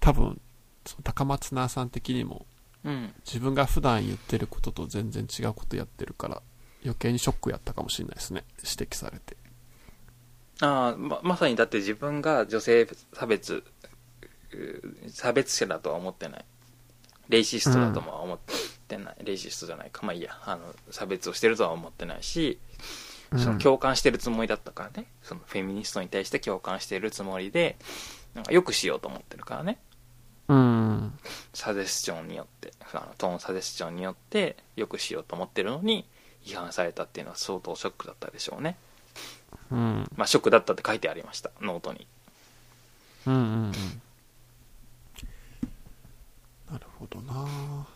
[0.00, 0.40] 多分、
[0.84, 2.46] その高松菜さん的にも、
[2.86, 3.12] うん。
[3.26, 6.42] 自分が普段言ってることと全然違うことやってるから
[6.82, 8.44] 余計にショックやったかもしれないですね。
[8.58, 9.36] 指摘されて。
[10.60, 13.64] ああままさにだって自分が女性差別
[14.52, 16.44] う差別者だとは思ってない。
[17.28, 18.38] レイシストだとも思っ
[18.86, 20.06] てない、レイシストじゃないか。
[20.06, 20.38] まあいいや。
[20.44, 22.60] あの差別をしてるとは思ってないし
[23.36, 27.76] その共感してるつもりだったからね、そのフェミニストに対して共感してるつもりで
[28.34, 29.78] なんかよくしようと思ってるからね
[30.48, 31.18] うん。
[31.52, 36.04] サジェスチョンによってあのトーンサジェスチョンによってよくしようと思ってるのに
[36.44, 38.76] 批判されたっていうのは相当ショックだったでしょうね。
[39.70, 40.08] うん。
[40.16, 41.50] まあショックだったって書いてありました。
[41.60, 42.06] ノートに。
[43.26, 43.72] うんうんうん。
[46.70, 47.86] なるほどな。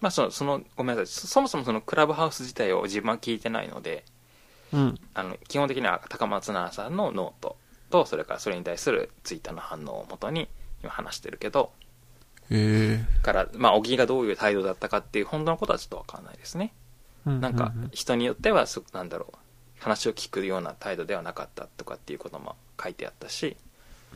[0.00, 1.12] まあそのそのごめんなさい。
[1.12, 4.04] そそもそもそのクラブハウス自体を自分は聞いてないので
[4.72, 4.94] うん。
[5.14, 7.56] あの基本的には高松菜奈さんのノート
[7.90, 10.48] とそれからそれに対するツイッターの反応をもとに
[10.82, 11.72] 今話してるけど
[12.50, 16.72] えから、まあ、小木がどういう態度だったかっていう本当のことはちょっとわかんないですね。
[17.26, 19.36] えなんか、人によってはす、なんだろう、
[19.78, 23.56] 話を聞くような態度ではなかったとかっていうことも書いてあったし、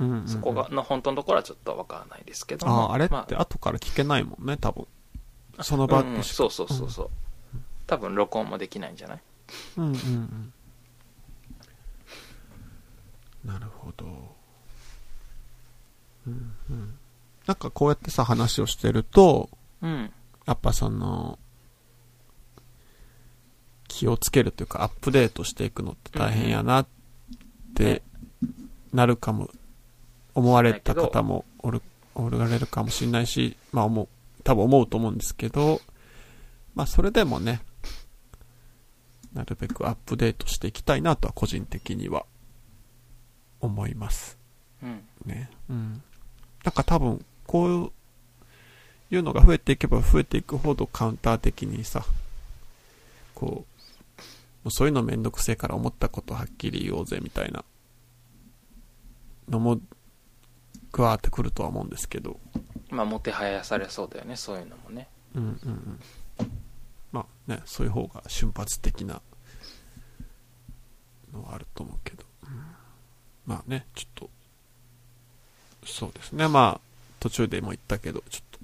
[0.01, 2.91] うんうんうんそこが、の本当のところはちょっとわからないですけどあも。
[2.91, 4.87] あ、あれっまて後から聞けないもんね、多分。
[5.61, 7.11] その場うんでしかそうそうそうそう。
[7.87, 9.21] 多分録音もできないんじゃない？
[9.77, 10.53] うんうんうん。
[13.45, 14.07] なるほど。
[16.27, 16.95] うんうん。
[17.47, 19.51] なんかこうやってさ、話をしてると、
[19.83, 20.11] うん。
[20.47, 21.39] やっぱその、
[23.89, 26.87] 気をつけるというか、アップデートしていくのって大変やなっ
[27.75, 28.03] て
[28.93, 29.51] なるかも、
[30.35, 31.83] 思われた方もおる、
[32.15, 34.09] おられるかもしれないし、まあ思う、
[34.43, 35.81] 多分思うと思うんですけど、
[36.75, 37.61] まあそれでもね、
[39.35, 42.25] なるべくアップデートしていきたいなとは個人的には
[43.67, 44.39] 思います。
[44.83, 45.03] うん。
[45.27, 45.51] ね。
[45.69, 46.03] うん。
[46.65, 47.93] なんか多分、こう
[49.11, 52.05] いうのが増えていけば増えていくほどカウンター的にさ、
[53.35, 54.21] こう、
[54.65, 57.65] もうそういうのめんどくせえから思ったことはっきり言おうぜみたいな
[59.49, 59.81] のも、
[60.91, 62.39] 加わってくるとは思うんですけど、
[62.89, 65.09] まあ、もてはやされそうだよね、そういうのもね。
[65.35, 66.01] うんうんうん。
[67.11, 69.21] まあね、そういう方が瞬発的な
[71.33, 72.24] のはあると思うけど。
[73.47, 74.31] うんまあね、ちょっと、
[75.85, 76.49] そうですね。
[76.49, 76.81] まあ、
[77.21, 78.59] 途中でも言ったけど、ちょっと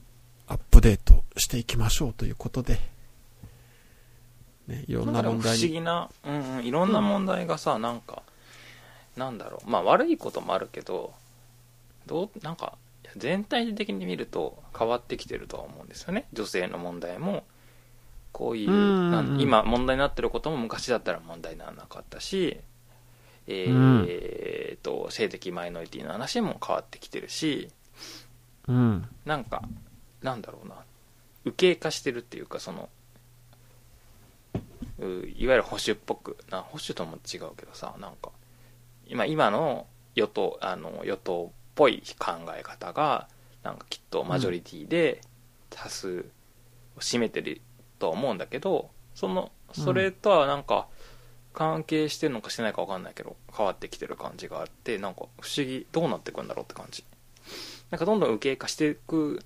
[0.49, 2.79] アップデートしていきましょうということで、
[4.69, 5.57] ね、いろんななんかでも不思。
[5.57, 8.23] 議な、うんうん、いろんな問題がさ、なんか、
[9.17, 11.13] なんだろう、まあ悪いこともあるけど、
[12.07, 12.79] どう、なんか、
[13.17, 16.27] 全体的に見ると変わってきてるとは思うんですよね。
[16.33, 17.45] 女性の問題も、
[18.33, 18.71] こういう、
[19.41, 22.61] 今問題になってることも昔だったら問題にならなかったし、
[23.47, 27.69] えうんーと、性的マイノリティの話も変わってきてるし、
[28.67, 29.09] うん。
[29.25, 29.63] なんか、
[30.23, 30.77] なんだろうな、
[31.45, 32.89] 右傾化してるっていうか、その、
[34.99, 38.31] ういわゆる保守っぽく、な保守とも違うけどさ、なんか、
[39.07, 43.29] 今、今の与党、あの、与党っぽい考え方が、
[43.63, 45.21] なんかきっとマジョリティで
[45.69, 46.31] 多数
[46.97, 47.61] を占めてる
[47.99, 50.89] とは思うんだけど、その、それとはなんか、
[51.53, 57.05] 関係してるのかしてないか分かんないけど、変わってきてる感じがあって、なんか不思議、どうなってくんだろうって感じ。
[57.91, 59.43] なんかどんどん右傾化していく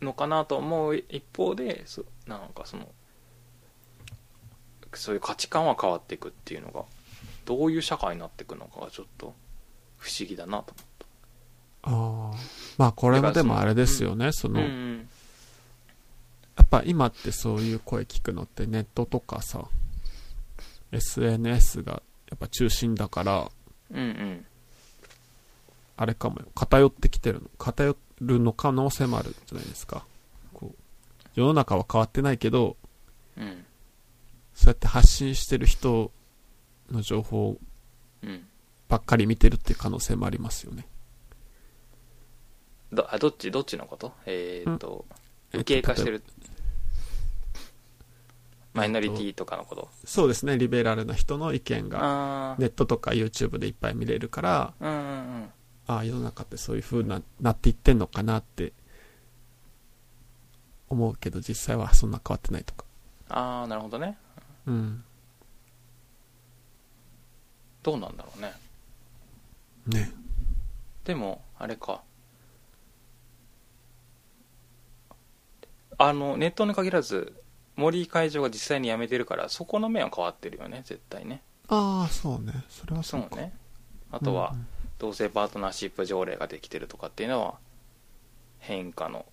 [0.00, 2.88] のかなと思う一方でそなんかその
[4.94, 6.84] そういう価値観は変わっていくっていうのが
[7.44, 9.34] どういう社会になっていくのかがちょっと
[9.98, 10.74] 不思議だなと
[11.82, 12.36] ああ。
[12.78, 15.08] まあこれはでもあれですよね、その、思う、うん
[16.56, 19.64] やっぱ今ってそういう声聞くのってネットとかさ、
[20.92, 23.50] SNS がやっぱ中心だから、
[23.90, 24.46] うんうん
[25.96, 26.46] あれかもよ。
[26.54, 27.50] 偏ってきてるの。
[27.58, 30.06] 偏るの可能性もあるじゃないですか。
[30.54, 31.28] こう。
[31.34, 32.76] 世の中は変わってないけど、
[33.36, 33.66] うん
[34.54, 36.10] そうやって発信してる人
[36.90, 37.58] の情報
[38.22, 38.46] うん
[38.88, 40.86] ばっかり見てるっていう可能性もありますよね。
[42.92, 44.12] どあどっちどっちのこと？
[44.24, 45.04] えーっと
[45.52, 46.22] えっと右傾化してる
[48.72, 49.82] マイノリティとかのこと？
[49.82, 50.56] ばそうですね。
[50.56, 55.50] リベラルな人の意見がネットとか YouTube でいっぱい見れるから、うんうんうん
[55.86, 58.72] ああ、世の中ってそういう風な、なっていってんのかなって
[60.88, 62.84] 思うけど、実際はそんな変わってないとか。
[63.28, 64.16] ああなるほどね
[64.66, 65.04] うん。
[67.82, 68.52] どうなんだろうね
[69.86, 70.12] ね。
[71.02, 72.02] でもあれか
[75.98, 77.32] あのネットに限らず
[77.76, 81.42] 森会長が実際に辞めてるからそこの面は変わってるよね絶対ね。
[81.68, 82.52] ああ、そうね。
[82.68, 83.28] それはそか。
[83.30, 83.52] そううね。
[84.12, 84.66] あとはうん
[84.98, 87.54] 同性パートナーシップ条例ができてるとかっていうのは
[88.58, 89.24] 変化の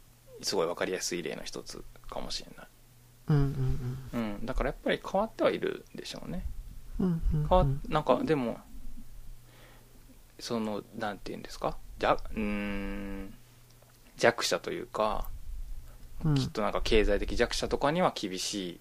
[0.41, 2.67] すごい分かりやすい例の一つかもしれない。
[3.27, 3.37] うん
[4.13, 4.45] うんうん。
[4.45, 6.45] だからやっぱり変わってはいるでしょうね。
[6.99, 7.05] うん。
[7.07, 7.47] うんうんうん。
[7.49, 8.59] 変わなんかでも
[10.39, 11.75] そのなんて言うんですか？
[11.99, 13.33] じゃうーん
[14.15, 15.27] 弱者というか
[16.25, 18.79] うんきっとなんか経済的弱者とかには厳し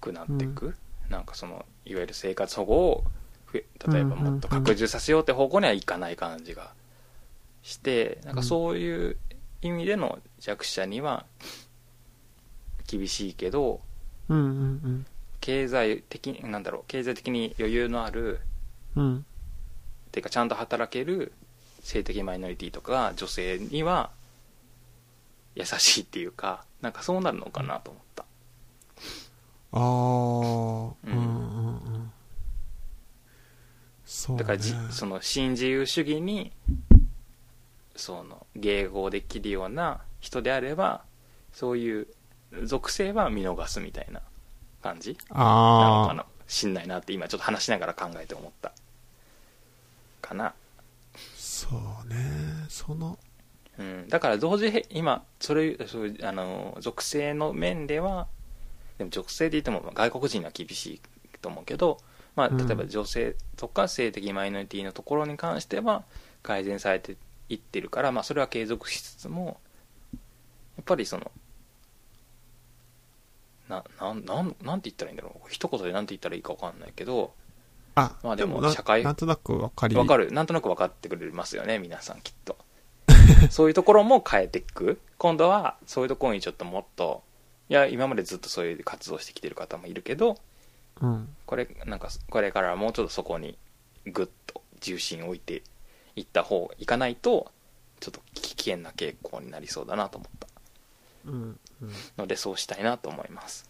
[0.00, 0.74] くなっていく、
[1.08, 3.04] なんかそのいわゆる生活保護を
[3.52, 6.72] 例えばもっと拡充させようって方向にはいかない感じが
[7.62, 9.16] してなんかそういう
[9.60, 11.26] 意味での弱者には
[12.86, 13.80] 厳しいけど
[14.28, 15.06] うんうん
[15.40, 18.40] 経済的になんだろう経済的に余裕のある
[18.96, 19.04] うん。
[19.04, 19.16] うん。
[19.18, 19.22] っ
[20.12, 21.32] ていうかちゃんと働ける
[21.82, 24.10] 性的マイノリティとか女性には
[25.54, 28.24] 優しいっていうかなんかそうなるのかなと思った
[29.74, 32.12] ああ、うんうんうんうん。
[34.04, 34.40] そうね。
[34.40, 36.52] だからじ、その新自由主義に
[37.96, 41.02] その迎合できるような人であれば
[41.52, 42.06] そういう
[42.64, 44.20] 属性は見逃すみたいな
[44.82, 46.06] 感じなの。
[46.08, 48.72] かなしんないなって今ちょっと話しながら考えて思った
[50.20, 50.52] かな
[51.34, 51.68] そ
[52.04, 52.16] うね。
[52.68, 53.18] その、
[53.78, 58.26] うん、だから同時へ今それそあの属性の面では
[58.98, 61.00] でも属性で言っても外国人には厳しい
[61.40, 61.98] と思うけど、
[62.36, 62.56] まあ、うん。
[62.56, 66.04] 例えば女性とか性的マイノリティのところに関しては
[66.42, 67.16] 改善されて
[67.48, 69.58] いってるから、まあ、それは継続しつつも
[70.76, 71.30] やっぱりその
[73.68, 75.48] ななんなんなんて言ったらいいんだろう。
[75.48, 77.32] 一言でなんて言ったらいいか分かんないけど
[77.94, 80.32] あ、まあでもな社会なんとなくわかり分かる。
[80.32, 82.56] なんとなく分かってくれますよね皆さんきっと
[83.50, 87.22] そういうところも変えていく今度はそういうところにちょっともっと
[87.68, 90.38] いや今までずっとそういう活動してきてる方もいるけど
[91.00, 91.34] うん。
[91.46, 93.56] これなんかこれからはもうちょっとそこに
[94.06, 95.62] グッと重心を置いて
[96.16, 97.50] いった方がいかないと
[98.00, 100.46] ちょっと危険な傾向になりそうだなと思った
[101.26, 101.60] うん。
[101.82, 101.92] うん。
[102.18, 103.68] のでそうしたいなと思います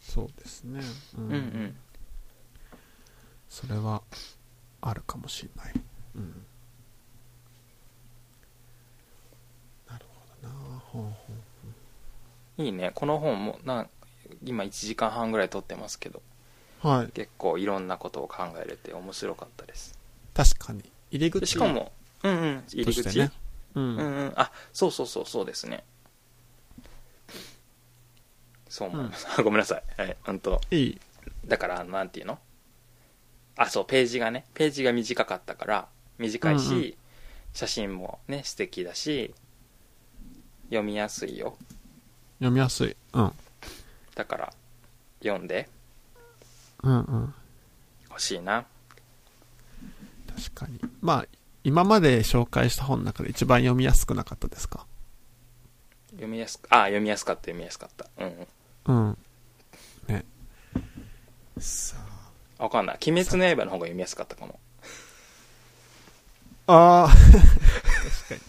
[0.00, 0.80] そうですね。
[1.16, 1.76] ううんうん
[3.54, 4.02] それは、
[4.80, 5.74] あるかもしれない。
[6.16, 6.44] うん。
[9.88, 10.80] なるほどなほうほう
[12.58, 12.92] いいね。
[12.94, 13.90] この本もなん
[14.44, 16.22] 今1時間半ぐらい撮ってますけど。
[16.82, 17.08] はい。
[17.12, 19.98] 結構いろんなことを考えれて面白かったです。
[20.34, 20.80] 確かに。
[21.10, 21.92] 入りで口しかも
[22.22, 22.64] うんうん。
[22.68, 23.30] 入り口、ね。
[23.74, 23.80] う。
[23.80, 24.32] うんんうん。
[24.36, 25.84] あそうそうそうそうですね。
[28.68, 30.00] そう思います、 ごめんなさい。
[30.00, 31.00] はい本当いい。
[31.46, 32.38] だからなんていうの？
[33.56, 34.44] あそうページがね。
[34.54, 35.88] ページが短かったから
[36.18, 36.94] 短いし、うんう
[37.54, 39.32] 写真もね素敵だし
[40.74, 41.56] 読みやすいよ
[42.38, 42.96] 読みやすい。
[43.12, 43.32] うん。
[44.16, 44.52] だから
[45.22, 45.68] 読んで
[46.82, 47.34] うんうん。
[48.08, 48.64] ほしいな
[50.36, 50.80] 確かに。
[51.00, 51.26] まあ、
[51.62, 54.84] 今まで紹介した本の中で一番読みやすくなかったですか？
[56.10, 58.46] 読みやすくあ読みやすかった読みやすかったうん
[58.86, 59.18] うんうん。
[60.08, 60.24] ね。
[61.58, 61.96] さ
[62.58, 64.58] わかんない鬼滅の刃の方が読みやすかったかも
[66.66, 66.74] あ。
[66.74, 67.08] ああ。
[67.08, 67.20] 確
[68.28, 68.40] かに。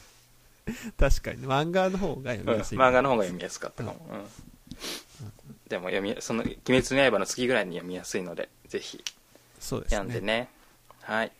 [0.97, 1.43] 確かに。
[1.45, 2.77] 漫画の方が読うんみやすい。
[2.77, 4.25] 漫画の方が読みやすかったかも、うん
[5.69, 9.03] でも読みその「鬼滅の刃」の次ぐらいに読みやすいのでぜひ
[9.59, 9.97] そうですね。
[9.97, 10.49] 読んでね
[11.01, 11.31] はい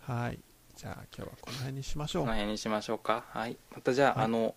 [0.00, 0.38] はい。
[0.76, 2.22] じゃあ今日はこの辺にしましょう。
[2.22, 4.54] この辺にしましょうかはいまたじゃあ、はいあの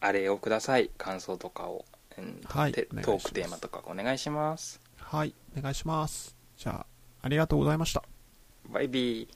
[0.00, 1.84] あれをください感想とかを、
[2.16, 5.34] うんてはいトークテーマとかお願いしますはい。
[5.56, 6.36] お願いします。
[6.56, 6.86] じゃあ、
[7.22, 8.02] ありがとうございました。
[8.68, 9.28] バイビー